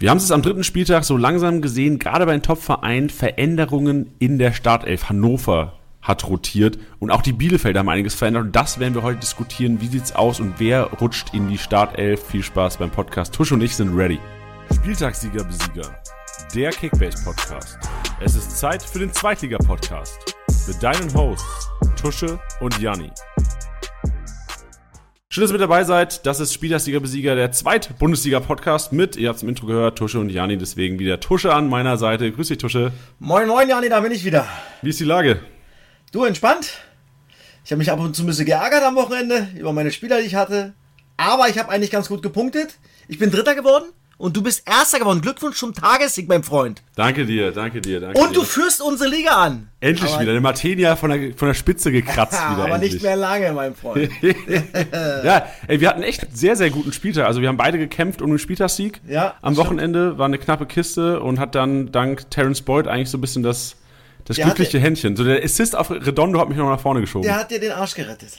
[0.00, 4.38] Wir haben es am dritten Spieltag so langsam gesehen, gerade bei den Top-Vereinen, Veränderungen in
[4.38, 5.10] der Startelf.
[5.10, 9.20] Hannover hat rotiert und auch die Bielefelder haben einiges verändert und das werden wir heute
[9.20, 9.82] diskutieren.
[9.82, 12.28] Wie sieht's aus und wer rutscht in die Startelf?
[12.28, 13.34] Viel Spaß beim Podcast.
[13.34, 14.18] Tusch und ich sind ready.
[14.74, 15.94] Spieltagssieger, Besieger.
[16.54, 17.78] Der Kickbase-Podcast.
[18.20, 20.34] Es ist Zeit für den Zweitliga-Podcast.
[20.66, 21.68] Mit deinen Hosts
[22.00, 23.10] Tusche und Janni.
[25.32, 26.26] Schön, dass ihr mit dabei seid.
[26.26, 30.28] Das ist Spielersieger-Besieger, der zweite Bundesliga-Podcast mit, ihr habt es im Intro gehört, Tusche und
[30.28, 30.58] Jani.
[30.58, 32.32] Deswegen wieder Tusche an meiner Seite.
[32.32, 32.90] Grüß dich, Tusche.
[33.20, 34.44] Moin, moin, Jani, da bin ich wieder.
[34.82, 35.38] Wie ist die Lage?
[36.10, 36.78] Du, entspannt?
[37.64, 40.26] Ich habe mich ab und zu ein bisschen geärgert am Wochenende über meine Spieler, die
[40.26, 40.74] ich hatte.
[41.16, 42.80] Aber ich habe eigentlich ganz gut gepunktet.
[43.06, 43.84] Ich bin Dritter geworden
[44.20, 45.20] und du bist Erster geworden.
[45.22, 46.82] Glückwunsch zum Tagessieg, mein Freund.
[46.94, 48.34] Danke dir, danke dir, danke Und dir.
[48.34, 49.68] du führst unsere Liga an.
[49.80, 50.32] Endlich aber, wieder.
[50.32, 52.64] Der Martenia von der, von der Spitze gekratzt Ja, wieder.
[52.64, 52.92] aber endlich.
[52.94, 54.10] nicht mehr lange, mein Freund.
[55.24, 57.26] ja, ey, wir hatten echt sehr, sehr guten Spieltag.
[57.26, 59.00] Also wir haben beide gekämpft um den Spieltagssieg.
[59.08, 59.66] Ja, Am stimmt.
[59.66, 63.42] Wochenende war eine knappe Kiste und hat dann dank Terence Boyd eigentlich so ein bisschen
[63.42, 63.76] das,
[64.26, 65.16] das Der glückliche hatte- Händchen.
[65.16, 67.24] So der Assist auf Redondo hat mich noch nach vorne geschoben.
[67.24, 68.30] Der hat dir den Arsch gerettet.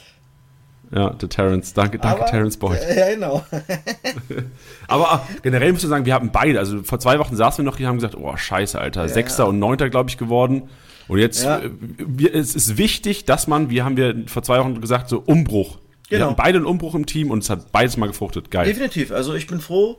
[0.94, 1.72] Ja, der Terence.
[1.72, 2.78] Danke, danke aber, Terence Boyd.
[2.96, 3.42] Ja, genau.
[4.88, 6.58] Aber äh, generell muss ich sagen, wir haben beide.
[6.58, 9.08] Also vor zwei Wochen saßen wir noch hier und haben gesagt, oh scheiße, Alter.
[9.08, 10.64] Sechster und Neunter, glaube ich, geworden.
[11.08, 11.58] Und jetzt, Ja.
[11.60, 15.20] äh, wir, es ist wichtig, dass man, wie haben wir vor zwei Wochen gesagt, so
[15.24, 15.78] Umbruch.
[16.08, 16.30] Wir Genau.
[16.30, 18.50] haben beide einen Umbruch im Team und es hat beides mal gefruchtet.
[18.50, 18.66] Geil.
[18.66, 19.12] Definitiv.
[19.12, 19.98] Also ich bin froh,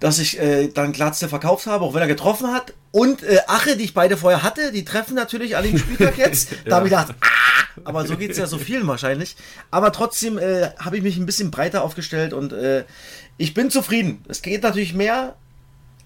[0.00, 2.74] dass ich äh, dann Glatze verkauft habe, auch wenn er getroffen hat.
[2.90, 6.50] Und äh, Ache, die ich beide vorher hatte, die treffen natürlich an dem Spieltag jetzt.
[6.64, 9.36] Da habe ich gedacht, ah, aber so geht es ja so vielen wahrscheinlich.
[9.70, 12.84] Aber trotzdem äh, habe ich mich ein bisschen breiter aufgestellt und äh,
[13.36, 14.24] ich bin zufrieden.
[14.28, 15.34] Es geht natürlich mehr.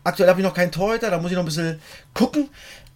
[0.04, 1.80] Aktuell habe ich noch keinen Torhüter, da muss ich noch ein bisschen
[2.14, 2.48] gucken.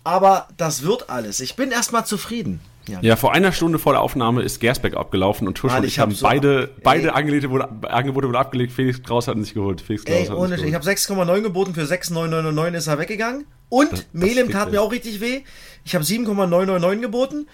[0.02, 1.40] Aber das wird alles.
[1.40, 2.60] Ich bin erstmal zufrieden.
[2.88, 2.98] Ja.
[3.02, 5.94] Ja, vor einer Stunde vor der Aufnahme ist Gersbeck abgelaufen und Tusch Mann, und ich
[5.94, 7.14] ich haben hab so- beide, beide Ey.
[7.14, 8.72] Angebote, wurden, Angebote wurden abgelegt.
[8.72, 9.80] Felix Kraus hat ihn nicht geholt.
[9.80, 10.56] Felix Kraus Ey, hat ohne.
[10.64, 13.46] Ich habe 6,9 geboten, für 6,999 ist er weggegangen.
[13.68, 15.42] Und das Melem tat mir auch richtig weh.
[15.84, 17.46] Ich habe 7,999 geboten.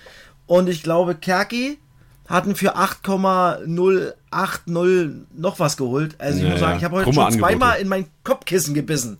[0.47, 1.79] Und ich glaube, Kerki
[2.29, 6.15] hatten für 8,080 noch was geholt.
[6.19, 7.51] Also ich Ja, muss sagen, ich habe heute schon Angebote.
[7.53, 9.19] zweimal in mein Kopfkissen gebissen.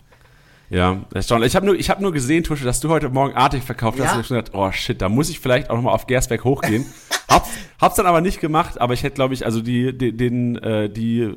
[0.73, 1.49] Ja, erstaunlich.
[1.49, 4.07] Ich habe nur, ich hab nur gesehen, Tusche, dass du heute Morgen artig verkauft hast.
[4.07, 4.13] Ja.
[4.15, 6.45] Und ich hab schon gedacht, oh shit, da muss ich vielleicht auch nochmal auf Gersbeck
[6.45, 6.87] hochgehen.
[7.29, 10.57] hab's, hab's dann aber nicht gemacht, aber ich hätte, glaube ich, also die, die, den,
[10.57, 11.35] äh, die, äh,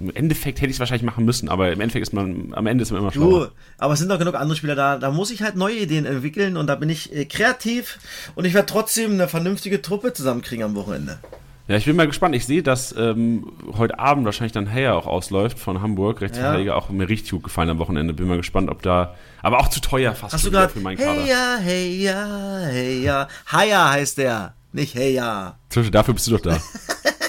[0.00, 2.82] im Endeffekt hätte ich es wahrscheinlich machen müssen, aber im Endeffekt ist man, am Ende
[2.82, 3.52] ist man immer Du, schlauer.
[3.78, 4.98] aber es sind doch genug andere Spieler da.
[4.98, 8.00] Da muss ich halt neue Ideen entwickeln und da bin ich äh, kreativ
[8.34, 11.20] und ich werde trotzdem eine vernünftige Truppe zusammenkriegen am Wochenende.
[11.66, 12.34] Ja, ich bin mal gespannt.
[12.34, 16.20] Ich sehe, dass ähm, heute Abend wahrscheinlich dann Heyer auch ausläuft von Hamburg.
[16.20, 18.12] Rechtsverteidiger auch mir richtig gut gefallen am Wochenende.
[18.12, 20.98] Bin mal gespannt, ob da, aber auch zu teuer fast Hast du gerade für meinen
[20.98, 21.22] Kader.
[21.22, 23.28] Hey ja, hey ja, hey ja.
[23.46, 25.58] Haya heißt der, nicht hey ja.
[25.70, 26.58] Tusche, dafür bist du doch da.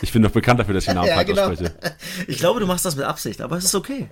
[0.02, 1.48] Ich bin doch bekannt dafür, dass ich den Namen Ja, genau.
[1.48, 1.74] ausspreche.
[2.28, 4.10] Ich glaube, du machst das mit Absicht, aber es ist okay.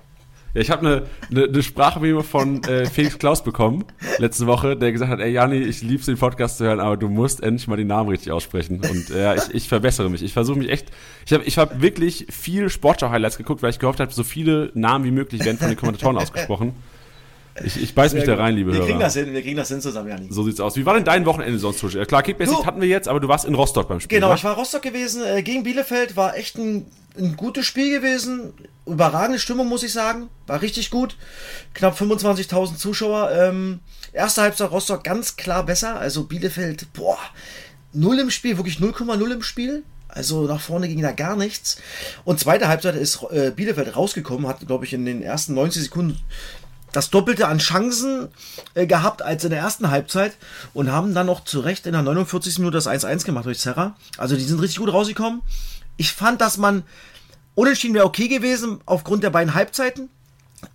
[0.54, 3.86] Ja, ich habe eine ne, ne Sprachmemo von äh, Felix Klaus bekommen
[4.20, 7.10] letzte Woche, der gesagt hat, ey Jani, ich lieb's den Podcast zu hören, aber du
[7.10, 8.80] musst endlich mal den Namen richtig aussprechen.
[8.80, 10.22] Und äh, ja, ich, ich verbessere mich.
[10.22, 10.92] Ich versuche mich echt.
[11.26, 15.06] Ich habe ich hab wirklich viel Sportschau-Highlights geguckt, weil ich gehofft habe, so viele Namen
[15.06, 16.74] wie möglich werden von den Kommentatoren ausgesprochen.
[17.64, 18.88] Ich, ich beiß mich da rein, liebe wir Hörer.
[18.88, 20.28] kriegen das hin, wir kriegen das hin zusammen, Jani.
[20.30, 20.76] So sieht's aus.
[20.76, 22.00] Wie war denn dein Wochenende sonst, Tusche?
[22.00, 24.18] Ja, klar, Kickbasic hatten wir jetzt, aber du warst in Rostock beim Spiel.
[24.18, 24.36] Genau, wa?
[24.36, 26.88] ich war Rostock gewesen, äh, gegen Bielefeld, war echt ein,
[27.18, 28.54] ein gutes Spiel gewesen.
[28.86, 30.30] Überragende Stimmung, muss ich sagen.
[30.48, 31.16] War richtig gut.
[31.74, 33.32] Knapp 25.000 Zuschauer.
[33.32, 33.80] Ähm,
[34.12, 36.00] erste Halbzeit Rostock ganz klar besser.
[36.00, 37.20] Also Bielefeld, boah,
[37.94, 39.84] null im Spiel, wirklich 0,0 im Spiel.
[40.08, 41.78] Also nach vorne ging da gar nichts.
[42.24, 46.20] Und zweite Halbzeit ist äh, Bielefeld rausgekommen, hat, glaube ich, in den ersten 90 Sekunden
[46.94, 48.30] das Doppelte an Chancen
[48.76, 50.34] äh, gehabt als in der ersten Halbzeit
[50.74, 52.60] und haben dann noch zu Recht in der 49.
[52.60, 53.96] Minute das 1-1 gemacht durch Serra.
[54.18, 55.42] Also die sind richtig gut rausgekommen.
[55.98, 56.84] Ich fand, dass man
[57.56, 60.10] unentschieden wäre okay gewesen aufgrund der beiden Halbzeiten.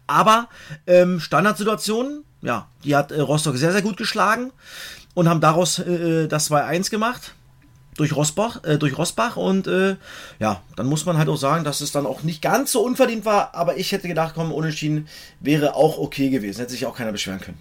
[0.07, 0.49] Aber
[0.87, 4.53] ähm, Standardsituationen, ja, die hat äh, Rostock sehr, sehr gut geschlagen
[5.15, 7.35] und haben daraus äh, das 2-1 gemacht
[7.97, 9.97] durch Rosbach, äh, durch Rosbach und äh,
[10.39, 13.25] ja, dann muss man halt auch sagen, dass es dann auch nicht ganz so unverdient
[13.25, 15.09] war, aber ich hätte gedacht, komm, unentschieden
[15.41, 17.59] wäre auch okay gewesen, hätte sich auch keiner beschweren können.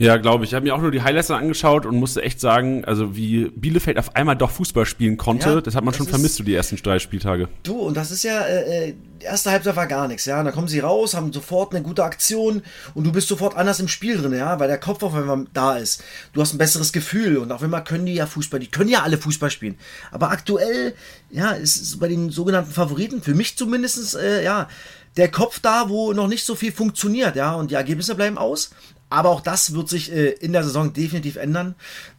[0.00, 0.50] Ja, glaube ich.
[0.50, 3.98] Ich habe mir auch nur die Highlights angeschaut und musste echt sagen, also wie Bielefeld
[3.98, 6.54] auf einmal doch Fußball spielen konnte, Ja, das hat man das schon vermisst, so die
[6.54, 7.50] ersten drei Spieltage.
[7.64, 10.38] Du, und das ist ja, äh, äh, die erste Halbzeit war gar nichts, ja.
[10.38, 12.62] Und dann kommen sie raus, haben sofort eine gute Aktion
[12.94, 15.76] und du bist sofort anders im Spiel drin, ja, weil der Kopf auf einmal da
[15.76, 16.02] ist.
[16.32, 19.02] Du hast ein besseres Gefühl und auf einmal können die ja Fußball, die können ja
[19.02, 19.76] alle Fußball spielen.
[20.12, 20.94] Aber aktuell,
[21.28, 24.66] ja, ist es bei den sogenannten Favoriten, für mich zumindest, äh, ja,
[25.18, 28.70] der Kopf da, wo noch nicht so viel funktioniert, ja, und die Ergebnisse bleiben aus.
[29.10, 31.74] Aber auch das wird sich äh, in der Saison definitiv ändern.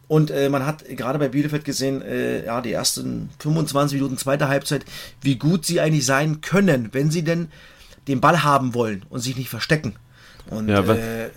[0.08, 4.48] Und äh, man hat gerade bei Bielefeld gesehen, äh, ja, die ersten 25 Minuten zweiter
[4.48, 4.84] Halbzeit,
[5.22, 7.48] wie gut sie eigentlich sein können, wenn sie denn
[8.08, 9.94] den Ball haben wollen und sich nicht verstecken.
[10.50, 11.30] Und Ja, äh,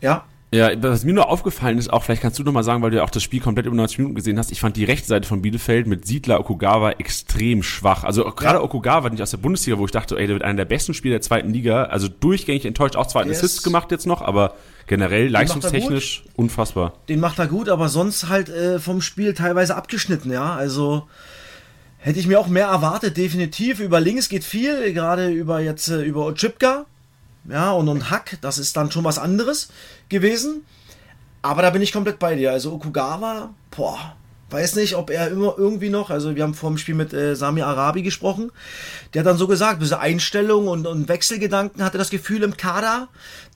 [0.00, 2.90] ja, Ja, was mir nur aufgefallen ist, auch vielleicht kannst du noch mal sagen, weil
[2.92, 5.08] du ja auch das Spiel komplett über 90 Minuten gesehen hast, ich fand die rechte
[5.08, 8.04] Seite von Bielefeld mit Siedler Okugawa extrem schwach.
[8.04, 10.64] Also gerade Okugawa, nicht aus der Bundesliga, wo ich dachte, ey, der wird einer der
[10.66, 14.06] besten Spieler der zweiten Liga, also durchgängig enttäuscht, auch zwei Der Assists ist- gemacht jetzt
[14.06, 14.54] noch, aber
[14.86, 16.94] generell er leistungstechnisch unfassbar.
[17.08, 20.54] den macht er gut, aber sonst halt äh, vom Spiel teilweise abgeschnitten, ja.
[20.54, 21.08] Also
[21.98, 23.80] hätte ich mir auch mehr erwartet, definitiv.
[23.80, 26.86] Über links geht viel, gerade über jetzt äh, über Ochipka,
[27.48, 29.68] ja, und, und Hack, das ist dann schon was anderes
[30.08, 30.64] gewesen.
[31.42, 32.52] Aber da bin ich komplett bei dir.
[32.52, 34.16] Also Okugawa, boah,
[34.54, 37.36] weiß nicht, ob er immer irgendwie noch, also wir haben vor dem Spiel mit äh,
[37.36, 38.52] Sami Arabi gesprochen,
[39.12, 43.08] der hat dann so gesagt, diese Einstellung und, und Wechselgedanken hatte das Gefühl im Kader,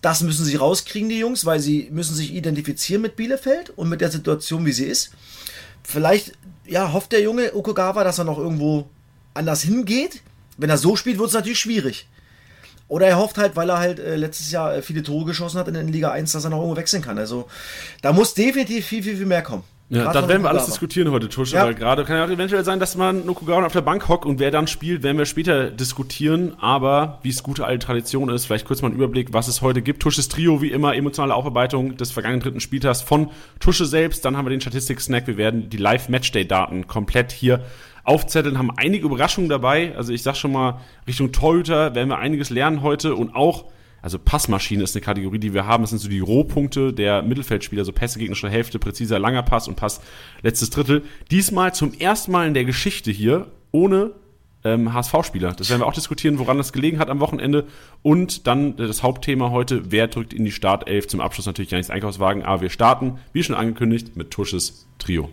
[0.02, 4.00] das müssen sie rauskriegen, die Jungs, weil sie müssen sich identifizieren mit Bielefeld und mit
[4.00, 5.12] der Situation, wie sie ist.
[5.82, 6.32] Vielleicht,
[6.66, 8.90] ja, hofft der junge Okugawa, dass er noch irgendwo
[9.34, 10.22] anders hingeht.
[10.56, 12.08] Wenn er so spielt, wird es natürlich schwierig.
[12.88, 15.68] Oder er hofft halt, weil er halt äh, letztes Jahr äh, viele Tore geschossen hat
[15.68, 17.18] in der Liga 1, dass er noch irgendwo wechseln kann.
[17.18, 17.48] Also
[18.02, 19.64] da muss definitiv viel, viel, viel mehr kommen.
[19.90, 21.64] Ja, Gerade da von werden wir alles diskutieren heute, Tusche, Ja.
[21.64, 24.38] weil gerade kann ja auch eventuell sein, dass man Okugawa auf der Bank hockt und
[24.38, 26.52] wer dann spielt, werden wir später diskutieren.
[26.60, 29.80] Aber wie es gute alte Tradition ist, vielleicht kurz mal einen Überblick, was es heute
[29.80, 30.02] gibt.
[30.02, 33.30] Tusches Trio, wie immer, emotionale Aufarbeitung des vergangenen dritten Spieltags von
[33.60, 34.26] Tusche selbst.
[34.26, 35.26] Dann haben wir den Statistik-Snack.
[35.26, 37.64] Wir werden die Live-Matchday-Daten komplett hier
[38.04, 39.94] aufzetteln, haben einige Überraschungen dabei.
[39.96, 43.64] Also ich sag schon mal, Richtung Torhüter werden wir einiges lernen heute und auch
[44.00, 45.82] also Passmaschine ist eine Kategorie, die wir haben.
[45.82, 49.76] Das sind so die Rohpunkte der Mittelfeldspieler, so Pässe gegnerischer Hälfte, präziser langer Pass und
[49.76, 50.00] Pass
[50.42, 51.02] letztes Drittel.
[51.30, 54.12] Diesmal zum ersten Mal in der Geschichte hier ohne
[54.64, 55.52] ähm, HSV-Spieler.
[55.52, 57.66] Das werden wir auch diskutieren, woran das gelegen hat am Wochenende.
[58.02, 61.08] Und dann äh, das Hauptthema heute, wer drückt in die Startelf?
[61.08, 65.30] Zum Abschluss natürlich gar nichts Einkaufswagen, aber wir starten, wie schon angekündigt, mit Tusches Trio.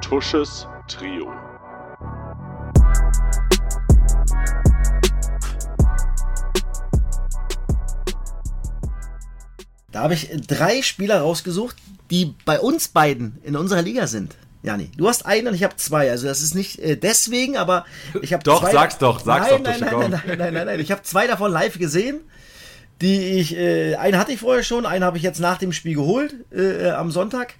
[0.00, 1.28] Tusches Trio.
[9.92, 11.76] Da habe ich drei Spieler rausgesucht,
[12.10, 14.34] die bei uns beiden in unserer Liga sind.
[14.62, 16.10] Jani, du hast einen und ich habe zwei.
[16.10, 17.84] Also das ist nicht äh, deswegen, aber
[18.22, 18.72] ich habe Doch, zwei.
[18.72, 20.80] sag's doch, sag's nein, doch, nein, nein, nein, nein, nein, nein, nein.
[20.80, 22.20] Ich habe zwei davon live gesehen,
[23.00, 23.56] die ich.
[23.56, 26.88] Äh, einen hatte ich vorher schon, einen habe ich jetzt nach dem Spiel geholt äh,
[26.88, 27.54] äh, am Sonntag.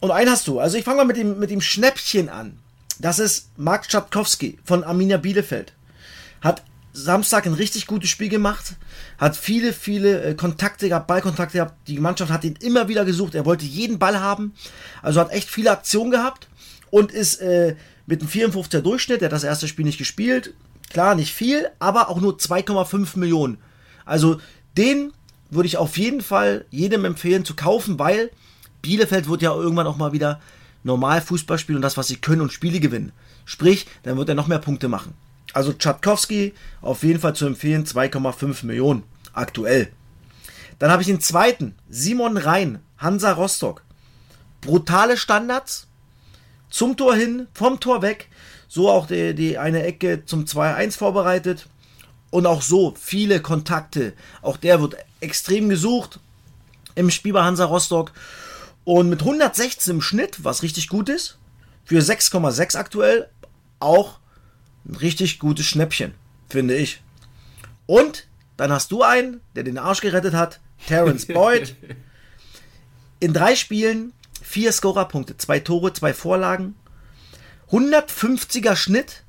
[0.00, 0.58] Und einen hast du.
[0.58, 2.58] Also ich fange mal mit dem, mit dem Schnäppchen an.
[2.98, 5.72] Das ist Mark Tschatkowski von Arminia Bielefeld.
[6.40, 8.74] Hat Samstag ein richtig gutes Spiel gemacht,
[9.18, 11.88] hat viele, viele äh, Kontakte gehabt, Ballkontakte gehabt.
[11.88, 13.34] Die Mannschaft hat ihn immer wieder gesucht.
[13.34, 14.54] Er wollte jeden Ball haben.
[15.02, 16.48] Also hat echt viele Aktionen gehabt
[16.90, 17.76] und ist äh,
[18.06, 19.22] mit einem 54er Durchschnitt.
[19.22, 20.54] Er hat das erste Spiel nicht gespielt.
[20.90, 23.58] Klar, nicht viel, aber auch nur 2,5 Millionen.
[24.04, 24.40] Also
[24.76, 25.12] den
[25.50, 28.30] würde ich auf jeden Fall jedem empfehlen zu kaufen, weil
[28.82, 30.40] Bielefeld wird ja irgendwann auch mal wieder
[30.82, 33.12] normal Fußball spielen und das, was sie können und Spiele gewinnen.
[33.44, 35.14] Sprich, dann wird er noch mehr Punkte machen.
[35.52, 39.02] Also Tschatkowski auf jeden Fall zu empfehlen, 2,5 Millionen
[39.32, 39.90] aktuell.
[40.78, 43.82] Dann habe ich den zweiten, Simon Rhein, Hansa Rostock.
[44.60, 45.86] Brutale Standards,
[46.70, 48.28] zum Tor hin, vom Tor weg.
[48.68, 51.66] So auch die, die eine Ecke zum 2-1 vorbereitet.
[52.30, 54.12] Und auch so viele Kontakte.
[54.40, 56.20] Auch der wird extrem gesucht
[56.94, 58.12] im Spiel bei Hansa Rostock.
[58.84, 61.38] Und mit 116 im Schnitt, was richtig gut ist,
[61.84, 63.28] für 6,6 aktuell,
[63.80, 64.20] auch
[64.86, 66.14] ein richtig gutes Schnäppchen,
[66.48, 67.02] finde ich.
[67.86, 71.74] Und dann hast du einen, der den Arsch gerettet hat, Terence Boyd.
[73.18, 74.12] In drei Spielen
[74.42, 76.74] vier Scorerpunkte, zwei Tore, zwei Vorlagen,
[77.70, 79.22] 150er Schnitt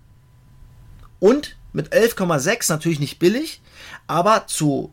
[1.20, 3.62] und mit 11,6 natürlich nicht billig,
[4.08, 4.92] aber zu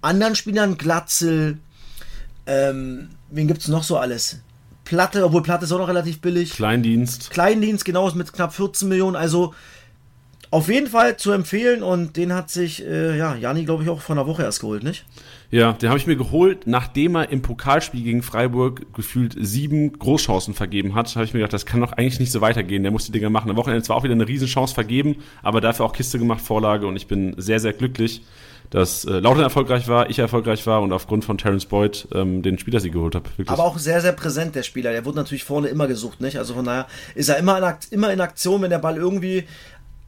[0.00, 1.58] anderen Spielern, Glatzel,
[2.46, 4.38] ähm, wen gibt's noch so alles?
[4.84, 6.54] Platte, obwohl Platte ist auch noch relativ billig.
[6.54, 7.30] Kleindienst.
[7.30, 9.54] Kleindienst, genau, mit knapp 14 Millionen, also
[10.52, 14.00] auf jeden Fall zu empfehlen und den hat sich, äh, ja, Jani, glaube ich, auch
[14.00, 15.04] vor einer Woche erst geholt, nicht?
[15.52, 20.54] Ja, den habe ich mir geholt, nachdem er im Pokalspiel gegen Freiburg gefühlt sieben Großchancen
[20.54, 21.14] vergeben hat.
[21.14, 22.82] Habe ich mir gedacht, das kann doch eigentlich nicht so weitergehen.
[22.82, 23.50] Der muss die Dinger machen.
[23.50, 26.96] Am Wochenende zwar auch wieder eine Riesenchance vergeben, aber dafür auch Kiste gemacht, Vorlage und
[26.96, 28.22] ich bin sehr, sehr glücklich,
[28.70, 32.58] dass äh, Lautern erfolgreich war, ich erfolgreich war und aufgrund von Terence Boyd ähm, den
[32.58, 33.28] Spieler sie geholt habe.
[33.46, 34.92] Aber auch sehr, sehr präsent, der Spieler.
[34.92, 36.38] Der wurde natürlich vorne immer gesucht, nicht?
[36.38, 39.44] Also von daher ist er immer in, Akt, immer in Aktion, wenn der Ball irgendwie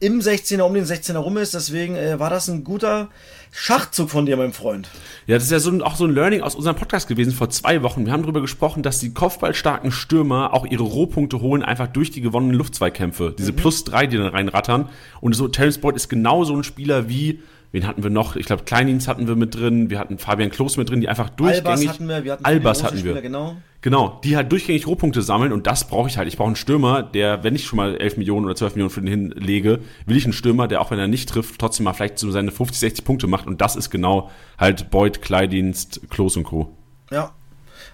[0.03, 1.53] im 16er, um den 16er rum ist.
[1.53, 3.09] Deswegen äh, war das ein guter
[3.51, 4.89] Schachzug von dir, mein Freund.
[5.27, 7.49] Ja, das ist ja so ein, auch so ein Learning aus unserem Podcast gewesen vor
[7.49, 8.05] zwei Wochen.
[8.05, 12.19] Wir haben darüber gesprochen, dass die kopfballstarken Stürmer auch ihre Rohpunkte holen, einfach durch die
[12.19, 13.33] gewonnenen Luftzweikämpfe.
[13.37, 14.89] Diese plus drei, die dann reinrattern.
[15.21, 17.39] Und so, Terence Boyd ist genau so ein Spieler wie
[17.73, 18.35] Wen hatten wir noch?
[18.35, 19.89] Ich glaube, Kleindienst hatten wir mit drin.
[19.89, 21.65] Wir hatten Fabian Klos mit drin, die einfach durchgängig.
[21.65, 23.19] Albers hatten wir, wir hatten Albers hatten wir.
[23.19, 23.55] Genau.
[23.81, 26.27] Genau, die halt durchgängig Rohpunkte sammeln und das brauche ich halt.
[26.27, 29.01] Ich brauche einen Stürmer, der, wenn ich schon mal 11 Millionen oder 12 Millionen für
[29.01, 32.19] den hinlege, will ich einen Stürmer, der auch wenn er nicht trifft, trotzdem mal vielleicht
[32.19, 36.43] so seine 50, 60 Punkte macht und das ist genau halt Beuth, Kleindienst, Klos und
[36.43, 36.77] Co.
[37.11, 37.31] Ja.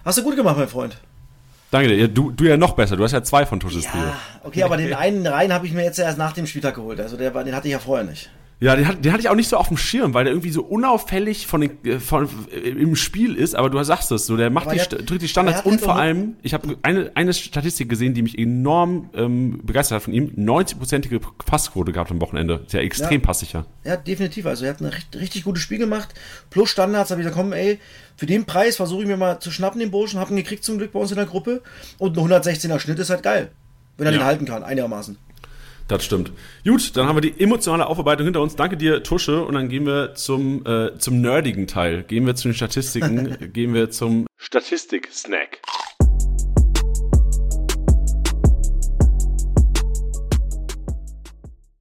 [0.04, 0.98] Hast du gut gemacht, mein Freund.
[1.70, 2.06] Danke dir.
[2.06, 2.96] Du, du ja noch besser.
[2.96, 4.02] Du hast ja zwei von Tusches ja, Trio.
[4.44, 7.00] Okay, aber den einen rein habe ich mir jetzt erst nach dem Spieltag geholt.
[7.00, 8.30] Also der, den hatte ich ja vorher nicht.
[8.62, 10.50] Ja, den, hat, den hatte ich auch nicht so auf dem Schirm, weil der irgendwie
[10.50, 14.36] so unauffällig von den, äh, von, äh, im Spiel ist, aber du sagst es so,
[14.36, 17.32] der macht die, hat, drückt die Standards und halt vor allem, ich habe eine, eine
[17.32, 22.60] Statistik gesehen, die mich enorm ähm, begeistert hat von ihm, 90-prozentige Passquote gehabt am Wochenende.
[22.66, 23.26] Ist ja extrem ja.
[23.26, 23.64] passsicher.
[23.84, 26.12] Ja, definitiv, also er hat ein richtig, richtig gutes Spiel gemacht,
[26.50, 27.78] plus Standards, habe ich gesagt, komm ey,
[28.16, 30.76] für den Preis versuche ich mir mal zu schnappen, den Burschen, hab ihn gekriegt zum
[30.76, 31.62] Glück bei uns in der Gruppe
[31.96, 33.52] und ein 116er Schnitt ist halt geil,
[33.96, 34.18] wenn er ja.
[34.18, 35.16] den halten kann, einigermaßen.
[35.90, 36.30] Das stimmt.
[36.64, 38.54] Gut, dann haben wir die emotionale Aufarbeitung hinter uns.
[38.54, 39.42] Danke dir, Tusche.
[39.42, 42.04] Und dann gehen wir zum, äh, zum nerdigen Teil.
[42.04, 43.36] Gehen wir zu den Statistiken.
[43.52, 45.60] gehen wir zum Statistik-Snack.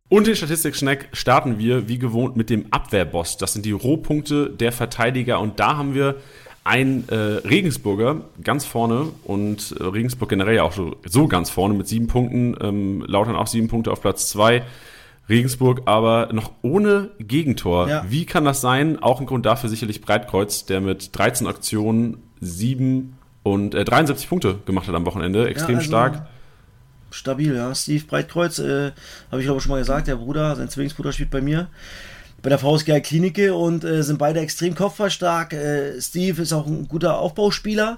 [0.07, 3.37] Und den Statistik-Snack starten wir wie gewohnt mit dem Abwehrboss.
[3.37, 5.39] Das sind die Rohpunkte der Verteidiger.
[5.39, 6.15] Und da haben wir
[6.63, 11.73] ein äh, Regensburger ganz vorne und äh, Regensburg generell ja auch so, so ganz vorne
[11.73, 14.63] mit sieben Punkten, ähm, Lautern auch sieben Punkte auf Platz zwei.
[15.29, 17.87] Regensburg aber noch ohne Gegentor.
[17.87, 18.05] Ja.
[18.09, 19.01] Wie kann das sein?
[19.01, 24.59] Auch ein Grund dafür sicherlich Breitkreuz, der mit 13 Aktionen sieben und äh, 73 Punkte
[24.65, 25.47] gemacht hat am Wochenende.
[25.47, 26.27] Extrem ja, also stark.
[27.11, 27.73] Stabil, ja.
[27.73, 28.91] Steve Breitkreuz, äh,
[29.31, 31.67] habe ich glaube schon mal gesagt, der Bruder, sein Zwillingsbruder spielt bei mir
[32.41, 35.53] bei der VSG Klinike und äh, sind beide extrem kopfballstark.
[35.53, 37.97] Äh, Steve ist auch ein guter Aufbauspieler.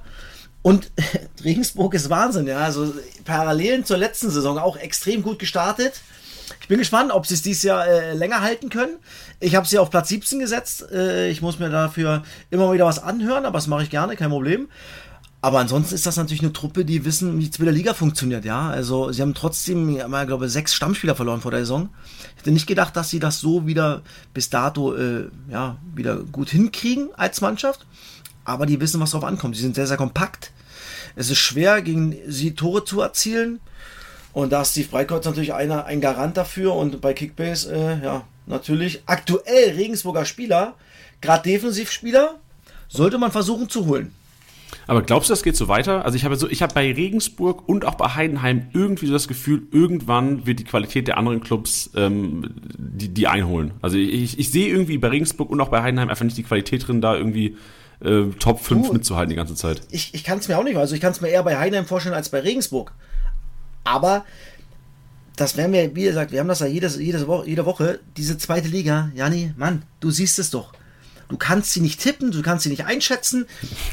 [0.61, 0.91] Und
[1.43, 2.59] Regensburg ist Wahnsinn, ja.
[2.59, 2.93] Also
[3.25, 6.01] Parallelen zur letzten Saison auch extrem gut gestartet.
[6.59, 8.97] Ich bin gespannt, ob sie es dieses Jahr äh, länger halten können.
[9.39, 10.85] Ich habe sie auf Platz 17 gesetzt.
[10.91, 14.29] Äh, ich muss mir dafür immer wieder was anhören, aber das mache ich gerne, kein
[14.29, 14.67] Problem.
[15.43, 18.45] Aber ansonsten ist das natürlich eine Truppe, die wissen, wie es mit der Liga funktioniert,
[18.45, 18.69] ja.
[18.69, 21.89] Also sie haben trotzdem, ich glaube sechs Stammspieler verloren vor der Saison.
[22.35, 24.03] Ich hätte nicht gedacht, dass sie das so wieder
[24.35, 27.87] bis dato äh, ja, wieder gut hinkriegen als Mannschaft.
[28.45, 29.55] Aber die wissen, was drauf ankommt.
[29.55, 30.51] Sie sind sehr, sehr kompakt.
[31.15, 33.59] Es ist schwer, gegen sie Tore zu erzielen.
[34.33, 36.75] Und da ist Steve Breikreuz natürlich einer, ein Garant dafür.
[36.75, 40.75] Und bei Kickbase, äh, ja, natürlich aktuell Regensburger Spieler,
[41.19, 42.39] gerade Defensivspieler,
[42.87, 44.13] sollte man versuchen zu holen.
[44.87, 46.05] Aber glaubst du, das geht so weiter?
[46.05, 49.27] Also ich habe so, ich habe bei Regensburg und auch bei Heidenheim irgendwie so das
[49.27, 53.71] Gefühl, irgendwann wird die Qualität der anderen Clubs ähm, die, die einholen.
[53.81, 56.87] Also ich, ich sehe irgendwie bei Regensburg und auch bei Heidenheim einfach nicht die Qualität
[56.87, 57.57] drin, da irgendwie
[58.03, 59.81] äh, Top 5 du, mitzuhalten die ganze Zeit.
[59.91, 61.85] Ich, ich kann es mir auch nicht, also ich kann es mir eher bei Heidenheim
[61.85, 62.93] vorstellen als bei Regensburg.
[63.83, 64.25] Aber
[65.35, 68.37] das werden wir, wie gesagt, wir haben das ja jedes, jedes Woche, jede Woche, diese
[68.37, 70.73] zweite Liga, Jani, Mann, du siehst es doch.
[71.31, 73.45] Du kannst sie nicht tippen, du kannst sie nicht einschätzen.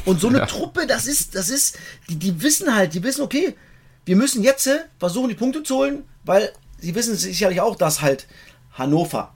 [0.03, 0.45] Und so eine ja.
[0.45, 1.79] Truppe, das ist, das ist,
[2.09, 3.55] die, die wissen halt, die wissen, okay,
[4.03, 8.01] wir müssen jetzt äh, versuchen, die Punkte zu holen, weil sie wissen sicherlich auch, dass
[8.01, 8.27] halt
[8.73, 9.33] Hannover,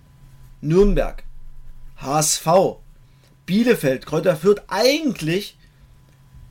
[0.59, 1.23] Nürnberg,
[1.95, 2.45] HSV,
[3.45, 5.57] Bielefeld, Kräuter Fürth eigentlich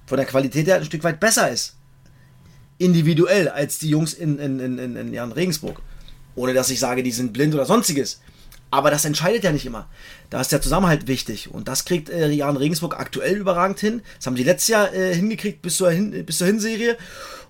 [0.06, 1.76] von der Qualität her ein Stück weit besser ist.
[2.78, 5.82] Individuell als die Jungs in, in, in, in, in Regensburg.
[6.34, 8.21] Ohne dass ich sage, die sind blind oder sonstiges.
[8.72, 9.86] Aber das entscheidet ja nicht immer.
[10.30, 11.52] Da ist der Zusammenhalt wichtig.
[11.52, 14.00] Und das kriegt äh, Jan Regensburg aktuell überragend hin.
[14.16, 16.96] Das haben sie letztes Jahr äh, hingekriegt bis zur, hin, bis zur Hinserie.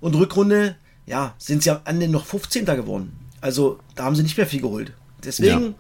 [0.01, 0.75] Und Rückrunde,
[1.07, 2.65] ja, sind sie am Ende noch 15.
[2.67, 3.17] geworden.
[3.41, 4.95] Also da haben sie nicht mehr viel geholt.
[5.23, 5.75] Deswegen, ja.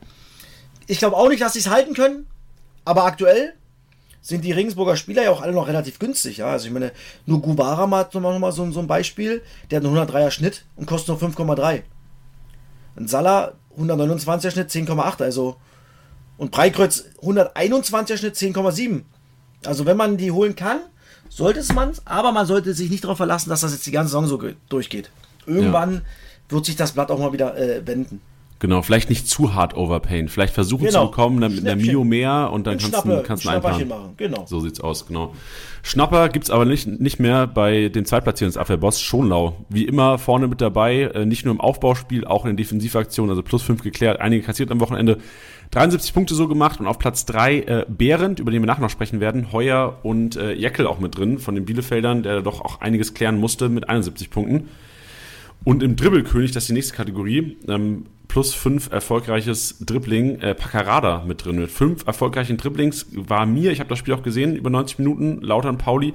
[0.87, 2.29] ich glaube auch nicht, dass sie es halten können.
[2.85, 3.55] Aber aktuell
[4.21, 6.37] sind die Regensburger Spieler ja auch alle noch relativ günstig.
[6.37, 6.53] Ja?
[6.53, 6.93] Also ich meine,
[7.27, 9.43] nur Guvara mal, mal so, so ein Beispiel.
[9.73, 11.83] Der hat einen 103er Schnitt und kostet nur 5,3.
[12.95, 15.23] Ein Salah 129er Schnitt 10,8.
[15.23, 15.57] Also
[16.39, 19.03] und Breikreuz 121er Schnitt 10,7.
[19.65, 20.81] Also wenn man die holen kann,
[21.29, 24.09] sollte es man, aber man sollte sich nicht darauf verlassen, dass das jetzt die ganze
[24.11, 25.11] Saison so durchgeht.
[25.47, 26.01] Irgendwann ja.
[26.49, 28.21] wird sich das Blatt auch mal wieder äh, wenden.
[28.63, 30.29] Genau, vielleicht nicht zu hart overpayen.
[30.29, 31.07] Vielleicht versuchen genau.
[31.07, 33.89] zu bekommen mit einer Mio mehr und dann kannst du kannst einplanen.
[33.89, 34.15] Machen.
[34.17, 34.45] Genau.
[34.47, 35.35] So sieht's aus, genau.
[35.83, 39.57] Schnapper gibt's aber nicht, nicht mehr bei den Zweitplatzierungsabwehrboss Schonlau.
[39.69, 43.43] Wie immer vorne mit dabei, äh, nicht nur im Aufbauspiel, auch in den Defensivaktionen, also
[43.43, 45.19] plus fünf geklärt, einige kassiert am Wochenende.
[45.73, 48.91] 73 Punkte so gemacht und auf Platz drei äh, Behrendt, über den wir nachher noch
[48.91, 52.81] sprechen werden, Heuer und äh, Jeckel auch mit drin von den Bielefeldern, der doch auch
[52.81, 54.69] einiges klären musste mit 71 Punkten.
[55.65, 61.23] Und im Dribbelkönig, das ist die nächste Kategorie, ähm, plus fünf erfolgreiches Dribbling, äh, Paccarada
[61.27, 61.57] mit drin.
[61.57, 65.43] Mit fünf erfolgreichen Dribblings war mir, ich habe das Spiel auch gesehen, über 90 Minuten,
[65.43, 66.15] Lautern Pauli,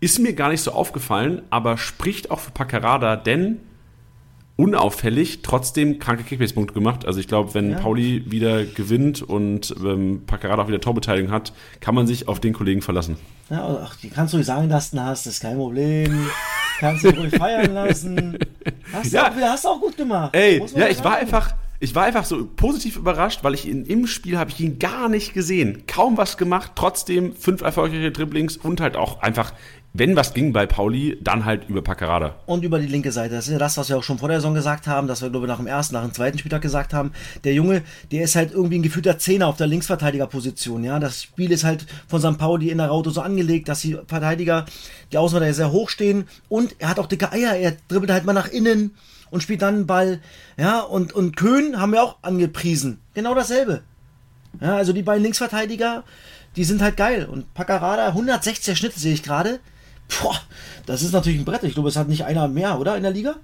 [0.00, 3.58] ist mir gar nicht so aufgefallen, aber spricht auch für Paccarada, denn
[4.56, 7.04] unauffällig, trotzdem kranke Kickbase-Punkte gemacht.
[7.04, 7.78] Also ich glaube, wenn ja.
[7.78, 12.54] Pauli wieder gewinnt und ähm, Paccarada auch wieder Torbeteiligung hat, kann man sich auf den
[12.54, 13.18] Kollegen verlassen.
[13.50, 16.30] Ja, ach, die kannst du ruhig sagen lassen, hast, das ist kein Problem.
[16.78, 18.38] kannst du ruhig feiern lassen.
[18.92, 19.30] Hast, ja.
[19.30, 20.34] du auch, hast du auch gut gemacht.
[20.34, 24.06] Ey, ja, ich war einfach, ich war einfach so positiv überrascht, weil ich ihn im
[24.06, 25.84] Spiel habe ich ihn gar nicht gesehen.
[25.86, 29.52] Kaum was gemacht, trotzdem fünf erfolgreiche Dribblings und halt auch einfach
[29.94, 32.36] wenn was ging bei Pauli, dann halt über Paccarada.
[32.46, 33.34] Und über die linke Seite.
[33.34, 35.28] Das ist ja das, was wir auch schon vor der Saison gesagt haben, dass wir,
[35.28, 37.12] glaube ich, nach dem ersten, nach dem zweiten Spieltag gesagt haben.
[37.44, 40.82] Der Junge, der ist halt irgendwie ein gefühlter Zehner auf der Linksverteidigerposition.
[40.82, 42.38] Ja, das Spiel ist halt von St.
[42.38, 44.64] Pauli in der Raute so angelegt, dass die Verteidiger,
[45.12, 46.26] die Außenverteidiger sehr hoch stehen.
[46.48, 47.54] Und er hat auch dicke Eier.
[47.56, 48.92] Er dribbelt halt mal nach innen
[49.30, 50.20] und spielt dann einen Ball.
[50.56, 52.98] Ja, und, und Köhn haben wir auch angepriesen.
[53.12, 53.82] Genau dasselbe.
[54.58, 56.04] Ja, also die beiden Linksverteidiger,
[56.56, 57.28] die sind halt geil.
[57.30, 59.60] Und Paccarada, 160er Schnitte sehe ich gerade.
[60.08, 60.36] Boah,
[60.86, 61.62] das ist natürlich ein Brett.
[61.64, 63.36] Ich glaube, es hat nicht einer mehr, oder, in der Liga?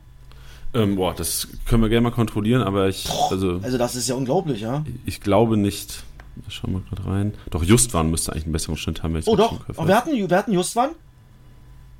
[0.75, 3.05] Ähm, boah, das können wir gerne mal kontrollieren, aber ich.
[3.05, 4.85] Boah, also, also, das ist ja unglaublich, ja.
[4.87, 6.03] Ich, ich glaube nicht.
[6.49, 7.35] Schauen wir gerade rein.
[7.50, 9.21] Doch, Justwan müsste eigentlich einen besseren Schnitt haben.
[9.27, 9.61] oh, doch.
[9.77, 10.91] Oh, wir, hatten, wir hatten Justwan?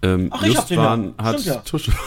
[0.03, 1.55] Ähm, Ach, ich Justwan hab den ja.
[1.57, 1.93] hat Tusche.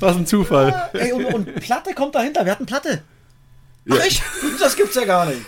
[0.00, 0.68] Was ein Zufall.
[0.68, 2.44] Ja, ey, und, und Platte kommt dahinter.
[2.44, 3.02] Wir hatten Platte.
[3.90, 4.22] Ach, echt?
[4.60, 5.42] Das gibt's ja gar nicht.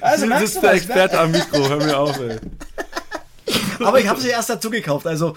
[0.00, 2.38] Also, du bist der Experte am Mikro, hör mir auf, ey.
[3.82, 5.06] Aber ich habe sie erst dazu gekauft.
[5.06, 5.36] Also,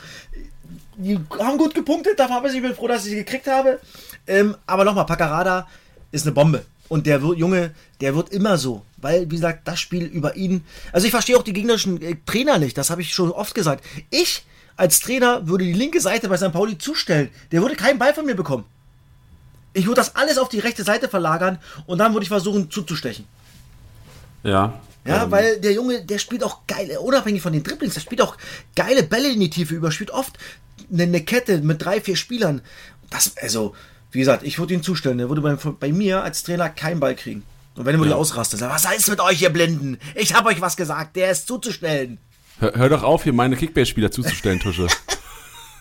[0.98, 3.80] die haben gut gepunktet, dafür habe ich bin froh, dass ich sie gekriegt habe.
[4.26, 5.68] Ähm, aber nochmal, Paccarada
[6.12, 6.66] ist eine Bombe.
[6.90, 8.84] Und der Junge, der wird immer so.
[8.98, 10.64] Weil, wie gesagt, das Spiel über ihn.
[10.92, 13.84] Also ich verstehe auch die gegnerischen äh, Trainer nicht, das habe ich schon oft gesagt.
[14.10, 16.52] Ich als Trainer würde die linke Seite bei St.
[16.52, 17.30] Pauli zustellen.
[17.52, 18.66] Der würde keinen Ball von mir bekommen.
[19.78, 23.26] Ich würde das alles auf die rechte Seite verlagern und dann würde ich versuchen zuzustechen.
[24.44, 24.80] Ja.
[25.06, 25.32] Ja, ähm.
[25.32, 28.38] weil der Junge, der spielt auch geile, unabhängig von den Dribblings, der spielt auch
[28.76, 30.38] geile Bälle in die Tiefe über, spielt oft
[30.92, 32.62] eine, eine Kette mit drei, vier Spielern.
[33.12, 33.76] Das, also,
[34.12, 35.20] wie gesagt, ich würde ihn zustellen.
[35.20, 37.44] Der würde bei, bei mir als Trainer keinen Ball kriegen.
[37.76, 38.16] Und wenn er ja.
[38.16, 40.00] ausrastet, sagt, was heißt mit euch, ihr Blinden?
[40.16, 42.18] Ich habe euch was gesagt, der ist zuzustellen.
[42.60, 44.88] Hör, hör doch auf, hier meine Kickbase-Spieler zuzustellen, Tusche.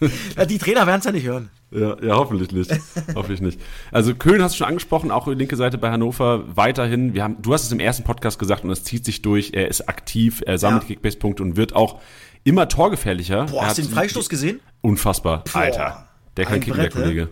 [0.49, 1.51] die Trainer werden es ja nicht hören.
[1.71, 2.71] Ja, ja, hoffentlich nicht.
[3.15, 3.61] hoffentlich nicht.
[3.91, 7.15] Also Köln hast du schon angesprochen, auch die linke Seite bei Hannover weiterhin.
[7.15, 9.53] Wir haben, du hast es im ersten Podcast gesagt und es zieht sich durch.
[9.55, 10.89] Er ist aktiv, er sammelt ja.
[10.89, 12.01] Kickbase-Punkte und wird auch
[12.45, 13.47] immer torgefährlicher.
[13.47, 14.61] Boah, hast du den Freistoß gesehen?
[14.81, 15.45] Unfassbar.
[15.53, 16.09] Boah, Alter.
[16.37, 17.29] Der kann kicken, der Kollege.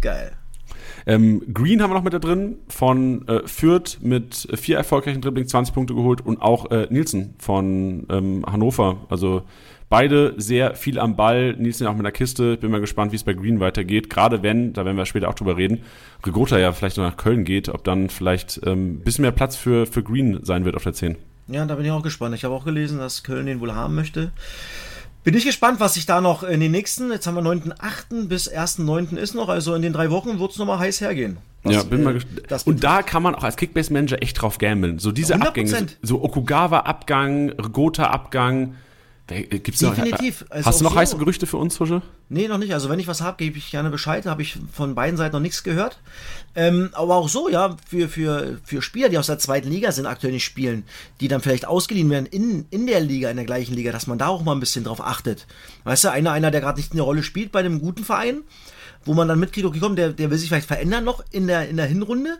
[0.00, 0.32] Geil.
[1.06, 5.48] Ähm, Green haben wir noch mit da drin von äh, Fürth mit vier erfolgreichen Dribbling
[5.48, 8.98] 20 Punkte geholt und auch äh, Nielsen von ähm, Hannover.
[9.08, 9.42] Also
[9.90, 12.58] Beide sehr viel am Ball, Nielsen auch mit der Kiste.
[12.58, 14.10] Bin mal gespannt, wie es bei Green weitergeht.
[14.10, 15.82] Gerade wenn, da werden wir später auch drüber reden,
[16.26, 19.56] Rigota ja vielleicht noch nach Köln geht, ob dann vielleicht ein ähm, bisschen mehr Platz
[19.56, 21.16] für, für Green sein wird auf der 10.
[21.48, 22.34] Ja, da bin ich auch gespannt.
[22.34, 24.32] Ich habe auch gelesen, dass Köln den wohl haben möchte.
[25.24, 28.28] Bin ich gespannt, was sich da noch in den nächsten, jetzt haben wir 9.8.
[28.28, 29.16] bis 1.9.
[29.16, 31.38] ist noch, also in den drei Wochen wird es nochmal heiß hergehen.
[31.62, 32.66] Was, ja, bin äh, mal gespannt.
[32.66, 34.98] Und da kann man auch als Kickbase-Manager echt drauf gambeln.
[34.98, 35.46] So diese 100%.
[35.46, 38.74] Abgänge, so Okugawa-Abgang, Rigota-Abgang, äh,
[39.28, 40.42] gibt's Definitiv.
[40.42, 42.00] Noch, also hast du noch so heiße Gerüchte für uns, Fusche?
[42.30, 42.72] Nee, noch nicht.
[42.72, 44.24] Also wenn ich was habe, gebe ich gerne Bescheid.
[44.24, 45.98] Habe ich von beiden Seiten noch nichts gehört.
[46.54, 50.06] Ähm, aber auch so, ja, für, für, für Spieler, die aus der zweiten Liga sind,
[50.06, 50.84] aktuell nicht spielen,
[51.20, 54.16] die dann vielleicht ausgeliehen werden in, in der Liga, in der gleichen Liga, dass man
[54.16, 55.46] da auch mal ein bisschen drauf achtet.
[55.84, 58.42] Weißt du, einer, einer, der gerade nicht eine Rolle spielt bei einem guten Verein,
[59.04, 61.68] wo man dann mitkriegt, okay, komm, der, der will sich vielleicht verändern noch in der,
[61.68, 62.38] in der Hinrunde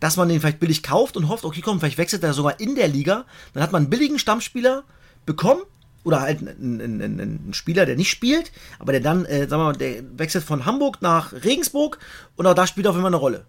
[0.00, 2.74] dass man den vielleicht billig kauft und hofft, okay, komm, vielleicht wechselt er sogar in
[2.74, 3.24] der Liga.
[3.54, 4.82] Dann hat man einen billigen Stammspieler
[5.26, 5.62] bekommen
[6.04, 9.62] oder halt ein, ein, ein, ein, Spieler, der nicht spielt, aber der dann, äh, sagen
[9.62, 11.98] wir mal, der wechselt von Hamburg nach Regensburg
[12.36, 13.44] und auch da spielt er auf jeden Fall eine Rolle.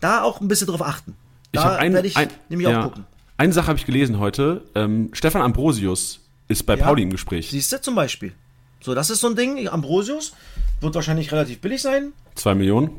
[0.00, 1.16] Da auch ein bisschen drauf achten.
[1.52, 3.06] Da ich werde ich ein, nämlich ja, auch gucken.
[3.36, 4.62] Eine Sache habe ich gelesen heute.
[4.74, 7.50] Ähm, Stefan Ambrosius ist bei ja, Pauli im Gespräch.
[7.50, 8.32] Siehst du zum Beispiel.
[8.80, 9.66] So, das ist so ein Ding.
[9.68, 10.34] Ambrosius
[10.80, 12.12] wird wahrscheinlich relativ billig sein.
[12.34, 12.90] Zwei Millionen?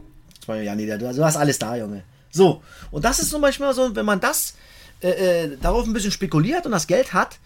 [0.44, 2.04] Zwei, ja, nee, du hast alles da, Junge.
[2.32, 4.56] So, und das ist zum Beispiel so, wenn man das
[5.02, 7.40] äh, äh, darauf ein bisschen spekuliert und das Geld hat,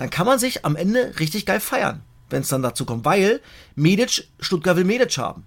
[0.00, 3.04] dann kann man sich am Ende richtig geil feiern, wenn es dann dazu kommt.
[3.04, 3.40] Weil
[3.74, 5.44] Medic, Stuttgart will Medic haben.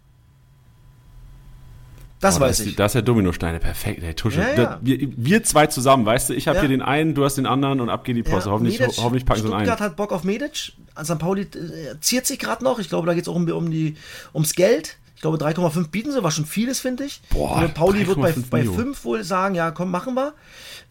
[2.19, 2.75] Das oh, weiß das, ich.
[2.75, 4.41] Das ist ja Dominosteine, perfekt, ey, Tusche.
[4.41, 4.79] Ja, ja.
[4.83, 6.61] Wir, wir, zwei zusammen, weißt du, ich habe ja.
[6.61, 8.45] hier den einen, du hast den anderen und ab geht die Post.
[8.45, 9.65] hoffentlich, Medic, hoffentlich packen sie einen.
[9.65, 10.73] Stuttgart hat Bock auf Medic.
[11.03, 11.17] St.
[11.17, 12.77] Pauli äh, ziert sich gerade noch.
[12.77, 13.95] Ich glaube, da geht es auch um, um die,
[14.35, 14.97] ums Geld.
[15.15, 17.21] Ich glaube, 3,5 bieten sie, was schon vieles, finde ich.
[17.31, 20.33] Boah, und Pauli wird bei, bei 5 wohl sagen, ja, komm, machen wir.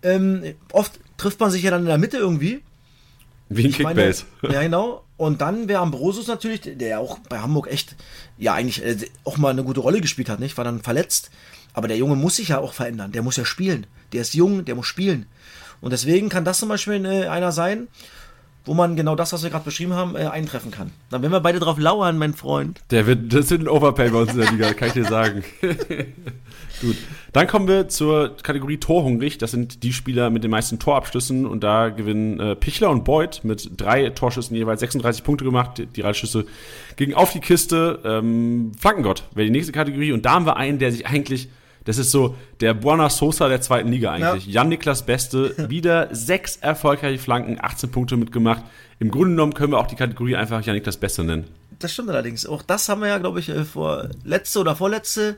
[0.02, 2.62] Ähm, oft trifft man sich ja dann in der Mitte irgendwie.
[3.56, 4.24] Wie ein Kickbase.
[4.42, 5.04] Ja, genau.
[5.16, 7.96] Und dann wäre Ambrosius natürlich, der ja auch bei Hamburg echt,
[8.38, 10.56] ja, eigentlich äh, auch mal eine gute Rolle gespielt hat, nicht?
[10.56, 11.30] War dann verletzt.
[11.74, 13.12] Aber der Junge muss sich ja auch verändern.
[13.12, 13.86] Der muss ja spielen.
[14.12, 15.26] Der ist jung, der muss spielen.
[15.80, 17.88] Und deswegen kann das zum Beispiel äh, einer sein.
[18.64, 20.90] Wo man genau das, was wir gerade beschrieben haben, äh, eintreffen kann.
[21.10, 22.80] Dann werden wir beide drauf lauern, mein Freund.
[22.90, 25.42] Der wird, das wird ein Overpay bei uns in der Liga, kann ich dir sagen.
[26.80, 26.96] Gut.
[27.32, 29.38] Dann kommen wir zur Kategorie Torhungrig.
[29.38, 33.42] Das sind die Spieler mit den meisten Torabschlüssen und da gewinnen äh, Pichler und Beuth
[33.42, 35.78] mit drei Torschüssen jeweils 36 Punkte gemacht.
[35.78, 36.44] Die, die Rallschüsse
[36.96, 38.00] gingen auf die Kiste.
[38.04, 41.48] Ähm, Flankengott wäre die nächste Kategorie und da haben wir einen, der sich eigentlich
[41.84, 44.46] das ist so der Buona Sosa der zweiten Liga eigentlich.
[44.46, 44.62] Ja.
[44.62, 48.62] Jan-Niklas Beste, wieder sechs erfolgreiche Flanken, 18 Punkte mitgemacht.
[48.98, 51.48] Im Grunde genommen können wir auch die Kategorie einfach Jan-Niklas Beste nennen.
[51.78, 52.46] Das stimmt allerdings.
[52.46, 55.36] Auch das haben wir ja, glaube ich, äh, vor letzte oder vorletzte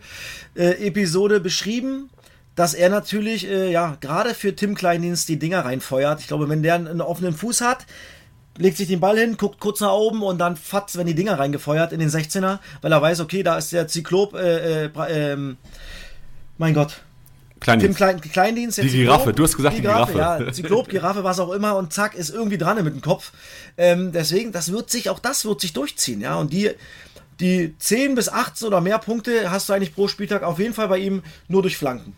[0.55, 2.11] äh, Episode beschrieben,
[2.55, 6.21] dass er natürlich, äh, ja, gerade für Tim Kleindienst die Dinger reinfeuert.
[6.21, 7.87] Ich glaube, wenn der einen offenen Fuß hat,
[8.57, 11.39] legt sich den Ball hin, guckt kurz nach oben und dann fatz, wenn die Dinger
[11.39, 15.57] reingefeuert in den 16er, weil er weiß, okay, da ist der Zyklop, äh, äh, ähm,
[16.59, 17.03] mein Gott.
[17.61, 17.97] Kleindienst.
[17.97, 18.79] Klein, Kleindienst.
[18.79, 20.13] Die Giraffe, du hast gesagt die, Giraffe.
[20.13, 20.45] Giraffe.
[20.45, 23.33] Ja, Zyklop, Giraffe, was auch immer und zack, ist irgendwie dran mit dem Kopf.
[23.79, 26.37] Ähm, deswegen, das wird sich, auch das wird sich durchziehen, ja.
[26.37, 26.73] Und die,
[27.41, 30.89] die 10 bis 18 oder mehr Punkte hast du eigentlich pro Spieltag auf jeden Fall
[30.89, 32.15] bei ihm nur durch Flanken.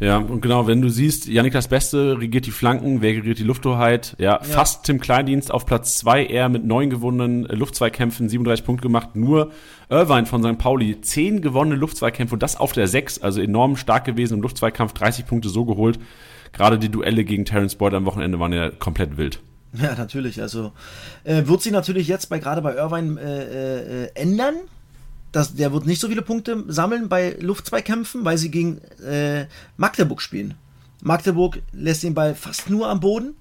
[0.00, 3.44] Ja, und genau, wenn du siehst, Janik das Beste regiert die Flanken, wer regiert die
[3.44, 4.16] Lufthoheit?
[4.18, 4.42] Ja, ja.
[4.42, 9.14] fast Tim Kleindienst auf Platz 2, er mit neun gewonnenen Luftzweikämpfen, 37 Punkte gemacht.
[9.14, 9.52] Nur
[9.88, 10.58] Irvine von St.
[10.58, 14.92] Pauli, zehn gewonnene Luftzweikämpfe und das auf der 6, also enorm stark gewesen im Luftzweikampf,
[14.94, 15.98] 30 Punkte so geholt.
[16.52, 19.40] Gerade die Duelle gegen Terence Boyd am Wochenende waren ja komplett wild.
[19.72, 20.40] Ja, natürlich.
[20.40, 20.72] Also
[21.24, 24.54] äh, wird sich natürlich jetzt bei gerade bei Irvine äh, äh, ändern
[25.34, 30.22] das, der wird nicht so viele Punkte sammeln bei Luftzweikämpfen, weil sie gegen äh, Magdeburg
[30.22, 30.54] spielen.
[31.02, 33.34] Magdeburg lässt den Ball fast nur am Boden.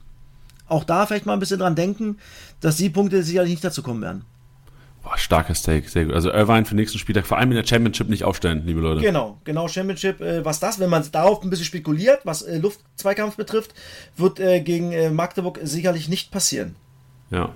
[0.67, 2.17] Auch da vielleicht mal ein bisschen dran denken,
[2.61, 4.25] dass die Punkte sicherlich nicht dazu kommen werden.
[5.03, 6.15] Boah, starkes Take, sehr gut.
[6.15, 9.01] Also Irvine für den nächsten Spieltag, vor allem in der Championship nicht aufstellen, liebe Leute.
[9.01, 10.21] Genau, genau, Championship.
[10.21, 13.73] Äh, was das, wenn man darauf ein bisschen spekuliert, was äh, Luftzweikampf betrifft,
[14.15, 16.75] wird äh, gegen äh, Magdeburg sicherlich nicht passieren.
[17.29, 17.49] Ja.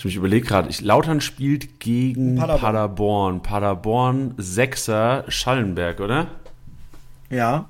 [0.00, 2.60] Ich mich überlege gerade, Lautern spielt gegen Paderborn.
[2.62, 3.42] Paderborn.
[3.42, 6.28] Paderborn, Sechser, Schallenberg, oder?
[7.28, 7.68] Ja.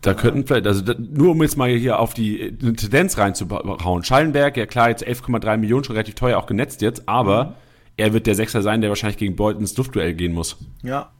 [0.00, 4.04] Da könnten vielleicht, also nur um jetzt mal hier auf die Tendenz reinzuhauen.
[4.04, 7.52] Schallenberg, ja klar, jetzt 11,3 Millionen, schon relativ teuer auch genetzt jetzt, aber mhm.
[7.98, 10.56] er wird der Sechser sein, der wahrscheinlich gegen Beuthen ins Luftduell gehen muss.
[10.82, 11.10] Ja.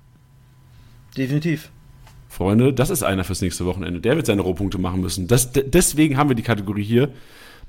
[1.19, 1.71] Definitiv.
[2.31, 4.01] Freunde, das ist einer fürs nächste Wochenende.
[4.01, 5.27] Der wird seine Rohpunkte machen müssen.
[5.27, 7.11] Das, deswegen haben wir die Kategorie hier.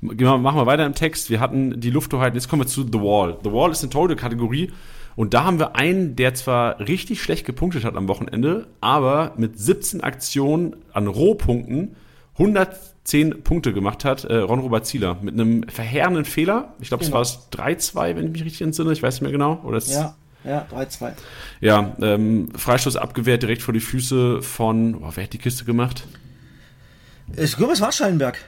[0.00, 1.28] Machen wir weiter im Text.
[1.28, 2.34] Wir hatten die Lufthoheit.
[2.34, 3.38] Jetzt kommen wir zu The Wall.
[3.42, 4.70] The Wall ist eine tolle Kategorie.
[5.16, 9.58] Und da haben wir einen, der zwar richtig schlecht gepunktet hat am Wochenende, aber mit
[9.58, 11.96] 17 Aktionen an Rohpunkten
[12.34, 16.74] 110 Punkte gemacht hat, äh, Ron Robert Zieler, mit einem verheerenden Fehler.
[16.78, 17.20] Ich glaube, genau.
[17.20, 18.92] es war 3-2, wenn ich mich richtig entsinne.
[18.92, 19.60] Ich weiß nicht mehr genau.
[19.64, 21.12] Oder ja, ja, 3-2.
[21.60, 26.06] Ja, ähm, Freistoß abgewehrt direkt vor die Füße von, oh, wer hat die Kiste gemacht?
[27.36, 28.38] Ich glaube, es war Schallenberg.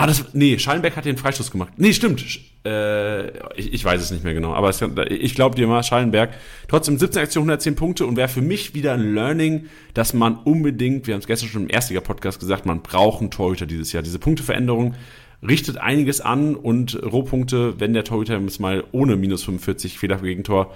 [0.00, 1.74] Ah, das, nee, Schallenberg hat den Freistoß gemacht.
[1.76, 2.24] Nee, stimmt.
[2.64, 6.30] Äh, ich, ich weiß es nicht mehr genau, aber es, ich glaube dir mal, Schallenberg.
[6.68, 11.06] Trotzdem 17 Aktionen, 110 Punkte und wäre für mich wieder ein Learning, dass man unbedingt,
[11.06, 14.02] wir haben es gestern schon im Erstliga-Podcast gesagt, man braucht einen Torhüter dieses Jahr.
[14.02, 14.94] Diese Punkteveränderung
[15.46, 20.44] richtet einiges an und Rohpunkte, wenn der Torhüter jetzt mal ohne minus 45 Fehler gegen
[20.44, 20.74] Tor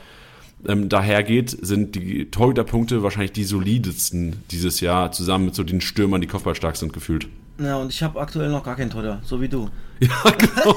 [0.68, 6.20] ähm, dahergeht, sind die Torhüterpunkte wahrscheinlich die solidesten dieses Jahr, zusammen mit so den Stürmern,
[6.20, 7.26] die kopfballstark sind, gefühlt.
[7.58, 9.68] Ja, und ich habe aktuell noch gar keinen Torhüter, so wie du.
[10.00, 10.76] Ja, genau.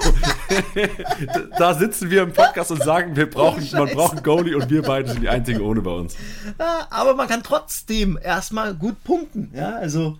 [1.58, 4.84] da sitzen wir im Podcast und sagen, wir brauchen, man braucht einen Goalie und wir
[4.84, 6.16] beide sind die einzigen ohne bei uns.
[6.90, 9.52] aber man kann trotzdem erstmal gut punkten.
[9.56, 10.20] Ja, also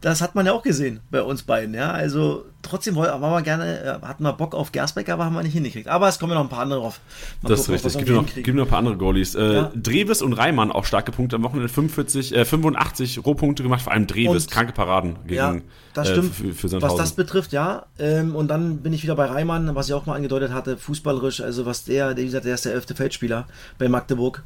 [0.00, 1.92] das hat man ja auch gesehen bei uns beiden, ja.
[1.92, 5.54] Also trotzdem war man gerne, äh, hatten wir Bock auf Gersbeck, aber haben wir nicht
[5.54, 5.88] hingekriegt.
[5.88, 7.00] Aber es kommen ja noch ein paar andere drauf.
[7.42, 8.04] Mal das gucken, ist richtig.
[8.04, 9.34] Gibt noch, gibt noch ein paar andere Goalies.
[9.34, 9.72] Äh, ja.
[9.74, 14.06] Dreves und Reimann auch starke Punkte am Wochenende 45, äh, 85 Rohpunkte gemacht, vor allem
[14.06, 15.56] Dreves, und, kranke Paraden gegen ja,
[15.94, 16.34] das äh, stimmt.
[16.34, 17.86] Für, für was das betrifft, ja.
[17.98, 21.40] Ähm, und dann bin ich wieder bei Reimann, was ich auch mal angedeutet hatte, fußballerisch,
[21.40, 23.46] also was der, wie gesagt, der ist der elfte Feldspieler
[23.78, 24.42] bei Magdeburg.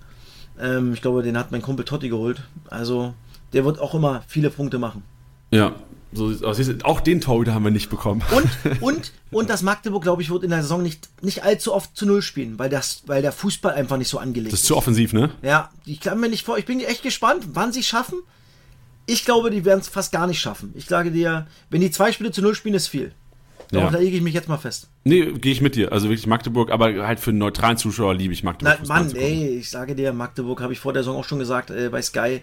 [0.61, 2.43] Ähm, ich glaube, den hat mein Kumpel Totti geholt.
[2.69, 3.15] Also
[3.53, 5.03] der wird auch immer viele Punkte machen.
[5.51, 5.75] Ja,
[6.13, 6.61] so aus.
[6.83, 8.23] Auch den Torhüter haben wir nicht bekommen.
[8.31, 11.97] Und, und, und das Magdeburg, glaube ich, wird in der Saison nicht, nicht allzu oft
[11.97, 14.53] zu Null spielen, weil, das, weil der Fußball einfach nicht so angelegt ist.
[14.55, 15.31] Das ist zu offensiv, ne?
[15.43, 16.59] Ja, ich kann mir nicht vor.
[16.59, 18.19] Ich bin echt gespannt, wann sie es schaffen.
[19.07, 20.73] Ich glaube, die werden es fast gar nicht schaffen.
[20.77, 23.13] Ich sage dir, wenn die zwei Spiele zu Null spielen, ist viel.
[23.73, 23.89] Ja.
[23.89, 24.89] da lege ich mich jetzt mal fest.
[25.05, 25.93] Nee, gehe ich mit dir.
[25.93, 28.79] Also wirklich Magdeburg, aber halt für einen neutralen Zuschauer liebe ich Magdeburg.
[28.83, 31.71] Na, Mann, ey, ich sage dir, Magdeburg habe ich vor der Saison auch schon gesagt
[31.71, 32.41] äh, bei Sky,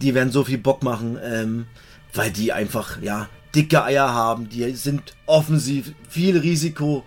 [0.00, 1.18] die werden so viel Bock machen.
[1.22, 1.66] Ähm,
[2.14, 4.48] weil die einfach, ja, dicke Eier haben.
[4.48, 7.04] Die sind offensiv, viel Risiko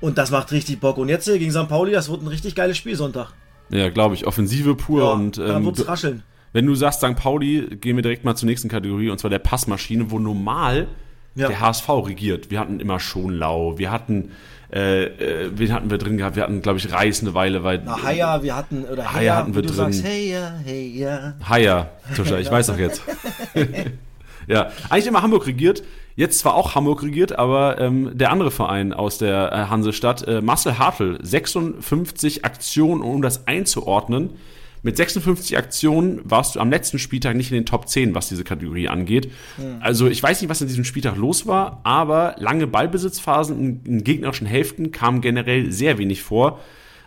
[0.00, 0.98] und das macht richtig Bock.
[0.98, 1.68] Und jetzt gegen St.
[1.68, 3.32] Pauli, das wird ein richtig geiles Spiel Sonntag.
[3.70, 4.26] Ja, glaube ich.
[4.26, 5.38] Offensive pur ja, und.
[5.38, 6.22] Ähm, dann wird's rascheln.
[6.52, 7.16] Wenn du sagst St.
[7.16, 10.86] Pauli, gehen wir direkt mal zur nächsten Kategorie und zwar der Passmaschine, wo normal
[11.34, 11.48] ja.
[11.48, 12.50] der HSV regiert.
[12.50, 14.30] Wir hatten immer Schonlau, wir hatten
[14.72, 16.34] äh, äh, wen hatten wir drin gehabt?
[16.34, 17.62] Wir hatten, glaube ich, Reis eine Weile.
[17.62, 19.74] Weil, Na, Haya, wir hatten, oder Haya, Haya hatten wir drin.
[19.74, 20.34] Sagst, hey,
[20.96, 21.34] ja.
[21.48, 23.02] Haya, Tuscha, ich weiß auch jetzt.
[24.46, 25.82] ja, eigentlich immer Hamburg regiert.
[26.16, 30.40] Jetzt zwar auch Hamburg regiert, aber ähm, der andere Verein aus der äh, Hansestadt, äh,
[30.40, 34.30] Marcel Hartl, 56 Aktionen, um das einzuordnen.
[34.84, 38.44] Mit 56 Aktionen warst du am letzten Spieltag nicht in den Top 10, was diese
[38.44, 39.32] Kategorie angeht.
[39.56, 39.78] Mhm.
[39.80, 44.04] Also ich weiß nicht, was in diesem Spieltag los war, aber lange Ballbesitzphasen in, in
[44.04, 46.60] gegnerischen Hälften kamen generell sehr wenig vor.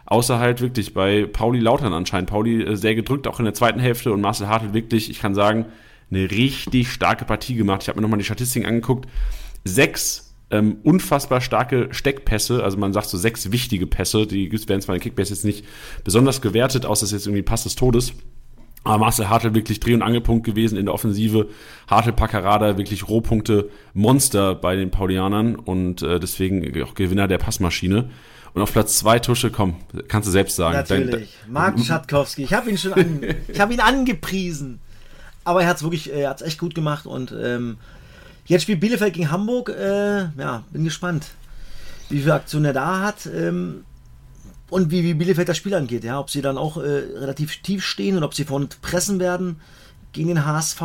[0.07, 2.29] Außer halt wirklich bei Pauli Lautern anscheinend.
[2.29, 5.35] Pauli äh, sehr gedrückt, auch in der zweiten Hälfte und Marcel Hartl wirklich, ich kann
[5.35, 5.65] sagen,
[6.11, 7.83] eine richtig starke Partie gemacht.
[7.83, 9.07] Ich habe mir nochmal die Statistiken angeguckt.
[9.63, 14.95] Sechs ähm, unfassbar starke Steckpässe, also man sagt so sechs wichtige Pässe, die werden zwar
[14.95, 15.65] in Kickbase jetzt nicht
[16.05, 18.13] besonders gewertet, außer es ist jetzt irgendwie Pass des Todes.
[18.83, 21.49] Aber Marcel Hartl wirklich Dreh- und Angelpunkt gewesen in der Offensive.
[21.87, 28.09] Hartl Paccarada wirklich Rohpunkte Monster bei den Paulianern und äh, deswegen auch Gewinner der Passmaschine.
[28.53, 29.75] Und auf Platz zwei Tusche, komm,
[30.07, 30.77] kannst du selbst sagen.
[30.77, 31.35] Natürlich.
[31.49, 32.43] Marc Schatkowski.
[32.43, 34.79] Ich habe ihn schon an, ich habe ihn angepriesen.
[35.47, 37.77] Aber er hat es wirklich, er hat es echt gut gemacht und ähm,
[38.47, 39.69] Jetzt spielt Bielefeld gegen Hamburg.
[39.69, 41.27] Äh, ja, bin gespannt,
[42.09, 43.83] wie viele Aktionen er da hat ähm,
[44.69, 46.05] und wie, wie Bielefeld das Spiel angeht.
[46.05, 49.59] Ja, ob sie dann auch äh, relativ tief stehen und ob sie vorne pressen werden
[50.13, 50.81] gegen den HSV.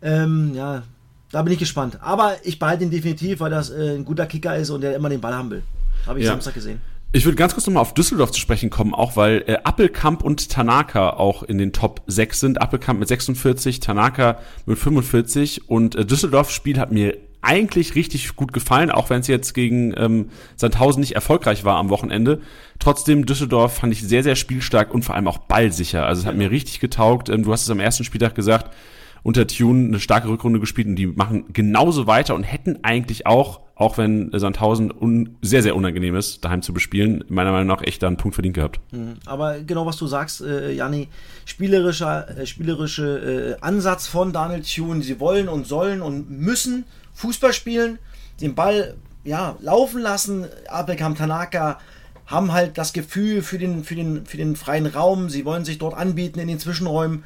[0.00, 0.82] Ähm, ja,
[1.30, 1.98] da bin ich gespannt.
[2.00, 5.10] Aber ich behalte ihn definitiv, weil das äh, ein guter Kicker ist und der immer
[5.10, 5.62] den Ball haben will.
[6.06, 6.32] Habe ich ja.
[6.32, 6.80] Samstag gesehen.
[7.16, 10.50] Ich würde ganz kurz nochmal auf Düsseldorf zu sprechen kommen, auch weil äh, Appelkamp und
[10.50, 12.60] Tanaka auch in den Top 6 sind.
[12.60, 18.52] Appelkamp mit 46, Tanaka mit 45 und äh, Düsseldorfs Spiel hat mir eigentlich richtig gut
[18.52, 22.42] gefallen, auch wenn es jetzt gegen ähm, Sandhausen nicht erfolgreich war am Wochenende.
[22.80, 26.04] Trotzdem, Düsseldorf fand ich sehr, sehr spielstark und vor allem auch ballsicher.
[26.04, 27.30] Also es hat mir richtig getaugt.
[27.30, 28.74] Ähm, du hast es am ersten Spieltag gesagt,
[29.22, 33.60] unter Tune eine starke Rückrunde gespielt und die machen genauso weiter und hätten eigentlich auch
[33.76, 38.02] auch wenn Sandhausen un sehr, sehr unangenehm ist, daheim zu bespielen, meiner Meinung nach echt
[38.02, 38.80] da einen Punkt verdient gehabt.
[38.90, 39.16] Mhm.
[39.26, 41.08] Aber genau, was du sagst, äh, Janni,
[41.44, 45.02] spielerischer, äh, spielerische äh, Ansatz von Daniel Thune.
[45.02, 47.98] Sie wollen und sollen und müssen Fußball spielen,
[48.40, 50.46] den Ball ja, laufen lassen.
[50.68, 51.78] Abelkam Tanaka
[52.24, 55.28] haben halt das Gefühl für den, für, den, für den freien Raum.
[55.28, 57.24] Sie wollen sich dort anbieten in den Zwischenräumen.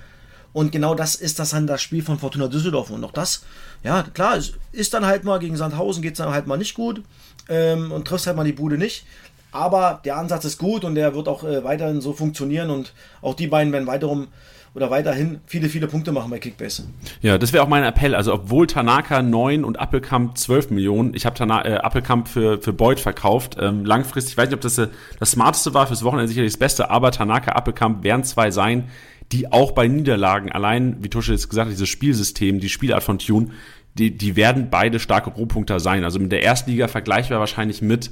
[0.53, 2.91] Und genau das ist das dann das Spiel von Fortuna Düsseldorf.
[2.91, 3.45] Und auch das,
[3.85, 6.75] ja, klar, es ist dann halt mal gegen Sandhausen geht es dann halt mal nicht
[6.75, 7.03] gut
[7.49, 9.05] ähm, und triffst halt mal die Bude nicht.
[9.53, 13.35] Aber der Ansatz ist gut und der wird auch äh, weiterhin so funktionieren und auch
[13.35, 14.29] die beiden werden weiterum
[14.75, 16.85] oder weiterhin viele, viele Punkte machen bei Kickbase.
[17.23, 18.15] Ja, das wäre auch mein Appell.
[18.15, 23.01] Also obwohl Tanaka 9 und Appelkamp 12 Millionen, ich habe äh, Appelkamp für, für Beuth
[23.01, 23.57] verkauft.
[23.59, 26.59] Ähm, langfristig, ich weiß nicht, ob das äh, das Smarteste war, fürs Wochenende sicherlich das
[26.59, 28.89] Beste, aber Tanaka, Appelkamp werden zwei sein,
[29.33, 33.19] die auch bei Niederlagen, allein, wie Tusche jetzt gesagt hat, dieses Spielsystem, die Spielart von
[33.19, 33.51] Tune,
[33.97, 36.05] die, die werden beide starke Rohpunkter sein.
[36.05, 38.11] Also mit der Erstliga vergleichbar wahrscheinlich mit,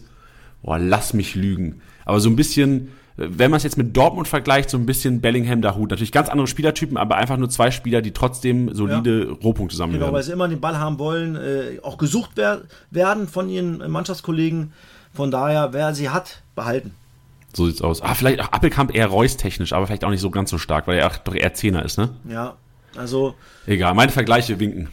[0.62, 1.81] boah, lass mich lügen.
[2.04, 5.61] Aber so ein bisschen, wenn man es jetzt mit Dortmund vergleicht, so ein bisschen Bellingham
[5.61, 5.90] da Hut.
[5.90, 9.33] Natürlich ganz andere Spielertypen, aber einfach nur zwei Spieler, die trotzdem solide ja.
[9.42, 13.28] Rohpunkte sammeln genau, weil sie immer den Ball haben wollen, äh, auch gesucht wer werden
[13.28, 14.72] von ihren Mannschaftskollegen.
[15.12, 16.92] Von daher, wer sie hat, behalten.
[17.54, 18.02] So sieht's aus.
[18.02, 20.98] Ah, vielleicht auch Appelkamp eher Reus-technisch, aber vielleicht auch nicht so ganz so stark, weil
[20.98, 22.11] er doch eher Zehner ist, ne?
[22.28, 22.56] Ja,
[22.96, 23.34] also.
[23.66, 24.88] Egal, meine Vergleiche winken.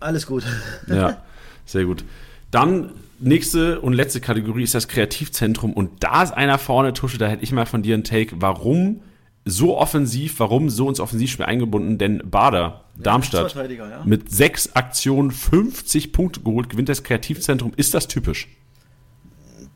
[0.00, 0.44] Alles gut.
[0.88, 1.22] ja,
[1.64, 2.04] sehr gut.
[2.50, 7.28] Dann nächste und letzte Kategorie ist das Kreativzentrum und da ist einer vorne, Tusche, da
[7.28, 8.36] hätte ich mal von dir einen Take.
[8.40, 9.02] Warum
[9.44, 11.98] so offensiv, warum so ins Offensivspiel eingebunden?
[11.98, 14.02] Denn Bader, Darmstadt, ja.
[14.04, 17.72] mit sechs Aktionen 50 Punkte geholt, gewinnt das Kreativzentrum.
[17.76, 18.48] Ist das typisch?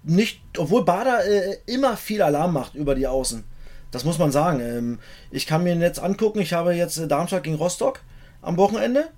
[0.05, 3.45] Nicht, obwohl Bader äh, immer viel Alarm macht über die Außen.
[3.91, 4.61] Das muss man sagen.
[4.61, 4.99] Ähm,
[5.31, 8.01] ich kann mir jetzt angucken, ich habe jetzt äh, Darmstadt gegen Rostock
[8.43, 9.09] am Wochenende.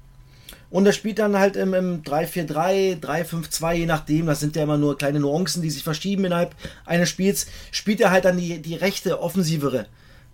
[0.68, 4.27] Und er spielt dann halt im, im 3-4-3, 3-5-2, je nachdem.
[4.27, 7.46] Das sind ja immer nur kleine Nuancen, die sich verschieben innerhalb eines Spiels.
[7.70, 9.87] Spielt er halt dann die, die rechte, offensivere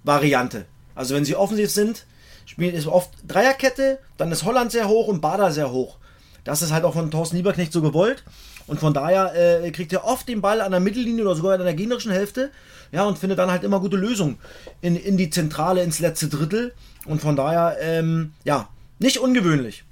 [0.05, 0.67] Variante.
[0.95, 2.07] Also wenn sie offensiv sind,
[2.45, 5.99] spielt es oft Dreierkette, dann ist Holland sehr hoch und Bader sehr hoch.
[6.45, 8.25] Das ist halt auch von Thorsten Lieberknecht so gewollt.
[8.73, 11.61] Und von daher äh, kriegt er oft den Ball an der Mittellinie oder sogar an
[11.63, 12.51] der gegnerischen Hälfte.
[12.91, 14.39] Ja, und findet dann halt immer gute Lösungen
[14.81, 16.73] in, in die Zentrale, ins letzte Drittel.
[17.05, 19.85] Und von daher, ähm, ja, nicht ungewöhnlich.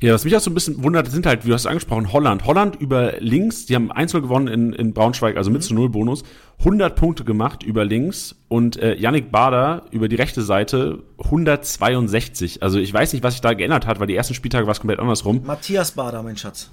[0.00, 2.44] Ja, was mich auch so ein bisschen wundert, sind halt, wie du hast angesprochen, Holland.
[2.44, 5.66] Holland über links, die haben 1 gewonnen in, in Braunschweig, also mit mhm.
[5.66, 6.22] zu Null Bonus.
[6.60, 12.62] 100 Punkte gemacht über links und äh, Yannick Bader über die rechte Seite 162.
[12.62, 14.78] Also ich weiß nicht, was sich da geändert hat, weil die ersten Spieltage war es
[14.78, 15.40] komplett andersrum.
[15.44, 16.70] Matthias Bader, mein Schatz.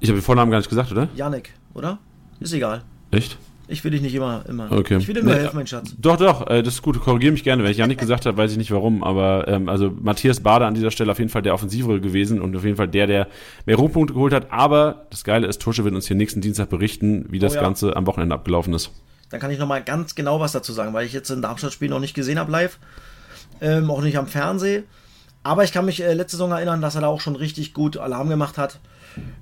[0.00, 1.08] Ich habe den Vornamen gar nicht gesagt, oder?
[1.14, 1.98] Yannick, oder?
[2.40, 2.82] Ist egal.
[3.10, 3.38] Echt?
[3.68, 4.70] Ich will dich nicht immer, immer.
[4.70, 4.98] Okay.
[4.98, 5.94] Ich will dir nur Nee, helfen, mein Schatz.
[5.98, 7.00] Doch, doch, äh, das ist gut.
[7.00, 7.64] Korrigiere mich gerne.
[7.64, 9.02] Wenn ich ja nicht gesagt habe, weiß ich nicht warum.
[9.02, 12.54] Aber ähm, also Matthias Bader an dieser Stelle auf jeden Fall der Offensivere gewesen und
[12.54, 13.26] auf jeden Fall der, der
[13.64, 14.52] mehr Ruhmpunkte geholt hat.
[14.52, 17.62] Aber das Geile ist, Tusche wird uns hier nächsten Dienstag berichten, wie das Oh ja.
[17.62, 18.92] Ganze am Wochenende abgelaufen ist.
[19.30, 21.88] Dann kann ich noch mal ganz genau was dazu sagen, weil ich jetzt ein Darmstadt-Spiel
[21.88, 22.78] noch nicht gesehen habe live.
[23.60, 24.84] Ähm, auch nicht am Fernsehen.
[25.42, 27.96] Aber ich kann mich äh, letzte Saison erinnern, dass er da auch schon richtig gut
[27.96, 28.78] Alarm gemacht hat.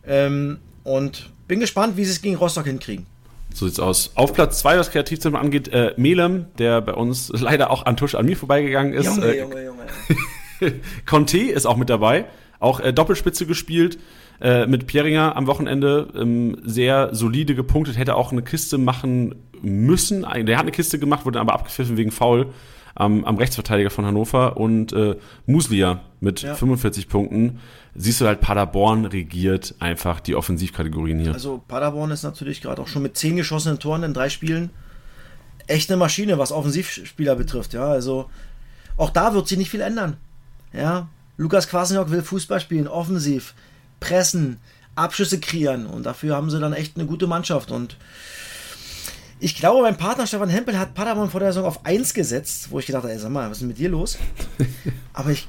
[0.06, 3.06] Ähm, und bin gespannt, wie sie es gegen Rostock hinkriegen.
[3.52, 4.10] So sieht's aus.
[4.16, 8.14] Auf Platz zwei, was Kreativzentrum angeht, äh, Melem, der bei uns leider auch an Tusch
[8.14, 9.06] an mir vorbeigegangen ist.
[9.06, 10.80] Junge, äh, Junge, Junge.
[11.06, 12.26] Conte ist auch mit dabei,
[12.58, 13.98] auch äh, Doppelspitze gespielt,
[14.40, 20.22] äh, mit Pieringer am Wochenende ähm, sehr solide gepunktet, hätte auch eine Kiste machen müssen.
[20.22, 22.52] Der hat eine Kiste gemacht, wurde aber abgepfiffen wegen Foul
[22.94, 26.54] am, am Rechtsverteidiger von Hannover und äh, Muslia mit Ja.
[26.54, 27.60] 45 Punkten.
[27.94, 31.32] Siehst du halt, Paderborn regiert einfach die Offensivkategorien hier.
[31.32, 34.70] Also Paderborn ist natürlich gerade auch schon mit zehn geschossenen Toren in drei Spielen
[35.66, 37.72] echt eine Maschine, was Offensivspieler betrifft.
[37.72, 38.28] Ja, also
[38.96, 40.16] auch da wird sich nicht viel ändern.
[40.72, 43.54] Ja, Lukas Kwasniok will Fußball spielen, offensiv,
[44.00, 44.58] pressen,
[44.94, 47.96] Abschüsse kreieren und dafür haben sie dann echt eine gute Mannschaft und
[49.44, 52.78] ich glaube, mein Partner Stefan Hempel hat Paderborn vor der Saison auf 1 gesetzt, wo
[52.78, 54.16] ich gedacht habe, ey, sag mal, was ist denn mit dir los?
[55.12, 55.46] Aber ich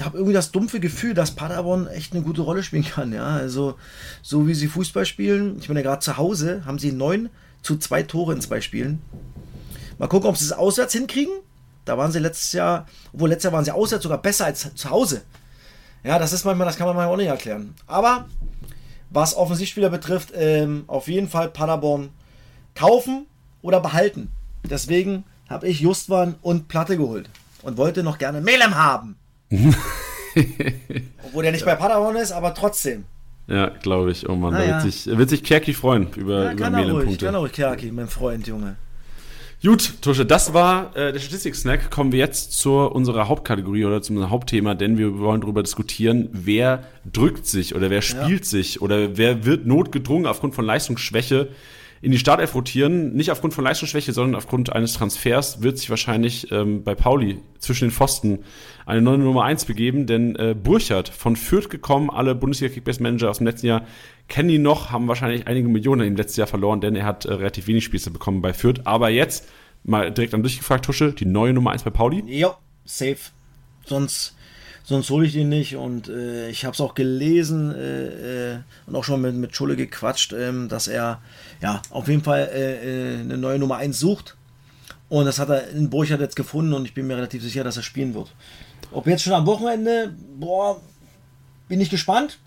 [0.00, 3.12] habe irgendwie das dumpfe Gefühl, dass Paderborn echt eine gute Rolle spielen kann.
[3.12, 3.74] Ja, also
[4.22, 7.28] so wie sie Fußball spielen, ich bin ja gerade zu Hause, haben sie 9
[7.60, 9.02] zu 2 Tore in zwei Spielen.
[9.98, 11.34] Mal gucken, ob sie es auswärts hinkriegen.
[11.86, 14.90] Da waren sie letztes Jahr, obwohl letztes Jahr waren sie auswärts sogar besser als zu
[14.90, 15.22] Hause.
[16.04, 17.74] Ja, das ist manchmal, das kann man manchmal auch nicht erklären.
[17.88, 18.28] Aber
[19.10, 22.10] was Offensivspieler betrifft, ähm, auf jeden Fall Paderborn
[22.74, 23.26] kaufen
[23.62, 24.30] oder behalten.
[24.68, 27.28] Deswegen habe ich Justwan und Platte geholt
[27.62, 29.16] und wollte noch gerne Melem haben.
[31.26, 33.04] Obwohl der nicht bei Paderborn ist, aber trotzdem.
[33.46, 34.28] Ja, glaube ich.
[34.28, 34.82] Oh Mann, Na da ja.
[34.82, 37.26] wird sich, wird sich Kerki freuen über, Ja, über er Melem-Punkte.
[37.26, 38.76] kann ruhig, Kerki, mein Freund, Junge.
[39.62, 41.90] Gut, Tusche, das war äh, der Statistik-Snack.
[41.90, 46.28] Kommen wir jetzt zu unserer Hauptkategorie oder zu unserem Hauptthema, denn wir wollen darüber diskutieren,
[46.32, 51.48] wer drückt sich oder wer spielt sich oder wer wird notgedrungen aufgrund von Leistungsschwäche
[52.04, 53.14] in die Startelf rotieren.
[53.14, 57.88] Nicht aufgrund von Leistungsschwäche, sondern aufgrund eines Transfers wird sich wahrscheinlich ähm, bei Pauli zwischen
[57.88, 58.40] den Pfosten
[58.84, 63.46] eine neue Nummer 1 begeben, denn äh, Burchard von Fürth gekommen, alle Bundesliga-Kickbase-Manager aus dem
[63.46, 63.86] letzten Jahr
[64.28, 67.32] kennen ihn noch, haben wahrscheinlich einige Millionen im letzten Jahr verloren, denn er hat äh,
[67.32, 68.82] relativ wenig Spiele bekommen bei Fürth.
[68.84, 69.48] Aber jetzt,
[69.82, 72.22] mal direkt an dich gefragt, Tusche, die neue Nummer 1 bei Pauli?
[72.26, 73.16] Ja, safe.
[73.86, 74.33] Sonst,
[74.84, 75.76] sonst hole ich ihn nicht.
[75.76, 79.74] Und äh, ich habe es auch gelesen äh, äh, und auch schon mit, mit Schulle
[79.74, 81.20] gequatscht, ähm, dass er
[81.60, 84.36] ja auf jeden Fall äh, äh, eine neue Nummer 1 sucht.
[85.08, 87.76] Und das hat er in Burchard jetzt gefunden und ich bin mir relativ sicher, dass
[87.76, 88.32] er spielen wird.
[88.92, 90.80] Ob jetzt schon am Wochenende, boah,
[91.68, 92.38] bin ich gespannt.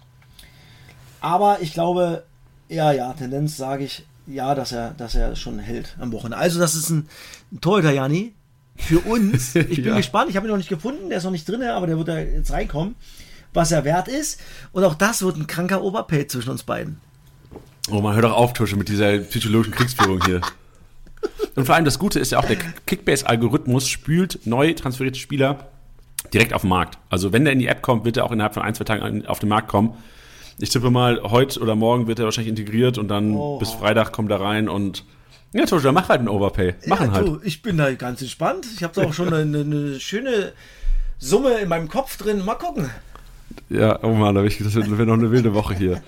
[1.19, 2.23] Aber ich glaube,
[2.69, 6.37] ja, ja, Tendenz sage ich, ja, dass er, dass er schon hält am Wochenende.
[6.37, 7.07] Also, das ist ein,
[7.51, 8.33] ein Torhüter, Jani.
[8.77, 9.55] Für uns.
[9.55, 9.97] Ich bin Ja.
[9.97, 10.29] gespannt.
[10.29, 11.09] Ich habe ihn noch nicht gefunden.
[11.09, 12.95] Der ist noch nicht drin, aber der wird da jetzt reinkommen.
[13.53, 14.39] Was er wert ist.
[14.71, 16.99] Und auch das wird ein kranker Oberpay zwischen uns beiden.
[17.89, 20.41] Oh man, hör doch auf, Tusche, mit dieser psychologischen Kriegsführung hier.
[21.55, 25.67] Und vor allem das Gute ist ja auch, der Kickbase-Algorithmus spült neu transferierte Spieler
[26.33, 26.97] direkt auf den Markt.
[27.09, 29.25] Also wenn der in die App kommt, wird er auch innerhalb von ein, zwei Tagen
[29.25, 29.93] auf den Markt kommen.
[30.59, 33.57] Ich tippe mal, heute oder morgen wird er wahrscheinlich integriert und dann Oh.
[33.57, 35.03] bis Freitag kommt er rein und
[35.53, 36.75] ja, dann mach halt einen Overpay.
[36.87, 37.27] Machen ja, halt.
[37.27, 38.67] du, ich bin da ganz entspannt.
[38.75, 40.53] Ich habe da auch schon eine, eine schöne
[41.17, 42.43] Summe in meinem Kopf drin.
[42.43, 42.89] Mal gucken.
[43.69, 46.01] Ja, oh Mann, da wird noch eine wilde Woche hier.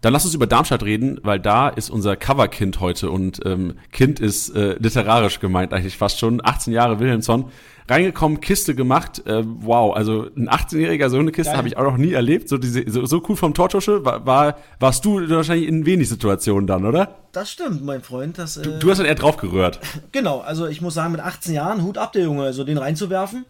[0.00, 4.18] Dann lass uns über Darmstadt reden, weil da ist unser Coverkind heute und ähm, Kind
[4.18, 6.40] ist äh, literarisch gemeint eigentlich fast schon.
[6.42, 7.50] 18 Jahre Wilhelmsson,
[7.86, 9.26] reingekommen, Kiste gemacht.
[9.26, 12.48] Äh, wow, also ein 18-Jähriger so eine Kiste habe ich auch noch nie erlebt.
[12.48, 16.66] So, diese, so, so cool vom Tortusche war, war, warst du wahrscheinlich in wenig Situationen
[16.66, 17.16] dann, oder?
[17.32, 18.38] Das stimmt, mein Freund.
[18.38, 19.80] Das, äh, Du hast dann eher drauf gerührt.
[20.12, 23.44] Genau, also ich muss sagen, mit 18 Jahren, Hut ab, der Junge, also den reinzuwerfen,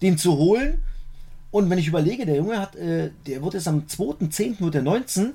[0.00, 0.80] den zu holen.
[1.50, 4.60] Und wenn ich überlege, der Junge hat, äh, der wird jetzt am 2.10.
[4.60, 5.32] wird der 19.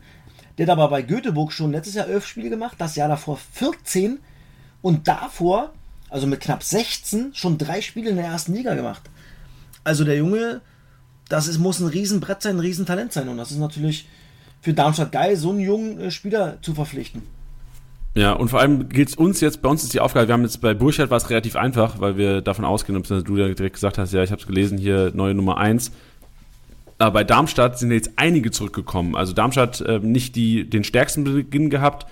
[0.58, 4.20] Der hat aber bei Göteborg schon letztes Jahr 11 Spiele gemacht, das Jahr davor 14
[4.82, 5.74] und davor,
[6.10, 9.02] also mit knapp 16, schon drei Spiele in der ersten Liga gemacht.
[9.84, 10.62] Also der Junge,
[11.30, 13.28] das ist, muss ein Riesenbrett sein, ein Riesentalent sein.
[13.30, 14.08] Und das ist natürlich
[14.62, 17.24] für Darmstadt geil, so einen jungen äh, Spieler zu verpflichten.
[18.16, 20.62] Ja, und vor allem geht's uns jetzt, bei uns ist die Aufgabe, wir haben jetzt
[20.62, 23.98] bei Burchard war es relativ einfach, weil wir davon ausgehen, beziehungsweise du ja direkt gesagt
[23.98, 25.92] hast, ja, ich habe es gelesen, hier neue Nummer eins.
[27.04, 29.16] Aber bei Darmstadt sind jetzt einige zurückgekommen.
[29.16, 32.08] Also Darmstadt ähm, nicht die, den stärksten Beginn gehabt,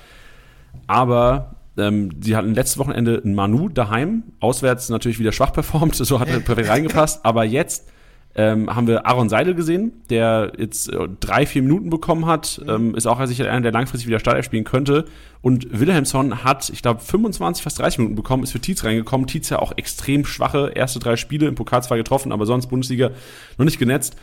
[0.86, 6.20] aber ähm, sie hatten letztes Wochenende ein Manu daheim, auswärts natürlich wieder schwach performt, so
[6.20, 7.90] hat er perfekt reingepasst, aber jetzt
[8.36, 12.62] ähm, haben wir Aaron Seidel gesehen, der jetzt äh, drei, vier Minuten bekommen hat.
[12.68, 15.06] Ähm, ist auch sicher einer, der langfristig wieder Startelf spielen könnte.
[15.42, 19.28] Und Wilhelmsson hat, ich glaube, 25, fast 30 Minuten bekommen, ist für Tietz reingekommen.
[19.28, 23.12] Tietz ja auch extrem schwache erste drei Spiele im Pokal zwar getroffen, aber sonst Bundesliga
[23.58, 24.16] noch nicht genetzt.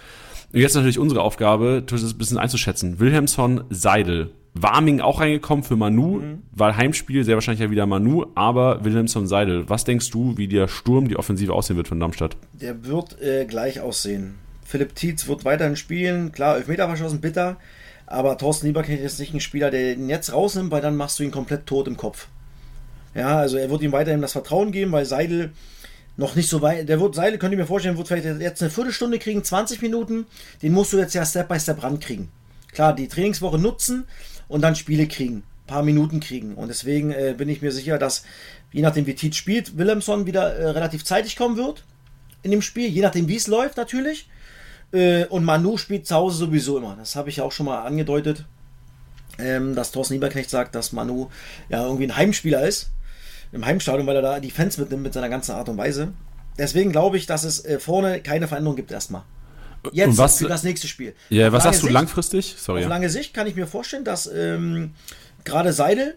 [0.52, 3.00] Und jetzt natürlich unsere Aufgabe, das ein bisschen einzuschätzen.
[3.00, 4.30] Wilhelmsson, Seidel.
[4.54, 6.42] Warming auch reingekommen für Manu, mhm.
[6.52, 9.68] weil Heimspiel sehr wahrscheinlich ja wieder Manu, aber Wilhelmsson Seidel.
[9.68, 12.36] Was denkst du, wie der Sturm, die Offensive aussehen wird von Darmstadt?
[12.54, 14.34] Der wird äh, gleich aussehen.
[14.64, 16.32] Philipp Tietz wird weiterhin spielen.
[16.32, 17.58] Klar, Elfmeter verschossen, bitter.
[18.06, 21.22] Aber Thorsten Lieberknecht ist nicht ein Spieler, der ihn jetzt rausnimmt, weil dann machst du
[21.22, 22.28] ihn komplett tot im Kopf.
[23.14, 25.52] Ja, also er wird ihm weiterhin das Vertrauen geben, weil Seidel
[26.18, 26.86] noch nicht so weit.
[26.90, 30.26] Der wird Seidel, könnt ihr mir vorstellen, wird vielleicht jetzt eine Viertelstunde kriegen, 20 Minuten.
[30.62, 32.28] Den musst du jetzt ja Step by Step rankriegen.
[32.72, 34.04] Klar, die Trainingswoche nutzen,
[34.48, 36.54] und dann Spiele kriegen, paar Minuten kriegen.
[36.54, 38.24] Und deswegen äh, bin ich mir sicher, dass
[38.72, 41.84] je nachdem wie Tietz spielt, Willemson wieder äh, relativ zeitig kommen wird
[42.42, 44.28] in dem Spiel, je nachdem wie es läuft natürlich.
[44.92, 46.96] Äh, und Manu spielt zu Hause sowieso immer.
[46.98, 48.46] Das habe ich ja auch schon mal angedeutet,
[49.38, 51.28] ähm, dass Thorsten Nieberknecht sagt, dass Manu
[51.68, 52.90] ja irgendwie ein Heimspieler ist
[53.52, 56.12] im Heimstadion, weil er da die Fans mitnimmt mit seiner ganzen Art und Weise.
[56.58, 59.22] Deswegen glaube ich, dass es äh, vorne keine Veränderung gibt erstmal.
[59.92, 61.14] Jetzt und was, für das nächste Spiel.
[61.28, 62.56] Ja, was sagst du langfristig?
[62.58, 62.82] Sorry.
[62.82, 64.92] Auf lange Sicht kann ich mir vorstellen, dass ähm,
[65.44, 66.16] gerade Seidel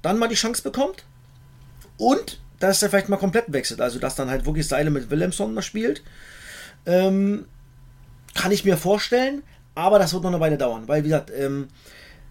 [0.00, 1.04] dann mal die Chance bekommt
[1.98, 3.80] und dass er vielleicht mal komplett wechselt.
[3.80, 6.02] Also, dass dann halt wirklich Seidel mit Willemson mal spielt.
[6.86, 7.46] Ähm,
[8.34, 9.42] kann ich mir vorstellen,
[9.74, 11.68] aber das wird noch eine Weile dauern, weil, wie gesagt, ähm,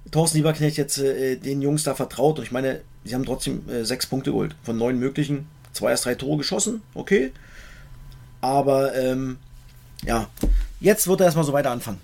[0.10, 3.84] Thorsten Lieberknecht jetzt äh, den Jungs da vertraut und ich meine, sie haben trotzdem äh,
[3.84, 5.47] sechs Punkte geholt von neun möglichen.
[5.74, 7.32] Zwei erst drei Tore geschossen, okay.
[8.41, 9.38] Aber ähm,
[10.04, 10.28] ja,
[10.80, 11.99] jetzt wird er erstmal so weiter anfangen.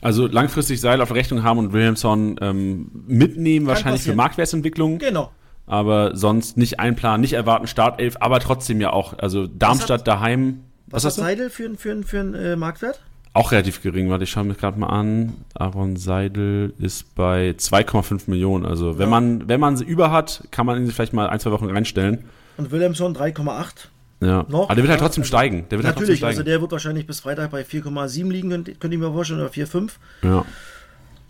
[0.00, 4.14] Also langfristig Seil auf Rechnung haben und Williamson ähm, mitnehmen, Kann wahrscheinlich passieren.
[4.14, 4.98] für Marktwertsentwicklung.
[4.98, 5.32] Genau.
[5.66, 9.18] Aber sonst nicht einplanen, nicht erwarten, Startelf, aber trotzdem ja auch.
[9.18, 10.64] Also Darmstadt hat, daheim.
[10.86, 13.00] Was, was hat Seidel für, für, für einen äh, Marktwert?
[13.36, 14.08] Auch relativ gering.
[14.08, 15.34] Warte, ich schaue mir gerade mal an.
[15.52, 18.64] Aaron Seidel ist bei 2,5 Millionen.
[18.64, 19.20] Also wenn ja.
[19.20, 22.24] man wenn man sie über hat, kann man ihn vielleicht mal ein, zwei Wochen reinstellen.
[22.56, 23.88] Und Williamson 3,8.
[24.22, 24.46] Ja.
[24.48, 25.66] Noch, aber der wird halt trotzdem steigen.
[25.68, 28.74] Der wird halt Natürlich, halt also der wird wahrscheinlich bis Freitag bei 4,7 liegen, könnte
[28.76, 29.90] könnt ich mir vorstellen, oder 4,5.
[30.22, 30.46] Ja.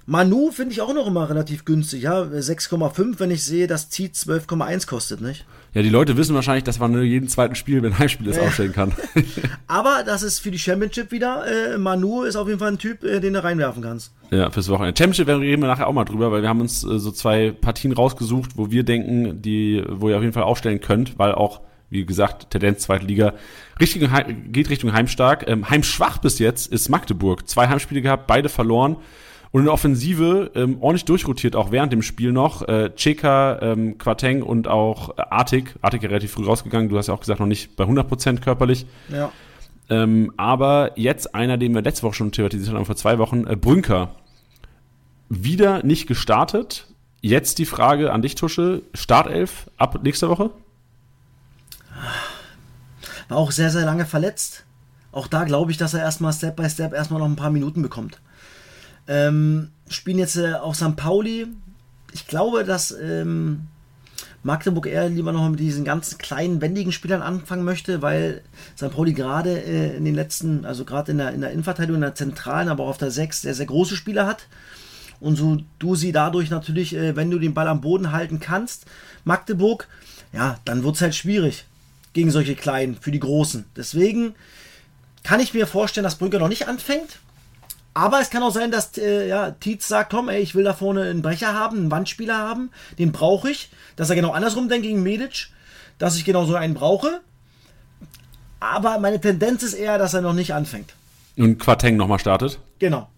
[0.07, 2.23] Manu finde ich auch noch immer relativ günstig, ja.
[2.23, 5.45] 6,5, wenn ich sehe, dass Ziet 12,1 kostet, nicht?
[5.77, 8.45] Ja, die Leute wissen wahrscheinlich, dass man jeden zweiten Spiel, wenn ein Heimspiel ist, ja.
[8.45, 8.95] aufstellen kann.
[9.67, 11.45] Aber das ist für die Championship wieder.
[11.47, 14.11] Äh, Manu ist auf jeden Fall ein Typ, äh, den du reinwerfen kannst.
[14.31, 14.97] Ja, fürs Wochenende.
[14.97, 17.93] Championship reden wir nachher auch mal drüber, weil wir haben uns äh, so zwei Partien
[17.93, 21.61] rausgesucht, wo wir denken, die, wo ihr auf jeden Fall aufstellen könnt, weil auch
[21.91, 23.35] wie gesagt, Tendenz zweite Liga,
[23.79, 24.09] Richtung,
[24.51, 25.47] geht Richtung Heimstark.
[25.47, 27.47] Ähm, heimschwach bis jetzt ist Magdeburg.
[27.47, 28.97] Zwei Heimspiele gehabt, beide verloren.
[29.53, 32.67] Und in der Offensive ähm, ordentlich durchrotiert, auch während dem Spiel noch.
[32.69, 35.75] Äh, Cheka, ähm, Quateng und auch Artig.
[35.81, 36.89] Artig relativ früh rausgegangen.
[36.89, 38.87] Du hast ja auch gesagt, noch nicht bei 100% körperlich.
[39.09, 39.33] Ja.
[39.89, 43.57] Ähm, aber jetzt einer, den wir letzte Woche schon theoretisiert haben, vor zwei Wochen, äh,
[43.57, 44.11] Brünker.
[45.29, 46.87] Wieder nicht gestartet.
[47.21, 48.83] Jetzt die Frage an dich, Tusche.
[48.95, 50.51] Startelf ab nächster Woche?
[53.29, 54.65] War auch sehr, sehr lange verletzt.
[55.13, 57.83] Auch da glaube ich, dass er erstmal Step by Step erstmal noch ein paar Minuten
[57.83, 58.21] bekommt.
[59.09, 60.97] Ähm, spielen jetzt äh, auch St.
[60.97, 61.47] Pauli.
[62.13, 63.67] Ich glaube, dass ähm,
[64.43, 68.43] Magdeburg eher lieber noch mit diesen ganzen kleinen, wendigen Spielern anfangen möchte, weil
[68.77, 68.91] St.
[68.91, 72.15] Pauli gerade äh, in den letzten, also gerade in der, in der Innenverteidigung, in der
[72.15, 74.47] Zentralen, aber auch auf der 6 sehr, sehr große Spieler hat.
[75.19, 78.87] Und so du sie dadurch natürlich, äh, wenn du den Ball am Boden halten kannst,
[79.25, 79.89] Magdeburg,
[80.33, 81.65] ja, dann wird es halt schwierig
[82.13, 83.65] gegen solche Kleinen, für die Großen.
[83.77, 84.35] Deswegen
[85.23, 87.19] kann ich mir vorstellen, dass Brügge noch nicht anfängt.
[87.97, 90.75] Aber es kann auch sein, dass äh, ja, Tietz sagt, komm, ey, ich will da
[90.75, 93.71] vorne einen Brecher haben, einen Wandspieler haben, den brauche ich.
[93.97, 95.47] Dass er genau andersrum denkt gegen Medic,
[95.97, 97.23] dass ich genau so einen brauche.
[98.61, 100.93] Aber meine Tendenz ist eher, dass er noch nicht anfängt.
[101.39, 102.59] Und Quateng nochmal startet?
[102.81, 103.09] Genau.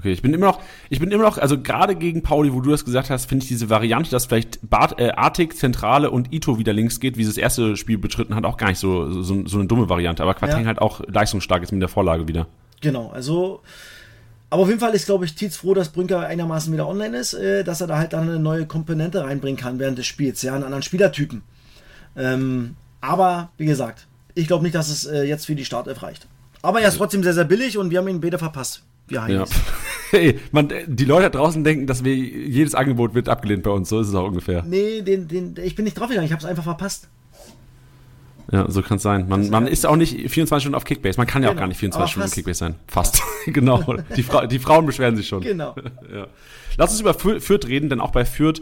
[0.00, 0.60] Okay, ich bin immer noch,
[0.90, 3.48] ich bin immer noch, also gerade gegen Pauli, wo du das gesagt hast, finde ich
[3.48, 7.30] diese Variante, dass vielleicht Bart, äh, Artig, Zentrale und Ito wieder links geht, wie sie
[7.30, 10.24] das erste Spiel betritten hat, auch gar nicht so, so, so eine dumme Variante.
[10.24, 10.66] Aber Quateng ja.
[10.66, 12.48] halt auch leistungsstark ist mit der Vorlage wieder.
[12.80, 13.62] Genau, also
[14.54, 17.34] aber auf jeden Fall ist, glaube ich, Tietz froh, dass Brünker einigermaßen wieder online ist,
[17.34, 20.54] äh, dass er da halt dann eine neue Komponente reinbringen kann während des Spiels, ja,
[20.54, 21.42] einen anderen Spielertypen.
[22.16, 26.28] Ähm, aber, wie gesagt, ich glaube nicht, dass es äh, jetzt für die Startelf reicht.
[26.62, 28.84] Aber er ist trotzdem sehr, sehr billig und wir haben ihn beide verpasst.
[29.08, 29.44] Wie ja.
[30.10, 33.88] hey, man, die Leute da draußen denken, dass wir jedes Angebot wird abgelehnt bei uns.
[33.88, 34.62] So ist es auch ungefähr.
[34.62, 36.26] Nee, den, den, ich bin nicht draufgegangen.
[36.26, 37.08] Ich habe es einfach verpasst.
[38.52, 39.28] Ja, so kann es sein.
[39.28, 41.18] Man, man ist auch nicht 24 Stunden auf Kickbase.
[41.18, 41.58] Man kann ja genau.
[41.58, 42.74] auch gar nicht 24 Stunden auf Kickbase sein.
[42.86, 43.22] Fast.
[43.46, 43.96] genau.
[44.16, 45.40] Die, Fra die, Frauen beschweren sich schon.
[45.40, 45.74] Genau.
[46.12, 46.26] ja.
[46.76, 48.60] Lass uns über Fürth reden, denn auch bei Fürth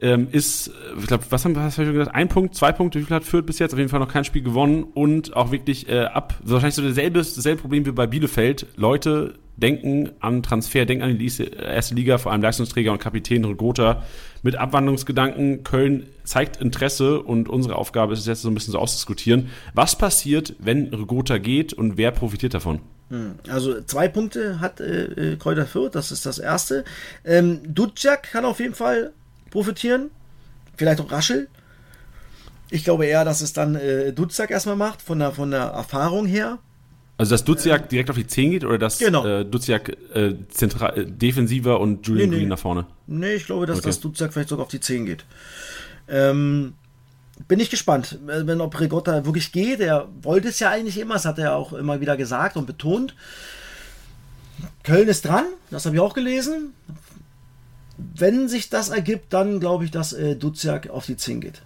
[0.00, 2.14] ähm, ist, ich glaube, was haben wir, ich gesagt?
[2.14, 3.72] Ein Punkt, zwei Punkte, wie viel hat Fürth bis jetzt?
[3.72, 7.18] Auf jeden Fall noch kein Spiel gewonnen und auch wirklich äh, ab, wahrscheinlich so dasselbe,
[7.18, 8.66] dasselbe Problem wie bei Bielefeld.
[8.76, 11.30] Leute denken an Transfer, denken an die
[11.60, 14.04] erste Liga, vor allem Leistungsträger und Kapitän Regota
[14.42, 15.64] mit Abwandlungsgedanken.
[15.64, 19.50] Köln zeigt Interesse und unsere Aufgabe ist es jetzt so ein bisschen so ausdiskutieren.
[19.74, 22.80] Was passiert, wenn Regota geht und wer profitiert davon?
[23.10, 26.84] Hm, also zwei Punkte hat äh, äh, Kräuter Fürth, das ist das erste.
[27.24, 29.12] Ähm, Dudjak kann auf jeden Fall
[29.50, 30.10] profitieren.
[30.76, 31.48] Vielleicht auch Raschel.
[32.70, 36.26] Ich glaube eher, dass es dann äh, Dutzak erstmal macht, von der, von der Erfahrung
[36.26, 36.58] her.
[37.18, 39.26] Also dass Duziak äh, direkt auf die 10 geht oder dass genau.
[39.26, 42.40] äh, Duziak äh, zentral, äh, defensiver und Julian nee, nee.
[42.40, 42.86] Green nach vorne?
[43.06, 43.88] Nee, ich glaube, dass okay.
[43.88, 45.24] das Duziak vielleicht sogar auf die 10 geht.
[46.08, 46.74] Ähm,
[47.46, 49.80] bin ich gespannt, äh, wenn ob Regotta wirklich geht.
[49.80, 53.14] Er wollte es ja eigentlich immer, das hat er auch immer wieder gesagt und betont.
[54.82, 56.72] Köln ist dran, das habe ich auch gelesen
[57.98, 61.62] wenn sich das ergibt, dann glaube ich, dass äh, Duziak auf die 10 geht.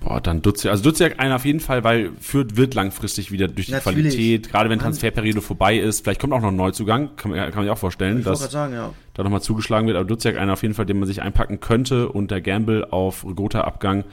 [0.00, 0.70] Boah, dann Duziak.
[0.70, 4.14] Also Duziak einer auf jeden Fall, weil Fürth wird langfristig wieder durch die Natürlich.
[4.14, 6.04] Qualität, gerade wenn Transferperiode vorbei ist.
[6.04, 8.92] Vielleicht kommt auch noch ein Neuzugang, kann, kann man sich auch vorstellen, dass sagen, ja.
[9.14, 9.96] da nochmal zugeschlagen wird.
[9.96, 13.26] Aber Duziak einer auf jeden Fall, den man sich einpacken könnte und der Gamble auf
[13.34, 14.04] Gotha-Abgang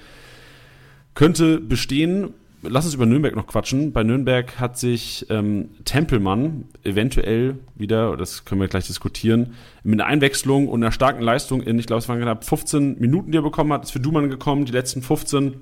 [1.14, 2.34] könnte bestehen
[2.70, 3.92] lass uns über Nürnberg noch quatschen.
[3.92, 10.10] Bei Nürnberg hat sich ähm, Tempelmann eventuell wieder, das können wir gleich diskutieren, mit einer
[10.10, 13.44] Einwechslung und einer starken Leistung in, ich glaube, es waren knapp 15 Minuten, die er
[13.44, 15.56] bekommen hat, ist für Dumann gekommen, die letzten 15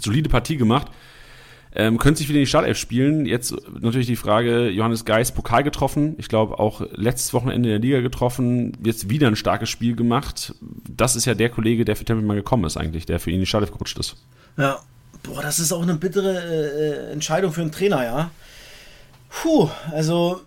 [0.00, 0.88] solide Partie gemacht.
[1.74, 3.26] Ähm, könnte sich wieder in die Startelf spielen.
[3.26, 6.14] Jetzt natürlich die Frage, Johannes Geis Pokal getroffen.
[6.16, 8.72] Ich glaube auch letztes Wochenende in der Liga getroffen.
[8.82, 10.54] Jetzt wieder ein starkes Spiel gemacht.
[10.88, 13.40] Das ist ja der Kollege, der für Tempelmann gekommen ist eigentlich, der für ihn in
[13.40, 14.16] die Startelf gerutscht ist.
[14.56, 14.80] Ja,
[15.22, 18.30] Boah, das ist auch eine bittere äh, Entscheidung für einen Trainer, ja.
[19.28, 20.40] Puh, also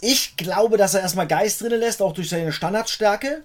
[0.00, 3.42] ich glaube, dass er erstmal Geist drin lässt, auch durch seine Standardstärke.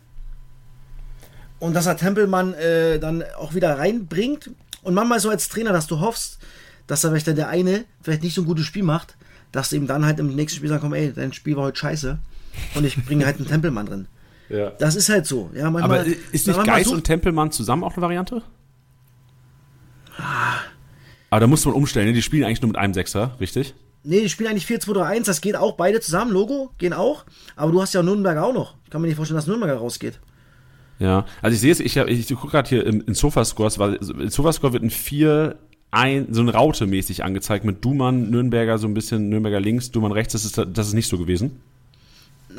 [1.60, 4.52] Und dass er Tempelmann äh, dann auch wieder reinbringt.
[4.82, 6.40] Und manchmal so als Trainer, dass du hoffst,
[6.88, 9.16] dass er vielleicht der eine vielleicht nicht so ein gutes Spiel macht,
[9.52, 11.78] dass du ihm dann halt im nächsten Spiel sagen, komm, ey, dein Spiel war heute
[11.78, 12.18] scheiße.
[12.76, 14.08] Und ich bringe halt einen Tempelmann drin.
[14.50, 14.72] Ja.
[14.72, 15.50] Das ist halt so.
[15.54, 18.42] Ja, manchmal, Aber ist nicht Geist und Tempelmann zusammen auch eine Variante?
[21.30, 22.14] Aber da muss man umstellen, ne?
[22.14, 23.74] die spielen eigentlich nur mit einem Sechser, richtig?
[24.04, 27.24] Nee, die spielen eigentlich 4-2-3-1, das geht auch, beide zusammen, Logo, gehen auch.
[27.56, 28.76] Aber du hast ja Nürnberger auch noch.
[28.84, 30.20] Ich kann mir nicht vorstellen, dass Nürnberger rausgeht.
[31.02, 34.30] Ja, also ich sehe es, ich, ich, gucke gerade hier in, in Sofascores, weil in
[34.30, 35.58] Sofascore wird ein 4
[35.90, 40.12] ein, so ein Raute mäßig angezeigt mit Dumann, Nürnberger so ein bisschen, Nürnberger links, Dumann
[40.12, 41.60] rechts, das ist, das ist nicht so gewesen.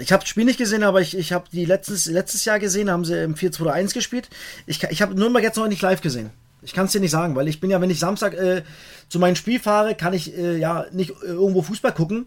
[0.01, 2.91] Ich habe das Spiel nicht gesehen, aber ich, ich habe die letztes, letztes Jahr gesehen,
[2.91, 4.29] haben sie im 4-2-1 gespielt.
[4.67, 6.31] Ich, ich habe Nürnberg jetzt noch nicht live gesehen.
[6.63, 8.63] Ich kann es dir nicht sagen, weil ich bin ja, wenn ich Samstag äh,
[9.09, 12.27] zu meinem Spiel fahre, kann ich äh, ja nicht äh, irgendwo Fußball gucken.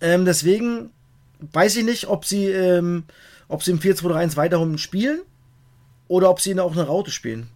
[0.00, 0.90] Ähm, deswegen
[1.52, 3.04] weiß ich nicht, ob sie, ähm,
[3.48, 5.20] ob sie im 4-2-3-1 weiterhin spielen
[6.08, 7.48] oder ob sie auch eine Raute spielen.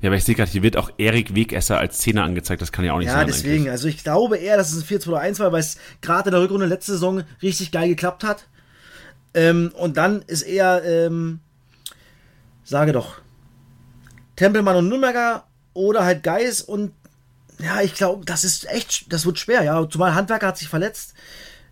[0.00, 2.60] Ja, aber ich sehe gerade, hier wird auch Erik Wegesser als Zehner angezeigt.
[2.60, 3.26] Das kann ja auch nicht ja, sein.
[3.28, 3.54] Ja, deswegen.
[3.54, 3.70] Eigentlich.
[3.70, 6.66] Also ich glaube eher, dass es ein 4-2-1 war, weil es gerade in der Rückrunde
[6.66, 8.46] letzte Saison richtig geil geklappt hat.
[9.32, 11.38] Ähm, und dann ist eher, ähm,
[12.64, 13.20] sage doch,
[14.34, 16.92] Tempelmann und Nürnberger oder halt Geis und
[17.62, 19.88] ja, ich glaube, das ist echt, das wird schwer, ja.
[19.88, 21.14] Zumal Handwerker hat sich verletzt.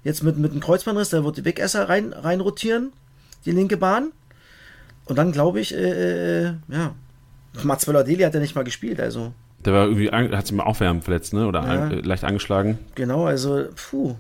[0.05, 2.93] Jetzt mit, mit einem Kreuzbandriss, der wird die Wegesser rein, rein rotieren,
[3.49, 4.13] die linke Bahn.
[5.07, 6.95] Und dann glaube ich, äh, äh, ja,
[7.65, 9.33] Mats Deli hat ja nicht mal gespielt, also.
[9.65, 11.47] Der war irgendwie, hat sich mal aufwärmen verletzt, ne?
[11.47, 11.85] Oder ja.
[11.87, 12.79] ein, leicht angeschlagen.
[12.95, 14.15] Genau, also, puh.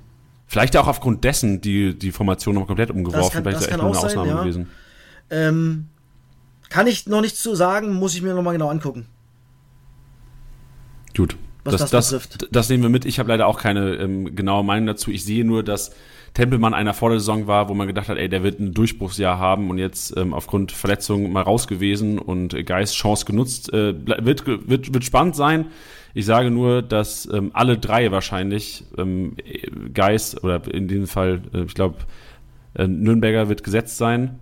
[0.46, 3.20] Vielleicht auch aufgrund dessen die, die Formation noch komplett umgeworfen.
[3.20, 4.40] Das kann, Vielleicht das ist echt nur eine Ausnahme ja.
[4.40, 4.70] gewesen.
[5.30, 5.88] Ähm,
[6.70, 9.06] kann ich noch nichts zu sagen, muss ich mir nochmal genau angucken.
[11.14, 11.36] Gut.
[11.64, 12.48] Was das, das, betrifft.
[12.50, 13.04] Das, nehmen wir mit.
[13.04, 15.10] Ich habe leider auch keine ähm, genaue Meinung dazu.
[15.10, 15.92] Ich sehe nur, dass
[16.34, 19.38] Tempelmann einer vor der Saison war, wo man gedacht hat, ey, der wird ein Durchbruchsjahr
[19.38, 23.72] haben und jetzt ähm, aufgrund Verletzung mal raus gewesen und Geist Chance genutzt.
[23.72, 25.66] Äh, wird, wird, wird spannend sein.
[26.14, 29.36] Ich sage nur, dass ähm, alle drei wahrscheinlich ähm,
[29.92, 31.98] Geist oder in diesem Fall, äh, ich glaube,
[32.74, 34.38] äh, Nürnberger wird gesetzt sein.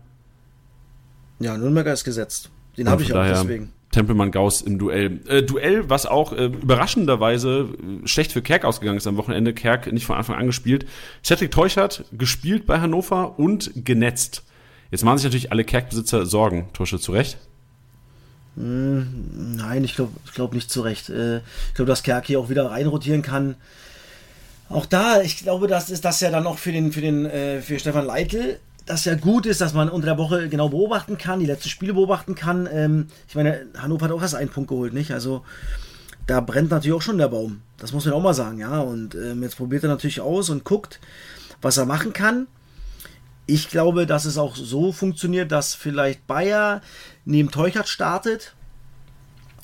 [1.39, 2.51] Ja, Nürnberger ist gesetzt.
[2.77, 3.73] Den habe ich auch deswegen.
[3.97, 5.21] Tempelmann Gauss im Duell.
[5.27, 7.71] Äh, Duell, was auch äh, überraschenderweise
[8.05, 9.55] äh, schlecht für Kerk ausgegangen ist am Wochenende.
[9.55, 10.87] Kerk nicht von Anfang an gespielt.
[11.25, 14.43] Cedric Teuchert gespielt bei Hannover und genetzt.
[14.91, 16.69] Jetzt machen sich natürlich alle Kerk-Besitzer Sorgen.
[16.75, 17.39] Tusche, zu Recht?
[18.57, 21.09] Hm, nein, ich glaube ich glaub nicht zu Recht.
[21.09, 23.55] Äh, ich glaube, dass Kerk hier auch wieder reinrotieren kann.
[24.69, 27.63] Auch da, ich glaube, das ist das ja dann auch für den, für den, äh,
[27.63, 31.41] für Stefan Leitl das ja gut ist, dass man unter der Woche genau beobachten kann,
[31.41, 32.69] die letzten Spiele beobachten kann.
[32.71, 35.13] Ähm, ich meine, Hannover hat auch erst einen Punkt geholt, nicht?
[35.13, 35.45] Also
[36.27, 37.63] da brennt natürlich auch schon der Baum.
[37.79, 38.81] Das muss man auch mal sagen, ja.
[38.81, 41.01] Und ähm, jetzt probiert er natürlich aus und guckt,
[41.61, 42.47] was er machen kann.
[43.47, 46.81] Ich glaube, dass es auch so funktioniert, dass vielleicht Bayer
[47.25, 48.55] neben Teuchert startet,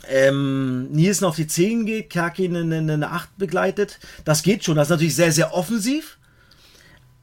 [0.09, 4.01] ähm, Nielsen auf die 10 geht, Kerkin eine, eine 8 begleitet.
[4.25, 4.77] Das geht schon.
[4.77, 6.18] Das ist natürlich sehr, sehr offensiv.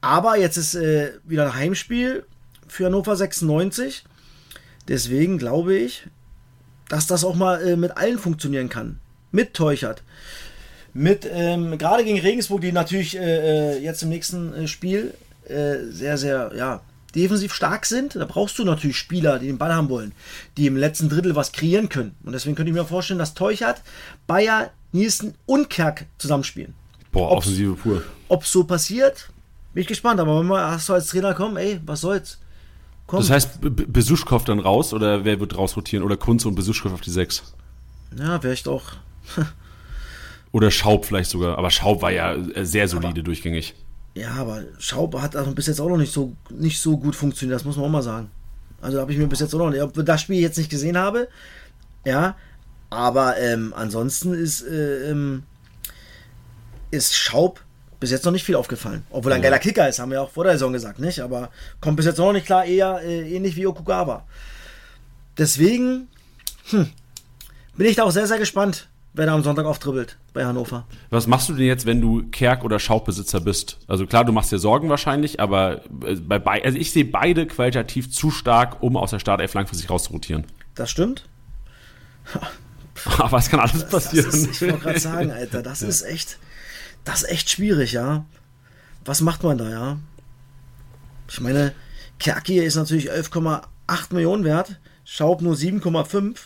[0.00, 2.24] Aber jetzt ist äh, wieder ein Heimspiel
[2.66, 4.04] für Hannover 96.
[4.88, 6.06] Deswegen glaube ich,
[6.88, 8.98] dass das auch mal äh, mit allen funktionieren kann.
[9.30, 10.02] Mit Teuchert.
[10.92, 15.76] Mit, ähm, gerade gegen Regensburg, die natürlich äh, äh jetzt im nächsten äh, Spiel äh,
[15.90, 16.80] sehr, sehr, ja,
[17.14, 18.16] defensiv stark sind.
[18.16, 20.12] Da brauchst du natürlich Spieler, die den Ball haben wollen,
[20.56, 22.16] die im letzten Drittel was kreieren können.
[22.24, 23.82] Und deswegen könnte ich mir vorstellen, dass Teuchert,
[24.26, 26.74] Bayer, Nielsen und Kerk zusammenspielen.
[27.12, 28.02] Boah, Offensive pur.
[28.28, 29.30] Ob so passiert,
[29.72, 30.20] bin ich gespannt.
[30.20, 32.38] Aber wenn man hast du als Trainer kommen, ey, was soll's?
[33.06, 33.20] Komm.
[33.20, 36.04] Das heißt, Besuschkow dann raus oder wer wird raus rotieren?
[36.04, 37.42] Oder Kunze und Besuschkow auf die 6?
[38.16, 38.84] Ja, vielleicht auch.
[40.52, 41.58] oder Schaub vielleicht sogar.
[41.58, 43.74] Aber Schaub war ja sehr solide aber, durchgängig.
[44.14, 47.56] Ja, aber Schaub hat also bis jetzt auch noch nicht so, nicht so gut funktioniert,
[47.56, 48.30] das muss man auch mal sagen.
[48.80, 49.82] Also habe ich mir bis jetzt auch noch nicht.
[49.82, 51.28] Ob das Spiel jetzt nicht gesehen habe,
[52.04, 52.36] ja,
[52.88, 55.44] aber ähm, ansonsten ist, äh, ähm,
[56.90, 57.60] ist Schaub
[58.00, 59.04] bis jetzt noch nicht viel aufgefallen.
[59.10, 61.20] Obwohl er ein geiler Kicker ist, haben wir auch vor der Saison gesagt, nicht?
[61.20, 64.24] Aber kommt bis jetzt noch nicht klar, eher äh, ähnlich wie Okugawa.
[65.36, 66.08] Deswegen
[66.70, 66.88] hm,
[67.76, 70.86] bin ich da auch sehr, sehr gespannt, wer da am Sonntag auftribbelt bei Hannover.
[71.10, 73.78] Was machst du denn jetzt, wenn du Kerk- oder Schaubesitzer bist?
[73.86, 77.46] Also klar, du machst dir Sorgen wahrscheinlich, aber äh, bei, bei also ich sehe beide
[77.46, 80.46] qualitativ zu stark, um aus der Startelf langfristig rauszurotieren.
[80.74, 81.24] Das stimmt.
[83.18, 84.24] aber es kann alles passieren.
[84.24, 85.88] Das, das ist, ich wollte gerade sagen, Alter, das ja.
[85.88, 86.38] ist echt
[87.04, 88.24] das ist echt schwierig, ja.
[89.04, 89.98] Was macht man da, ja?
[91.28, 91.72] Ich meine,
[92.18, 93.62] Kerki ist natürlich 11,8
[94.12, 96.36] Millionen wert, Schaub nur 7,5.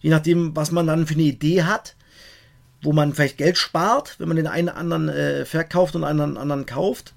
[0.00, 1.96] Je nachdem, was man dann für eine Idee hat,
[2.82, 6.66] wo man vielleicht Geld spart, wenn man den einen anderen äh, verkauft und einen anderen
[6.66, 7.14] kauft,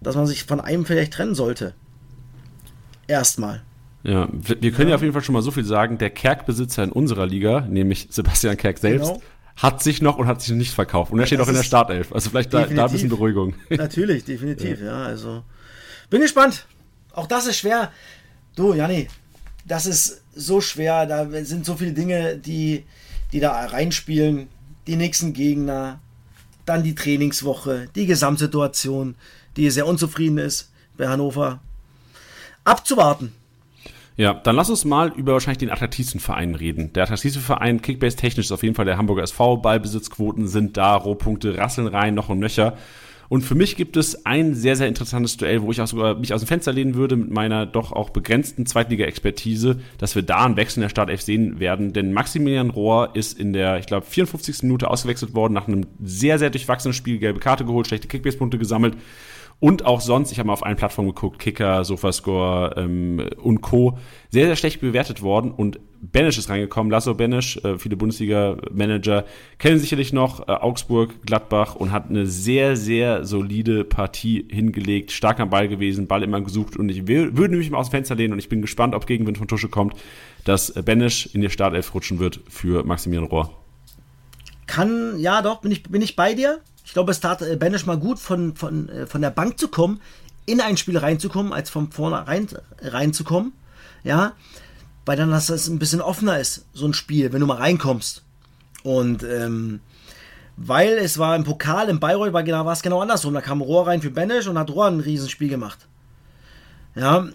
[0.00, 1.74] dass man sich von einem vielleicht trennen sollte.
[3.06, 3.62] Erstmal.
[4.02, 4.90] Ja, wir können ja.
[4.90, 5.96] ja auf jeden Fall schon mal so viel sagen.
[5.98, 9.22] Der Kerk-Besitzer in unserer Liga, nämlich Sebastian Kerk selbst, genau
[9.56, 11.12] hat sich noch und hat sich noch nicht verkauft.
[11.12, 12.12] Und er steht auch in der Startelf.
[12.12, 13.54] Also vielleicht da, da, ein bisschen Beruhigung.
[13.70, 14.86] Natürlich, definitiv, ja.
[14.86, 15.04] ja.
[15.04, 15.44] Also
[16.10, 16.66] bin gespannt.
[17.12, 17.92] Auch das ist schwer.
[18.56, 19.08] Du, Janni,
[19.64, 21.06] das ist so schwer.
[21.06, 22.84] Da sind so viele Dinge, die,
[23.32, 24.48] die da reinspielen.
[24.86, 26.00] Die nächsten Gegner,
[26.66, 29.14] dann die Trainingswoche, die Gesamtsituation,
[29.56, 31.60] die sehr unzufrieden ist bei Hannover.
[32.64, 33.32] Abzuwarten.
[34.16, 36.92] Ja, dann lass uns mal über wahrscheinlich den attraktivsten Verein reden.
[36.92, 39.56] Der attraktivste Verein, Kickbase technisch, ist auf jeden Fall der Hamburger SV.
[39.56, 42.76] Ballbesitzquoten sind da, Rohpunkte rasseln rein, noch und nöcher.
[43.28, 46.32] Und für mich gibt es ein sehr, sehr interessantes Duell, wo ich auch sogar mich
[46.32, 50.56] aus dem Fenster lehnen würde mit meiner doch auch begrenzten Zweitliga-Expertise, dass wir da einen
[50.56, 51.92] Wechsel in der Startelf sehen werden.
[51.92, 54.62] Denn Maximilian Rohr ist in der, ich glaube, 54.
[54.62, 58.94] Minute ausgewechselt worden, nach einem sehr, sehr durchwachsenen Spiel gelbe Karte geholt, schlechte Kickbase-Punkte gesammelt.
[59.64, 63.96] Und auch sonst, ich habe mal auf allen Plattformen geguckt, Kicker, Sofascore ähm, und Co.
[64.28, 65.52] Sehr, sehr schlecht bewertet worden.
[65.52, 69.24] Und Benesch ist reingekommen, Lasso Benesch, äh, viele Bundesliga-Manager
[69.56, 75.40] kennen sicherlich noch, äh, Augsburg, Gladbach und hat eine sehr, sehr solide Partie hingelegt, stark
[75.40, 78.34] am Ball gewesen, Ball immer gesucht und ich würde mich mal aus dem Fenster lehnen
[78.34, 79.94] und ich bin gespannt, ob Gegenwind von Tusche kommt,
[80.44, 83.63] dass äh, Benesch in die Startelf rutschen wird für Maximilian Rohr.
[84.66, 86.60] Kann, ja doch, bin ich, bin ich bei dir.
[86.84, 89.68] Ich glaube, es tat äh, Banish mal gut, von, von, äh, von der Bank zu
[89.68, 90.00] kommen,
[90.46, 92.48] in ein Spiel reinzukommen, als von vorne rein,
[92.80, 93.52] reinzukommen.
[94.02, 94.32] Ja,
[95.06, 98.22] weil dann das ein bisschen offener ist, so ein Spiel, wenn du mal reinkommst.
[98.82, 99.80] Und ähm,
[100.56, 103.34] weil es war im Pokal, im Bayreuth war, genau, war es genau andersrum.
[103.34, 105.78] Da kam Rohr rein für Banish und hat Rohr ein Riesenspiel gemacht.
[106.94, 107.28] Ja,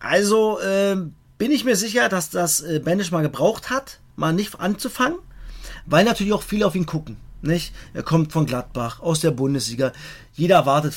[0.00, 0.96] also äh,
[1.38, 5.18] bin ich mir sicher, dass das äh, Banish mal gebraucht hat, mal nicht anzufangen,
[5.86, 7.16] weil natürlich auch viele auf ihn gucken.
[7.42, 7.74] Nicht?
[7.94, 9.92] Er kommt von Gladbach, aus der Bundesliga.
[10.34, 10.94] Jeder erwartet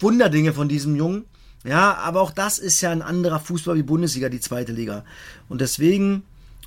[0.00, 1.24] Wunderdinge von diesem Jungen.
[1.64, 5.04] Ja, aber auch das ist ja ein anderer Fußball wie Bundesliga, die zweite Liga.
[5.48, 6.22] Und deswegen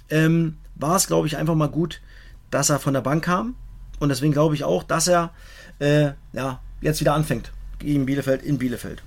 [0.09, 2.01] ähm, war es, glaube ich, einfach mal gut,
[2.49, 3.55] dass er von der Bank kam.
[3.99, 5.31] Und deswegen glaube ich auch, dass er
[5.79, 9.01] äh, ja, jetzt wieder anfängt gegen Bielefeld in Bielefeld.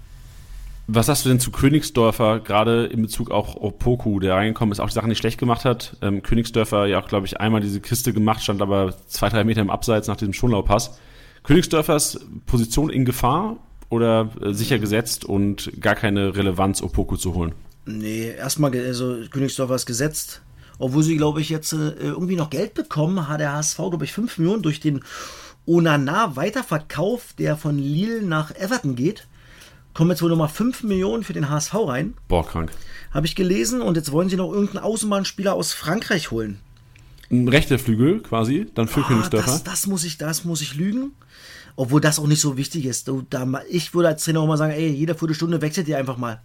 [0.87, 4.81] Was sagst du denn zu Königsdörfer, gerade in Bezug auch auf Poku, der reingekommen ist,
[4.81, 5.97] auch die Sachen nicht schlecht gemacht hat?
[6.03, 9.63] Ähm, Königsdörfer ja auch, glaube ich, einmal diese Kiste gemacht, stand aber zwei, drei Meter
[9.63, 10.99] im Abseits nach diesem Schonlau-Pass.
[11.43, 13.57] Königsdörfers Position in Gefahr
[13.89, 17.55] oder äh, sicher gesetzt und gar keine Relevanz, Opoku zu holen?
[17.87, 20.43] Nee, erstmal, also Königsdörfer ist gesetzt.
[20.79, 24.13] Obwohl sie, glaube ich, jetzt äh, irgendwie noch Geld bekommen, hat der HSV, glaube ich,
[24.13, 25.01] 5 Millionen durch den
[25.67, 29.27] Onana-Weiterverkauf, der von Lille nach Everton geht
[29.95, 32.15] kommen jetzt wohl nochmal 5 Millionen für den HSV rein.
[32.29, 32.71] Boah, krank.
[33.13, 36.59] Habe ich gelesen und jetzt wollen sie noch irgendeinen Außenbahnspieler aus Frankreich holen.
[37.31, 39.51] Ein rechter Flügel quasi, dann für oh, Königsdörfer.
[39.51, 41.13] Das, das, muss ich, das muss ich lügen.
[41.77, 43.11] Obwohl das auch nicht so wichtig ist.
[43.69, 46.41] Ich würde als Trainer auch mal sagen, ey, jede Viertelstunde wechselt ihr einfach mal.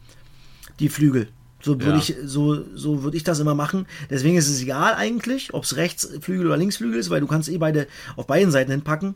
[0.80, 1.28] die Flügel.
[1.62, 1.98] So würde Ja.
[1.98, 3.86] ich, so, so würde ich das immer machen.
[4.10, 7.58] Deswegen ist es egal eigentlich, ob es Rechtsflügel oder Linksflügel ist, weil du kannst eh
[7.58, 7.86] beide
[8.16, 9.16] auf beiden Seiten hinpacken.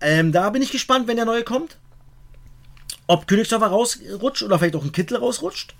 [0.00, 1.78] Ähm, da bin ich gespannt, wenn der neue kommt.
[3.10, 5.74] Ob Königsdorfer rausrutscht oder vielleicht auch ein Kittel rausrutscht.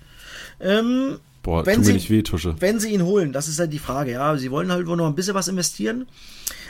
[0.59, 2.55] Ähm, Boah, Wenn sie- weh, Tusche.
[2.59, 4.11] wenn sie ihn holen, das ist halt die Frage.
[4.11, 6.07] Ja, sie wollen halt wohl noch ein bisschen was investieren,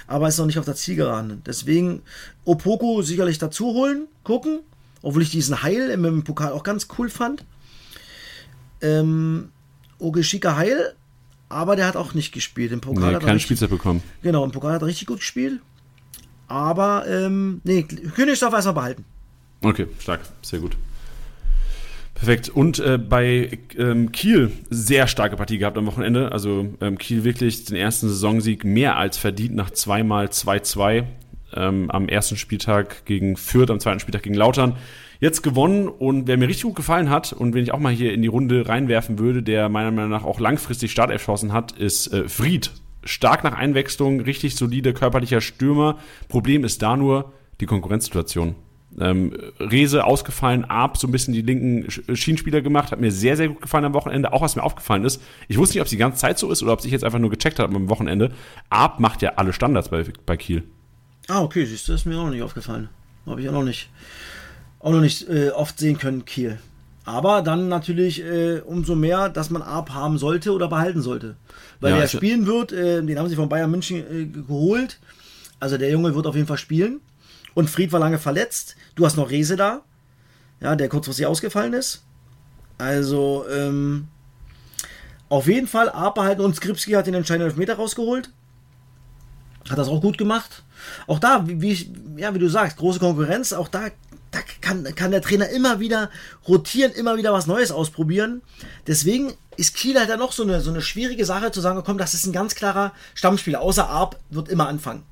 [0.07, 1.41] aber ist noch nicht auf der Zielgeraden.
[1.45, 2.03] Deswegen
[2.45, 4.59] Opoko sicherlich dazu holen, gucken,
[5.01, 7.43] obwohl ich diesen Heil im, Pokal auch ganz cool fand.
[8.81, 9.49] Ähm,
[9.99, 10.93] Ogeshika Heil,
[11.49, 12.71] aber der hat auch nicht gespielt.
[12.71, 14.01] Im Pokal Nee, hat er keine Spielzeit bekommen.
[14.21, 15.59] Genau, im Pokal hat er richtig gut gespielt.
[16.47, 19.05] Aber, ähm, nee, Königsdorf erstmal behalten.
[19.61, 20.75] Okay, stark, sehr gut.
[22.15, 22.49] Perfekt.
[22.49, 26.31] Und äh, bei ähm, Kiel sehr starke Partie gehabt am Wochenende.
[26.31, 31.03] Also ähm, Kiel wirklich den ersten Saisonsieg mehr als verdient nach zweimal 2-2
[31.55, 34.75] ähm, am ersten Spieltag gegen Fürth, am zweiten Spieltag gegen Lautern.
[35.19, 38.13] Jetzt gewonnen und wer mir richtig gut gefallen hat und wen ich auch mal hier
[38.13, 42.27] in die Runde reinwerfen würde, der meiner Meinung nach auch langfristig Startelf-Chancen hat, ist äh,
[42.27, 42.71] Fried.
[43.03, 45.97] Stark nach Einwechslung, richtig solide körperlicher Stürmer.
[46.27, 48.55] Problem ist da nur die Konkurrenzsituation.
[48.99, 53.37] Ähm, Rese ausgefallen, Arp so ein bisschen die linken Sch- Schienenspieler gemacht, hat mir sehr,
[53.37, 54.33] sehr gut gefallen am Wochenende.
[54.33, 56.61] Auch was mir aufgefallen ist, ich wusste nicht, ob es die ganze Zeit so ist
[56.61, 58.31] oder ob sich jetzt einfach nur gecheckt hat am Wochenende.
[58.69, 60.63] Arp macht ja alle Standards bei, bei Kiel.
[61.29, 62.89] Ah, okay, siehst du, das ist mir auch noch nicht aufgefallen.
[63.25, 63.89] Habe ich auch noch nicht,
[64.79, 66.59] auch noch nicht äh, oft sehen können, Kiel.
[67.05, 71.35] Aber dann natürlich äh, umso mehr, dass man Arp haben sollte oder behalten sollte.
[71.79, 74.99] Weil Ja, ich- spielen wird, äh, den haben sie von Bayern München äh, geholt.
[75.61, 76.99] Also der Junge wird auf jeden Fall spielen.
[77.53, 78.75] Und Fried war lange verletzt.
[78.95, 79.81] Du hast noch Rese da,
[80.59, 82.03] ja, der kurzfristig ausgefallen ist.
[82.77, 84.07] Also, ähm,
[85.31, 88.29] auf jeden Fall Arp behalten und Skripski hat den entscheidenden Elfmeter rausgeholt.
[89.69, 90.63] Hat das auch gut gemacht.
[91.07, 93.53] Auch da, wie, wie, ja, wie du sagst, große Konkurrenz.
[93.53, 93.89] Auch da,
[94.31, 96.09] da kann, kann der Trainer immer wieder
[96.47, 98.41] rotieren, immer wieder was Neues ausprobieren.
[98.87, 101.97] Deswegen ist Kiel halt dann noch so eine, so eine schwierige Sache zu sagen, komm,
[101.97, 103.61] das ist ein ganz klarer Stammspieler.
[103.61, 105.03] Außer Arp wird immer anfangen.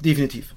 [0.00, 0.54] Definitiv.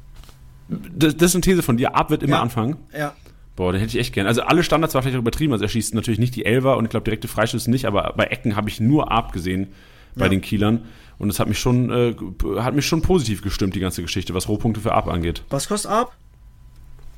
[0.96, 1.96] Das, das ist eine These von dir.
[1.96, 2.42] Arp wird immer Ja.
[2.42, 2.78] anfangen.
[2.98, 3.14] Ja.
[3.56, 4.28] Boah, den hätte ich echt gern.
[4.28, 5.52] Also alle Standards war vielleicht auch übertrieben.
[5.54, 8.26] Also er schießt natürlich nicht die Elfer und ich glaube direkte Freischüsse nicht, aber bei
[8.26, 9.68] Ecken habe ich nur Arp gesehen
[10.16, 10.30] bei Ja.
[10.30, 10.86] den Kielern.
[11.18, 12.16] Und das hat mich schon, äh,
[12.60, 15.44] hat mich schon positiv gestimmt, die ganze Geschichte, was Rohpunkte für Arp angeht.
[15.50, 16.14] Was kostet Arp?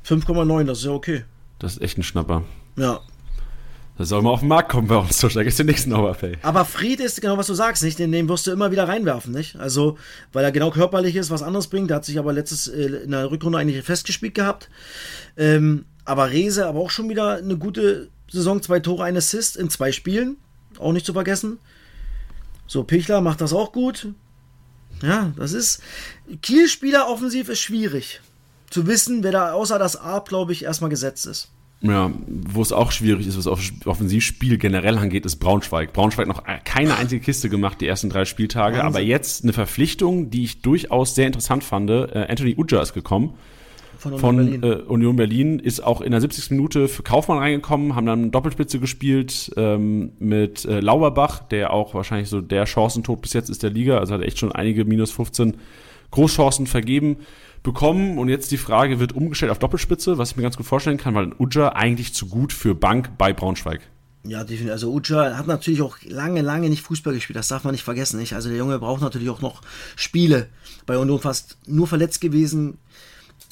[0.06, 1.24] 5,9, das ist ja okay.
[1.58, 2.42] Das ist echt ein Schnapper.
[2.76, 3.00] Ja.
[3.96, 5.18] Das soll mal auf den Markt kommen bei uns.
[5.18, 6.38] Da ist der nächsten Overpay.
[6.42, 7.98] Aber Fried ist genau, was du sagst, nicht?
[7.98, 9.56] Den, den wirst du immer wieder reinwerfen, nicht?
[9.56, 9.98] Also,
[10.32, 11.90] weil er genau körperlich ist, was anderes bringt.
[11.90, 14.68] Der hat sich aber letztes äh, in der Rückrunde eigentlich festgespielt gehabt.
[15.36, 19.70] Ähm, aber Rese, aber auch schon wieder eine gute Saison, zwei Tore, ein Assist in
[19.70, 20.38] zwei Spielen.
[20.78, 21.58] Auch nicht zu vergessen.
[22.66, 24.08] So, Pichler macht das auch gut.
[25.02, 25.80] Ja, das ist.
[26.42, 28.20] Kiel-Spieler offensiv ist schwierig.
[28.70, 31.50] Zu wissen, wer da außer das A, glaube ich, erstmal gesetzt ist.
[31.86, 35.92] Ja, wo es auch schwierig ist, was auf Offensivspiel generell angeht, ist Braunschweig.
[35.92, 38.86] Braunschweig noch keine einzige Kiste gemacht, die ersten drei Spieltage, Wahnsinn.
[38.86, 41.90] aber jetzt eine Verpflichtung, die ich durchaus sehr interessant fand.
[41.90, 43.34] Äh, Anthony Uja ist gekommen
[43.98, 44.80] Von, von Union Berlin.
[44.80, 46.52] Äh, Union Berlin, ist auch in der 70.
[46.52, 52.30] Minute für Kaufmann reingekommen, haben dann Doppelspitze gespielt ähm, mit äh, Lauerbach, der auch wahrscheinlich
[52.30, 55.58] so der Chancentod bis jetzt ist der Liga, also hat echt schon einige minus 15
[56.10, 57.18] Großchancen vergeben
[57.64, 60.98] bekommen und jetzt die Frage wird umgestellt auf Doppelspitze, was ich mir ganz gut vorstellen
[60.98, 63.80] kann, weil Uja eigentlich zu gut für Bank bei Braunschweig.
[64.22, 64.70] Ja, definitiv.
[64.70, 67.36] Also Uja hat natürlich auch lange, lange nicht Fußball gespielt.
[67.36, 68.18] Das darf man nicht vergessen.
[68.20, 68.34] Nicht?
[68.34, 69.60] Also der Junge braucht natürlich auch noch
[69.96, 70.48] Spiele.
[70.86, 72.78] Bei Union fast nur verletzt gewesen.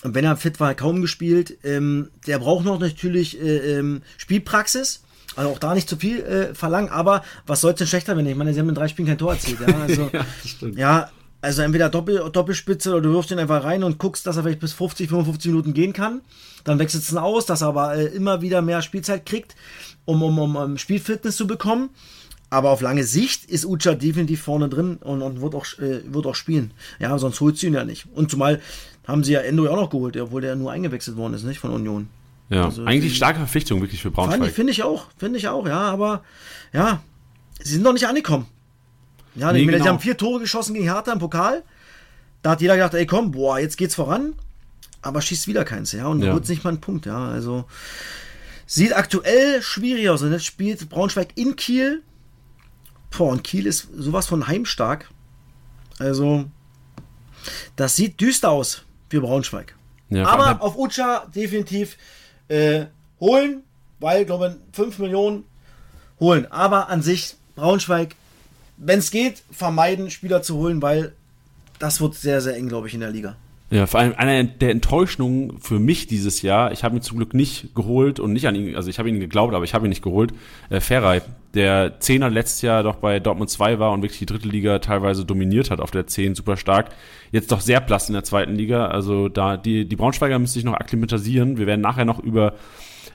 [0.03, 1.59] Und wenn er fit war, kaum gespielt.
[1.63, 5.03] Ähm, der braucht noch natürlich äh, ähm, Spielpraxis.
[5.37, 6.89] Also auch da nicht zu viel äh, verlangen.
[6.89, 8.27] Aber was soll es denn schlechter werden?
[8.27, 9.59] Ich meine, sie haben in drei Spielen kein Tor erzielt.
[9.61, 10.27] Ja, also, Ja,
[10.77, 11.11] ja,
[11.43, 14.61] also entweder Doppel, Doppelspitze oder du wirfst ihn einfach rein und guckst, dass er vielleicht
[14.61, 16.23] bis 50, 55 Minuten gehen kann.
[16.65, 19.55] Dann wechselst du ihn aus, dass er aber äh, immer wieder mehr Spielzeit kriegt,
[20.07, 21.91] um, um, um, um Spielfitness zu bekommen.
[22.49, 26.27] Aber auf lange Sicht ist Ucha definitiv vorne drin und, und wird, auch, äh, wird
[26.27, 26.73] auch spielen.
[27.01, 28.07] Ja, sonst holt sie ihn ja nicht.
[28.15, 28.61] Und zumal
[29.07, 31.59] haben sie ja Endo ja auch noch geholt, obwohl der nur eingewechselt worden ist, nicht
[31.59, 32.09] von Union.
[32.51, 34.53] Ja, Also eigentlich die- starke Verpflichtung wirklich für Braunschweig.
[34.53, 36.23] finde ich auch, finde ich auch, ja, aber
[36.75, 37.03] ja,
[37.63, 38.47] sie sind noch nicht angekommen.
[39.35, 39.83] Ja, Nee, genau.
[39.83, 41.63] sie haben vier Tore geschossen gegen Hertha im Pokal.
[42.43, 44.35] Da hat jeder gedacht, ey komm, boah, jetzt geht's voran.
[45.01, 46.29] Aber schießt wieder keins, ja, und Ja.
[46.29, 46.33] ja.
[46.35, 47.29] holt nicht mal einen Punkt, ja.
[47.29, 47.65] Also
[48.67, 50.23] sieht aktuell schwierig aus.
[50.23, 52.03] Und jetzt spielt Braunschweig in Kiel.
[53.17, 55.11] Boah, und Kiel ist sowas von heimstark.
[55.99, 56.47] Also,
[57.77, 59.75] das sieht düster aus für Braunschweig.
[60.09, 61.97] Ja, allem Aber auf Ucha definitiv
[62.49, 62.87] äh,
[63.21, 63.63] holen,
[64.01, 65.45] weil, glaube ich, 5 Millionen
[66.21, 66.47] holen.
[66.51, 68.15] Aber an sich, Braunschweig,
[68.77, 71.13] wenn es geht, vermeiden, Spieler zu holen, weil
[71.79, 73.37] das wird sehr, sehr eng, glaube ich, in der Liga.
[73.73, 77.33] Ja, vor allem einer der Enttäuschungen für mich dieses Jahr, ich habe ihn zum Glück
[77.33, 79.89] nicht geholt und nicht an ihn, also ich habe ihn geglaubt, aber ich habe ihn
[79.89, 80.35] nicht geholt,
[80.69, 81.23] äh, Ferrei,
[81.55, 85.25] der Zehner letztes Jahr doch bei Dortmund 2 war und wirklich die dritte Liga teilweise
[85.25, 86.91] dominiert hat auf der 10, super stark.
[87.31, 90.65] Jetzt doch sehr blass in der zweiten Liga, also da die, die Braunschweiger müssen sich
[90.65, 91.57] noch akklimatisieren.
[91.57, 92.53] Wir werden nachher noch über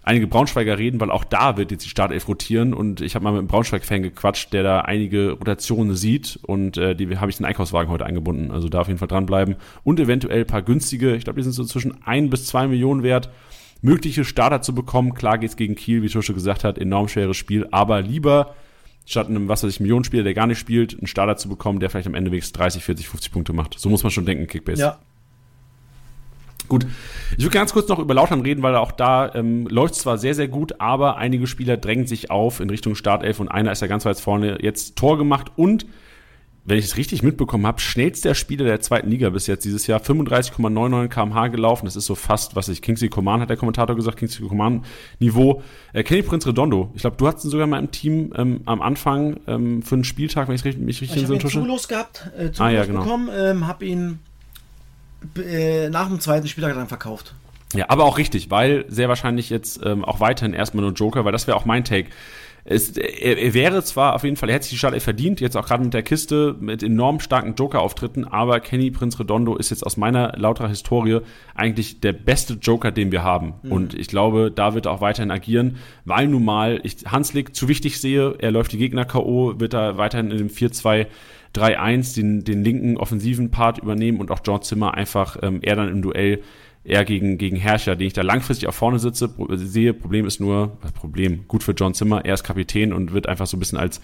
[0.08, 3.32] einige Braunschweiger reden, weil auch da wird jetzt die Startelf rotieren und ich habe mal
[3.32, 7.45] mit einem Braunschweig-Fan gequatscht, der da einige Rotationen sieht und äh, die habe ich den
[7.45, 8.51] Einkaufswagen heute eingebunden.
[8.51, 11.66] Also da auf jeden Fall dranbleiben und eventuell paar günstige, ich glaube, die sind so
[11.66, 13.30] zwischen ein bis zwei Millionen wert,
[13.82, 15.14] mögliche Starter zu bekommen.
[15.14, 18.55] Klar geht's gegen Kiel, wie Tusche gesagt hat, enorm schweres Spiel, aber lieber
[19.05, 21.89] statt einem, was weiß ich, Millionenspieler, der gar nicht spielt, einen Starter zu bekommen, der
[21.89, 23.80] vielleicht am Ende wenigstens 30, 40, 50 Punkte macht.
[23.80, 24.82] So muss man schon denken, Kickbase.
[24.82, 24.99] Ja,
[26.68, 26.86] Gut,
[27.38, 30.36] ich will ganz kurz noch über Lautern reden, weil auch da ähm, läuft zwar sehr,
[30.36, 33.88] sehr gut, aber einige Spieler drängen sich auf in Richtung Startelf und einer ist ja
[33.88, 35.86] ganz weit vorne jetzt Tor gemacht und
[36.68, 40.01] wenn ich es richtig mitbekommen habe, schnellster Spieler der zweiten Liga bis jetzt dieses Jahr,
[40.01, 41.86] 35,99 kmh gelaufen.
[41.86, 44.84] Das ist so fast, was ich, Kingsley Coman hat der Kommentator gesagt, Kingsley Coman
[45.20, 45.63] Niveau.
[45.93, 48.82] Äh, Kenny Prinz Redondo, ich glaube, du hattest ihn sogar mal im Team ähm, am
[48.82, 52.32] Anfang ähm, für einen Spieltag, wenn ich mich richtig ich in so habe ihn gehabt,
[52.38, 52.99] äh, Ah, ja, genau.
[52.99, 54.20] bekommen, ähm, habe ihn
[55.38, 57.34] äh, nach dem zweiten Spieltag dann verkauft.
[57.74, 61.34] Ja, aber auch richtig, weil sehr wahrscheinlich jetzt ähm, auch weiterhin erstmal nur Joker, weil
[61.34, 62.09] das wäre auch mein Take.
[62.70, 65.55] Es, er, er wäre zwar auf jeden Fall, er hätte sich die Startelf verdient, jetzt
[65.55, 69.86] auch gerade mit der Kiste, mit enorm starken Joker-Auftritten, aber Kenny Prinz Redondo ist jetzt
[69.86, 71.20] aus meiner lauterer Historie
[71.55, 73.53] eigentlich der beste Joker, den wir haben.
[73.70, 77.70] Und ich glaube, da wird er auch weiterhin agieren, weil nun mal ich Hanslik zu
[77.70, 81.07] wichtig sehe, er läuft die Gegner K.O., wird er weiterhin in dem 4-2
[81.58, 85.89] 3-1 den, den linken offensiven Part übernehmen und auch John Zimmer einfach ähm, eher dann
[85.89, 86.41] im Duell
[86.84, 89.93] eher gegen, gegen Herrscher, den ich da langfristig auf vorne sitze, pro, sehe.
[89.93, 93.45] Problem ist nur, was Problem, gut für John Zimmer, er ist Kapitän und wird einfach
[93.45, 93.99] so ein bisschen als,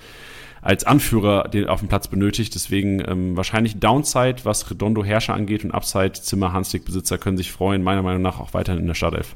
[0.61, 2.53] als Anführer den auf dem Platz benötigt.
[2.55, 7.51] Deswegen ähm, wahrscheinlich Downside, was Redondo Herrscher angeht und Upside Zimmer Hanslik Besitzer können sich
[7.51, 9.35] freuen, meiner Meinung nach auch weiterhin in der Startelf.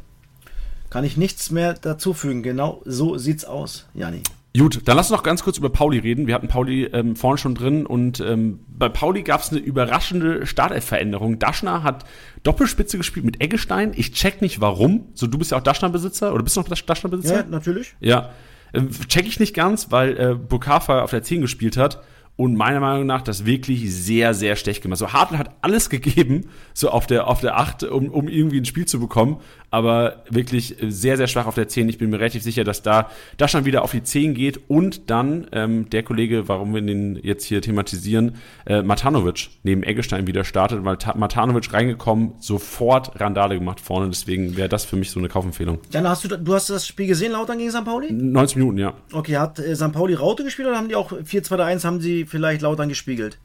[0.89, 2.43] Kann ich nichts mehr dazu fügen.
[2.43, 4.23] Genau so sieht's aus, Jani.
[4.57, 6.25] Gut, dann lass uns noch ganz kurz über Pauli reden.
[6.25, 10.45] Wir hatten Pauli ähm, vorhin schon drin und ähm, bei Pauli gab es eine überraschende
[10.45, 11.37] Startelf-Veränderung.
[11.37, 12.05] Daschner hat
[12.43, 13.91] Doppelspitze gespielt mit Eggestein.
[13.95, 15.09] Ich check nicht warum.
[15.13, 17.35] So, du bist ja auch Daschner-Besitzer oder bist du noch Daschner-Besitzer?
[17.35, 17.95] Ja, natürlich.
[17.99, 18.31] Ja.
[18.73, 22.01] Ähm, check ich nicht ganz, weil äh, Bukafa auf der 10 gespielt hat
[22.37, 24.99] und meiner Meinung nach das wirklich sehr, sehr schlecht gemacht.
[24.99, 28.65] So Hartl hat alles gegeben, so auf der, auf der 8, um, um irgendwie ein
[28.65, 29.37] Spiel zu bekommen,
[29.77, 31.87] aber wirklich sehr, sehr schwach auf der 10.
[31.87, 35.09] Ich bin mir relativ sicher, dass da das schon wieder auf die 10 geht und
[35.11, 40.43] dann ähm, der Kollege, warum wir den jetzt hier thematisieren, äh, Matanovic neben Eggestein wieder
[40.43, 45.19] startet, weil Ta Matanovic reingekommen, sofort Randale gemacht vorne, deswegen wäre das für mich so
[45.19, 45.77] eine Kaufempfehlung.
[45.91, 47.85] Jan, hast du, du hast das Spiel gesehen, Lautern gegen St.
[47.85, 48.11] Pauli?
[48.11, 48.93] 90 Minuten, ja.
[49.13, 49.91] Okay, hat äh, St.
[49.91, 53.37] Pauli Raute gespielt oder haben die auch 4-2-1, haben sie vielleicht Lautern gespiegelt?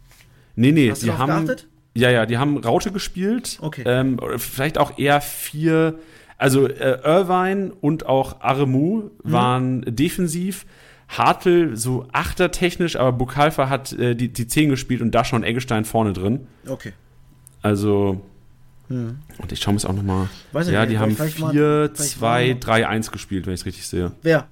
[0.57, 1.47] Nee, nee, Hast die haben.
[1.47, 1.69] geachtet?
[1.95, 3.59] Ja, ja, die haben Raute gespielt.
[3.61, 3.83] Okay.
[3.85, 5.99] Ähm, vielleicht auch eher vier.
[6.43, 10.67] Also äh, Irvine und auch Aremu waren defensiv.
[11.09, 15.85] Hartl so achtertechnisch, aber Bukalfa hat äh, die, die 10 gespielt und da schon Eggestein
[15.85, 16.49] vorne drin.
[16.67, 16.95] Okay.
[17.63, 18.21] Also.
[18.89, 20.29] Und ich schaue mir es auch nochmal.
[20.53, 23.55] Weiß ich Ja, die haben vielleicht mal- 4, vielleicht 2, mal- 3, 1 gespielt, wenn
[23.55, 24.13] ich es richtig sehe.
[24.23, 24.49] Wer?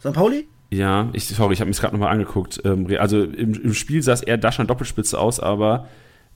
[0.00, 0.12] St.
[0.12, 0.46] Pauli?
[0.70, 2.60] Ja, ich, sorry, ich habe mir gerade nochmal angeguckt.
[2.64, 5.88] Ähm, also im, im Spiel sah es eher Daschner Doppelspitze aus, aber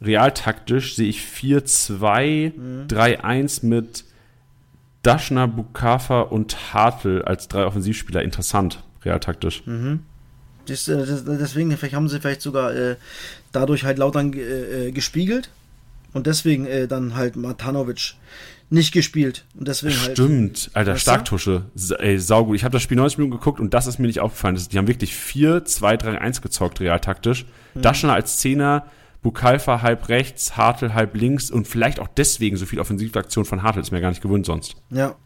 [0.04, 2.52] realtaktisch sehe ich 4-2,
[2.88, 4.04] 3-1 mit
[5.02, 8.22] Daschner, Bukafa und Hartl als drei Offensivspieler.
[8.22, 9.62] Interessant, realtaktisch.
[10.66, 12.96] Das, äh, das, deswegen, vielleicht haben sie vielleicht sogar äh,
[13.52, 15.50] dadurch halt Lautern äh, äh, gespiegelt
[16.14, 18.14] und deswegen äh, dann halt Matanovic
[18.70, 20.12] nicht gespielt und deswegen halt.
[20.12, 20.96] Stimmt, Alter?
[20.96, 21.66] Starktusche.
[21.74, 22.56] Sa- Ey, saugut.
[22.56, 24.54] Ich habe das Spiel 90 Minuten geguckt und das ist mir nicht aufgefallen.
[24.54, 27.44] Das, die haben wirklich 4, 2, 3, 1 gezockt, realtaktisch.
[27.74, 27.82] Mhm.
[27.82, 28.86] Daschner als Zehner,
[29.24, 33.80] Bukalfa halb rechts, Hartl halb links und vielleicht auch deswegen so viel Offensivaktion von Hartl
[33.80, 34.76] ist mir gar nicht gewöhnt sonst.
[34.90, 35.16] Ja.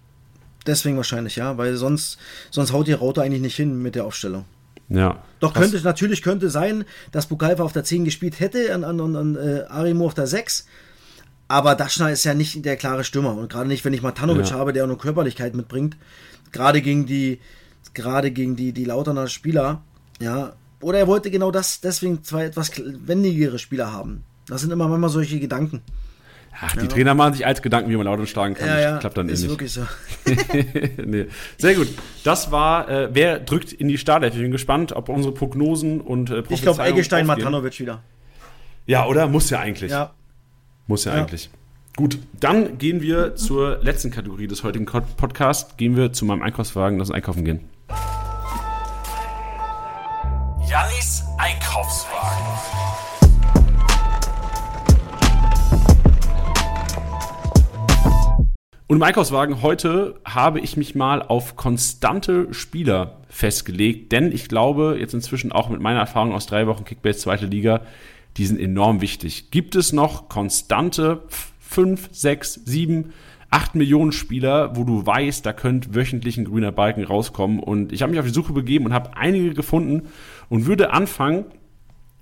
[0.66, 2.18] Deswegen wahrscheinlich, ja, weil sonst,
[2.51, 4.44] sonst haut die Raute eigentlich nicht hin mit der Aufstellung.
[4.88, 5.22] Ja.
[5.40, 9.16] Doch könnte natürlich könnte sein, dass Bukalfa auf der 10 gespielt hätte und an, an,
[9.16, 10.66] an äh, Arimo auf der 6.
[11.49, 13.34] Aber Daschner ist ja nicht der klare Stürmer.
[13.36, 14.57] Und gerade nicht, wenn ich Matanovic Ja.
[14.57, 15.96] habe, der auch nur Körperlichkeit mitbringt.
[16.53, 17.40] Gerade gegen die,
[17.94, 19.82] gerade gegen die, die Lauterner Spieler.
[20.20, 20.53] Ja.
[20.80, 24.22] Oder er wollte genau das, deswegen zwei etwas wendigere Spieler haben.
[24.46, 25.82] Das sind immer manchmal solche Gedanken.
[26.60, 28.66] Ach, die Trainer machen sich als Gedanken, wie man Lautern schlagen kann.
[28.66, 29.50] Ja, Das ja, klappt dann eh ist nicht.
[29.50, 29.82] wirklich so.
[31.04, 31.26] nee.
[31.56, 31.86] Sehr gut.
[32.24, 34.34] Das war, äh, wer drückt in die Startelf?
[34.34, 37.26] Ich bin gespannt, ob unsere Prognosen und äh, Ich glaube, Eggestein.
[37.26, 38.02] Matanovic wieder.
[38.86, 39.28] Ja, oder?
[39.28, 39.92] Muss ja eigentlich.
[39.92, 40.14] Ja.
[40.88, 41.20] Muss ja, Ja.
[41.22, 41.48] eigentlich.
[41.96, 45.76] Gut, dann gehen wir zur letzten Kategorie des heutigen Podcasts.
[45.76, 47.60] Gehen wir zu meinem Einkaufswagen, lass uns einkaufen gehen.
[50.78, 52.46] Gallis Einkaufswagen.
[58.86, 64.98] Und im Einkaufswagen heute habe ich mich mal auf konstante Spieler festgelegt, denn ich glaube,
[65.00, 67.80] jetzt inzwischen auch mit meiner Erfahrung aus drei Wochen Kickbase zweite Liga,
[68.36, 69.50] die sind enorm wichtig.
[69.50, 71.24] Gibt es noch konstante
[71.58, 73.12] fünf, sechs, sieben,
[73.50, 77.60] acht Millionen Spieler, wo du weißt, da könnte wöchentlich ein grüner Balken rauskommen?
[77.60, 80.08] Und ich habe mich auf die Suche begeben und habe einige gefunden
[80.49, 81.46] und würde anfangen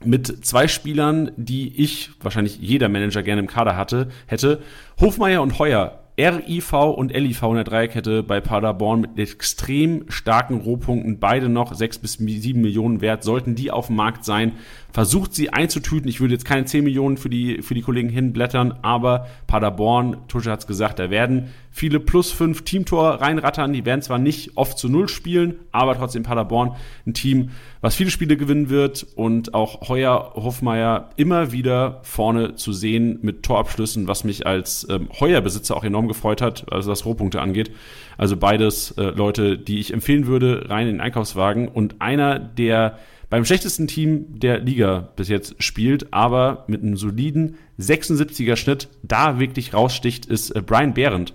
[0.05, 4.61] mit zwei Spielern, die ich, wahrscheinlich jeder Manager gerne im Kader hatte, hätte.
[5.01, 11.18] Hofmeier und Heuer RIV und LIV in der Dreierkette bei Paderborn mit extrem starken Rohpunkten,
[11.18, 14.53] beide noch sechs bis sieben Millionen wert, sollten die auf dem Markt sein.
[14.97, 16.09] Versucht sie einzutüten.
[16.09, 20.51] Ich würde jetzt keine zehn Millionen für die, für die Kollegen hinblättern, aber Paderborn, Tusche
[20.51, 23.74] hat's gesagt, da werden viele plus fünf Teamtor reinrattern.
[23.74, 26.76] Die werden zwar nicht oft zu null spielen, aber trotzdem Paderborn
[27.07, 27.51] ein Team,
[27.82, 33.42] was viele Spiele gewinnen wird und auch Heuer Hofmeier immer wieder vorne zu sehen mit
[33.42, 37.70] Torabschlüssen, was mich als ähm, Heuer-Besitzer auch enorm gefreut hat, also was Rohpunkte angeht.
[38.16, 41.68] Also beides äh, Leute, die ich empfehlen würde, rein in den Einkaufswagen.
[41.68, 42.97] Und einer, der
[43.29, 49.39] beim schlechtesten Team der Liga bis jetzt spielt, aber mit einem soliden 76er Schnitt da
[49.41, 51.35] wirklich raussticht, ist äh, Brian Behrendt.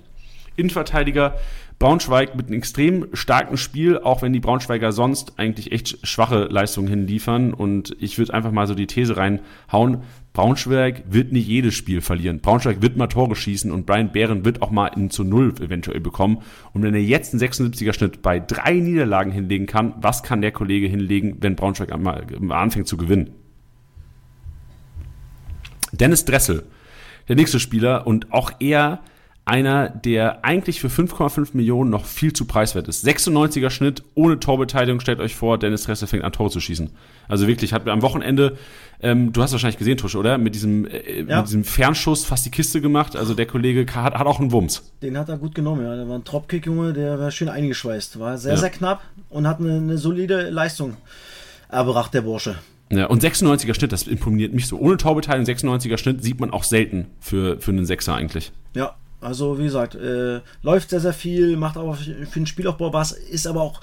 [0.55, 1.35] Innenverteidiger
[1.79, 6.87] Braunschweig mit einem extrem starken Spiel, auch wenn die Braunschweiger sonst eigentlich echt schwache Leistungen
[6.87, 7.55] hinliefern.
[7.55, 10.03] Und ich würde einfach mal so die These reinhauen,
[10.33, 12.39] Braunschweig wird nicht jedes Spiel verlieren.
[12.39, 15.99] Braunschweig wird mal Tore schießen und Brian Bären wird auch mal in zu Null eventuell
[15.99, 16.41] bekommen.
[16.71, 20.53] Und wenn er jetzt einen 76er Schnitt bei drei Niederlagen hinlegen kann, was kann der
[20.53, 23.31] Kollege hinlegen, wenn Braunschweig einmal anfängt zu gewinnen?
[25.91, 26.63] Dennis Dressel,
[27.27, 29.01] der nächste Spieler und auch er
[29.43, 33.05] einer, der eigentlich für 5,5 Millionen noch viel zu preiswert ist.
[33.05, 36.91] 96er Schnitt, ohne Torbeteiligung, stellt euch vor, Dennis Resse fängt an, Tore zu schießen.
[37.27, 38.57] Also wirklich, hat am Wochenende,
[39.01, 40.37] ähm, du hast wahrscheinlich gesehen, Tusch, oder?
[40.37, 41.37] Mit diesem, äh, ja.
[41.37, 43.15] mit diesem Fernschuss fast die Kiste gemacht.
[43.15, 44.91] Also der Kollege hat, hat auch einen Wumms.
[45.01, 45.95] Den hat er gut genommen, ja.
[45.95, 48.19] Der war ein Dropkick, Junge, der war schön eingeschweißt.
[48.19, 48.59] War sehr, ja.
[48.59, 50.97] sehr knapp und hat eine, eine solide Leistung
[51.67, 52.57] erbracht, der Bursche.
[52.91, 54.77] Ja, und 96er Schnitt, das imponiert mich so.
[54.77, 58.51] Ohne Torbeteiligung, 96er Schnitt sieht man auch selten für, für einen Sechser eigentlich.
[58.75, 63.11] Ja, also wie gesagt, äh, läuft sehr, sehr viel, macht auch für den Spielaufbau was,
[63.11, 63.81] ist aber auch,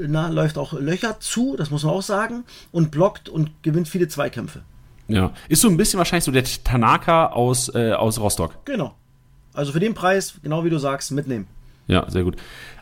[0.00, 4.08] na, läuft auch Löcher zu, das muss man auch sagen, und blockt und gewinnt viele
[4.08, 4.62] Zweikämpfe.
[5.08, 8.64] Ja, ist so ein bisschen wahrscheinlich so der Tanaka aus, äh, aus Rostock.
[8.64, 8.94] Genau.
[9.54, 11.46] Also für den Preis, genau wie du sagst, mitnehmen.
[11.86, 12.36] Ja, sehr gut.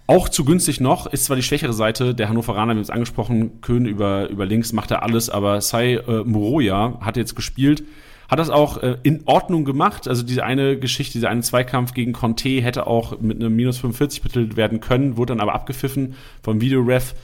[0.08, 3.60] Auch zu günstig noch ist zwar die schwächere Seite der Hannoveraner, wir haben es angesprochen,
[3.60, 7.82] Köhn über, über links macht er alles, aber Sai äh, Moroja hat jetzt gespielt,
[8.28, 10.08] hat das auch äh, in Ordnung gemacht.
[10.08, 14.22] Also diese eine Geschichte, dieser eine Zweikampf gegen Conte hätte auch mit einem minus 45
[14.22, 17.14] betitelt werden können, wurde dann aber abgepfiffen vom Videoref.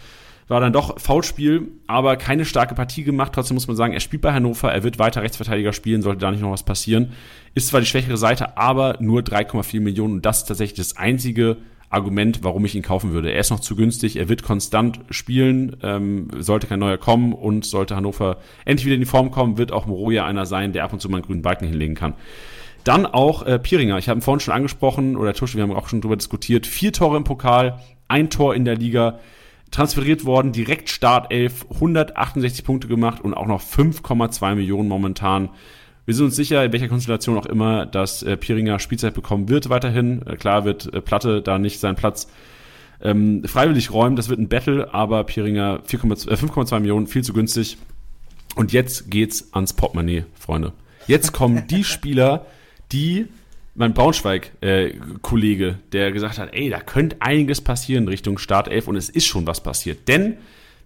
[0.49, 3.33] War dann doch Foulspiel, aber keine starke Partie gemacht.
[3.35, 6.31] Trotzdem muss man sagen, er spielt bei Hannover, er wird weiter Rechtsverteidiger spielen, sollte da
[6.31, 7.13] nicht noch was passieren.
[7.55, 11.59] Ist zwar die schwächere Seite, aber nur 3,4 Millionen und das ist tatsächlich das einzige
[11.93, 13.33] Argument, warum ich ihn kaufen würde.
[13.33, 17.65] Er ist noch zu günstig, er wird konstant spielen, ähm, sollte kein neuer kommen und
[17.65, 20.93] sollte Hannover endlich wieder in die Form kommen, wird auch Moroja einer sein, der ab
[20.93, 22.15] und zu mal einen grünen Balken hinlegen kann.
[22.85, 23.99] Dann auch äh, Piringer.
[23.99, 26.67] Ich habe ihn vorhin schon angesprochen, oder Tusche, wir haben auch schon drüber diskutiert.
[26.67, 27.79] Vier Tore im Pokal,
[28.09, 29.19] ein Tor in der Liga,
[29.71, 35.51] transferiert worden, direkt Startelf, 168 Punkte gemacht und auch noch 5,2 Millionen momentan
[36.05, 39.69] wir sind uns sicher, in welcher Konstellation auch immer, dass äh, Piringer Spielzeit bekommen wird
[39.69, 40.27] weiterhin.
[40.27, 42.29] Äh, klar wird äh, Platte da nicht seinen Platz
[43.01, 44.17] ähm, freiwillig räumen.
[44.17, 47.79] Das wird ein Battle, aber Piringer 5,2 äh, Millionen, viel zu günstig.
[48.57, 50.73] Und jetzt geht's ans Portemonnaie, Freunde.
[51.07, 52.47] Jetzt kommen die Spieler,
[52.91, 53.27] die
[53.75, 59.09] mein Braunschweig-Kollege, äh, der gesagt hat, ey, da könnte einiges passieren Richtung Startelf und es
[59.09, 60.09] ist schon was passiert.
[60.09, 60.37] Denn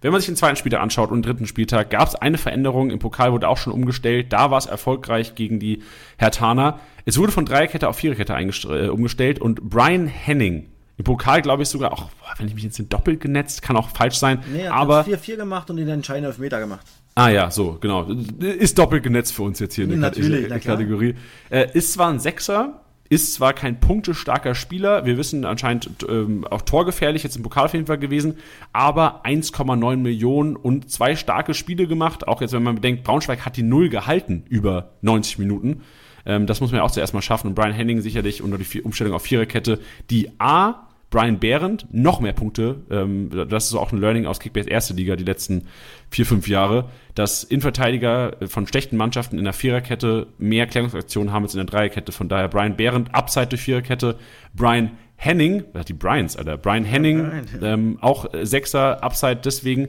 [0.01, 2.91] wenn man sich den zweiten Spieltag anschaut und den dritten Spieltag, gab es eine Veränderung.
[2.91, 4.31] Im Pokal wurde auch schon umgestellt.
[4.31, 5.81] Da war es erfolgreich gegen die
[6.17, 6.79] Hertaner.
[7.05, 10.67] Es wurde von Dreierkette auf Viererkette äh, umgestellt und Brian Henning,
[10.97, 14.15] im Pokal glaube ich sogar, auch, wenn ich mich jetzt doppelt genetzt, kann auch falsch
[14.15, 14.39] sein.
[14.51, 16.85] Nee, er aber 4-4 gemacht und den entscheidenden Elfmeter gemacht.
[17.13, 18.03] Ah ja, so, genau.
[18.39, 21.15] Ist doppelt genetzt für uns jetzt hier in der, Kategorie.
[21.49, 26.61] Äh, ist zwar ein Sechser, ist zwar kein punktestarker Spieler, wir wissen anscheinend ähm, auch
[26.61, 28.37] torgefährlich, jetzt im Pokal auf jeden gewesen,
[28.73, 32.27] aber 1,9 Millionen und zwei starke Spiele gemacht.
[32.27, 35.81] Auch jetzt, wenn man bedenkt, Braunschweig hat die Null gehalten über 90 Minuten.
[36.25, 37.47] Ähm, das muss man ja auch zuerst mal schaffen.
[37.47, 39.79] Und Brian Henning sicherlich unter die Umstellung auf Viererkette,
[40.09, 42.81] die A Brian Behrendt noch mehr Punkte.
[42.91, 45.67] Ähm, das ist auch ein Learning aus Kickbase erste Liga die letzten
[46.09, 51.53] vier, fünf Jahre, dass Innenverteidiger von schlechten Mannschaften in der Viererkette mehr Klärungsaktionen haben als
[51.53, 52.11] in der Dreierkette.
[52.11, 54.17] Von daher Brian Behrendt, Upside durch Viererkette.
[54.53, 56.57] Brian Henning, die Bryans, Alter.
[56.57, 57.29] Brian Henning,
[57.61, 59.87] ähm, auch Sechser, Upside deswegen.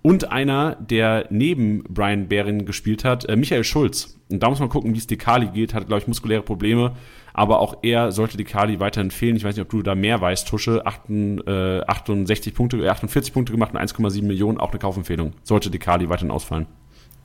[0.00, 4.18] Und einer, der neben Brian Behrendt gespielt hat, äh, Michael Schulz.
[4.30, 6.94] Und da muss man gucken, wie es Dekali geht, hat, glaube ich, muskuläre Probleme
[7.38, 9.36] aber auch er sollte die Kali weiterhin fehlen.
[9.36, 10.84] Ich weiß nicht, ob du da mehr weißt, Tusche.
[10.84, 15.34] 68 Punkte, 48 Punkte gemacht und 1,7 Millionen, auch eine Kaufempfehlung.
[15.44, 16.66] Sollte die Kali weiterhin ausfallen.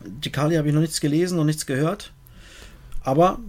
[0.05, 2.13] Die Kali habe ich noch nichts gelesen, noch nichts gehört.
[3.01, 3.39] Aber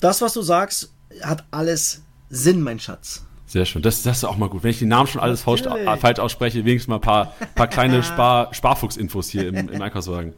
[0.00, 3.26] das, was du sagst, hat alles Sinn, mein Schatz.
[3.46, 3.82] Sehr schön.
[3.82, 4.62] Das, das ist auch mal gut.
[4.62, 5.62] Wenn ich die Namen schon alles falsch,
[5.98, 10.34] falsch ausspreche, wenigstens mal ein paar, paar kleine Spar, Sparfuchs-Infos hier im, im Einkaufswagen.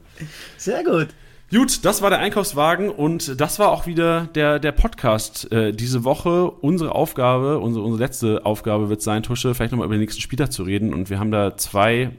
[0.57, 1.09] Sehr gut.
[1.55, 6.03] Gut, das war der Einkaufswagen und das war auch wieder der, der Podcast äh, diese
[6.03, 6.51] Woche.
[6.51, 10.49] Unsere Aufgabe, unsere, unsere letzte Aufgabe wird sein, Tusche, vielleicht nochmal über den nächsten Spieler
[10.49, 10.95] zu reden.
[10.95, 12.13] Und wir haben da zwei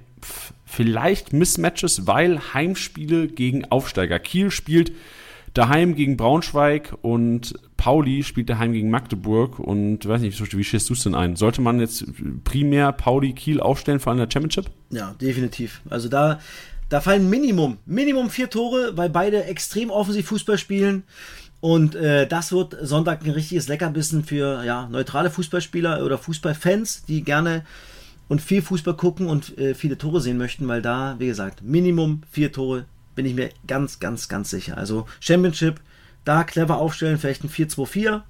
[0.65, 4.19] vielleicht Mismatches, weil Heimspiele gegen Aufsteiger.
[4.19, 4.91] Kiel spielt
[5.55, 10.93] daheim gegen Braunschweig und Pauli spielt daheim gegen Magdeburg und weiß nicht, wie schätzt du
[10.93, 11.35] es denn ein?
[11.35, 12.05] Sollte man jetzt
[12.43, 14.71] primär Pauli Kiel aufstellen, vor allem in der Championship?
[14.91, 15.81] Ja, definitiv.
[15.89, 16.39] Also da,
[16.93, 21.01] da fallen Minimum, Minimum vier Tore, weil beide extrem offensiv Fußball spielen.
[21.59, 27.23] Und äh, das wird Sonntag ein richtiges Leckerbissen für ja, neutrale Fußballspieler oder Fußballfans, die
[27.23, 27.65] gerne
[28.27, 32.21] und viel Fußball gucken und äh, viele Tore sehen möchten, weil da, wie gesagt, Minimum
[32.29, 32.85] vier Tore
[33.15, 34.77] bin ich mir ganz, ganz, ganz sicher.
[34.77, 35.81] Also Championship,
[36.25, 38.21] da clever aufstellen, vielleicht ein 4-2-4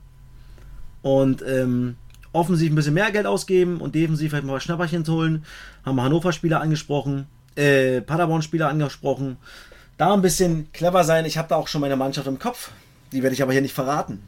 [1.02, 1.98] und ähm,
[2.32, 5.44] offensiv ein bisschen mehr Geld ausgeben und defensiv vielleicht mal ein Schnapperchen holen.
[5.86, 9.38] Haben wir Hannover-Spieler angesprochen, äh, Paderborn-Spieler angesprochen.
[9.98, 11.26] Da ein bisschen clever sein.
[11.26, 12.72] Ich habe da auch schon meine Mannschaft im Kopf.
[13.12, 14.22] Die werde ich aber hier nicht verraten.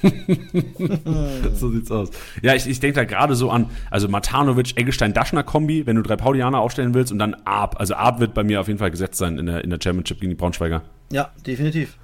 [1.54, 2.10] so sieht's aus.
[2.42, 6.60] Ja, ich, ich denke da gerade so an, also Matanovic, Eggestein-Daschner-Kombi, wenn du drei Paulianer
[6.60, 7.76] aufstellen willst und dann Ab.
[7.78, 10.20] Also Ab wird bei mir auf jeden Fall gesetzt sein in der, in der Championship
[10.20, 10.82] gegen die Braunschweiger.
[11.10, 11.96] Ja, definitiv.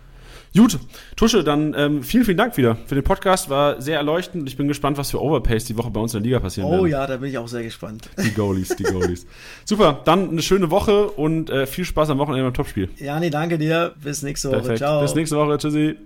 [0.56, 0.78] Gut,
[1.16, 3.50] Tusche, dann ähm, vielen, vielen Dank wieder für den Podcast.
[3.50, 4.48] War sehr erleuchtend.
[4.48, 6.82] Ich bin gespannt, was für Overpays die Woche bei uns in der Liga passieren oh.
[6.82, 8.08] Oh ja, da bin ich auch sehr gespannt.
[8.22, 9.26] Die Goalies, die Goalies.
[9.64, 12.88] Super, dann eine schöne Woche und äh, viel Spaß am Wochenende beim Topspiel.
[12.98, 13.94] Ja, nee, danke dir.
[14.00, 14.58] Bis nächste Woche.
[14.58, 14.78] Perfekt.
[14.78, 15.02] Ciao.
[15.02, 15.58] Bis nächste Woche.
[15.58, 15.96] Tschüssi.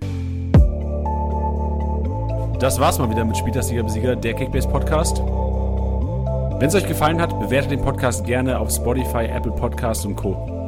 [2.59, 5.19] Das war's mal wieder mit Spieltagssieger Besieger, der Kickbase Podcast.
[5.19, 10.58] Wenn es euch gefallen hat, bewertet den Podcast gerne auf Spotify, Apple Podcasts und Co.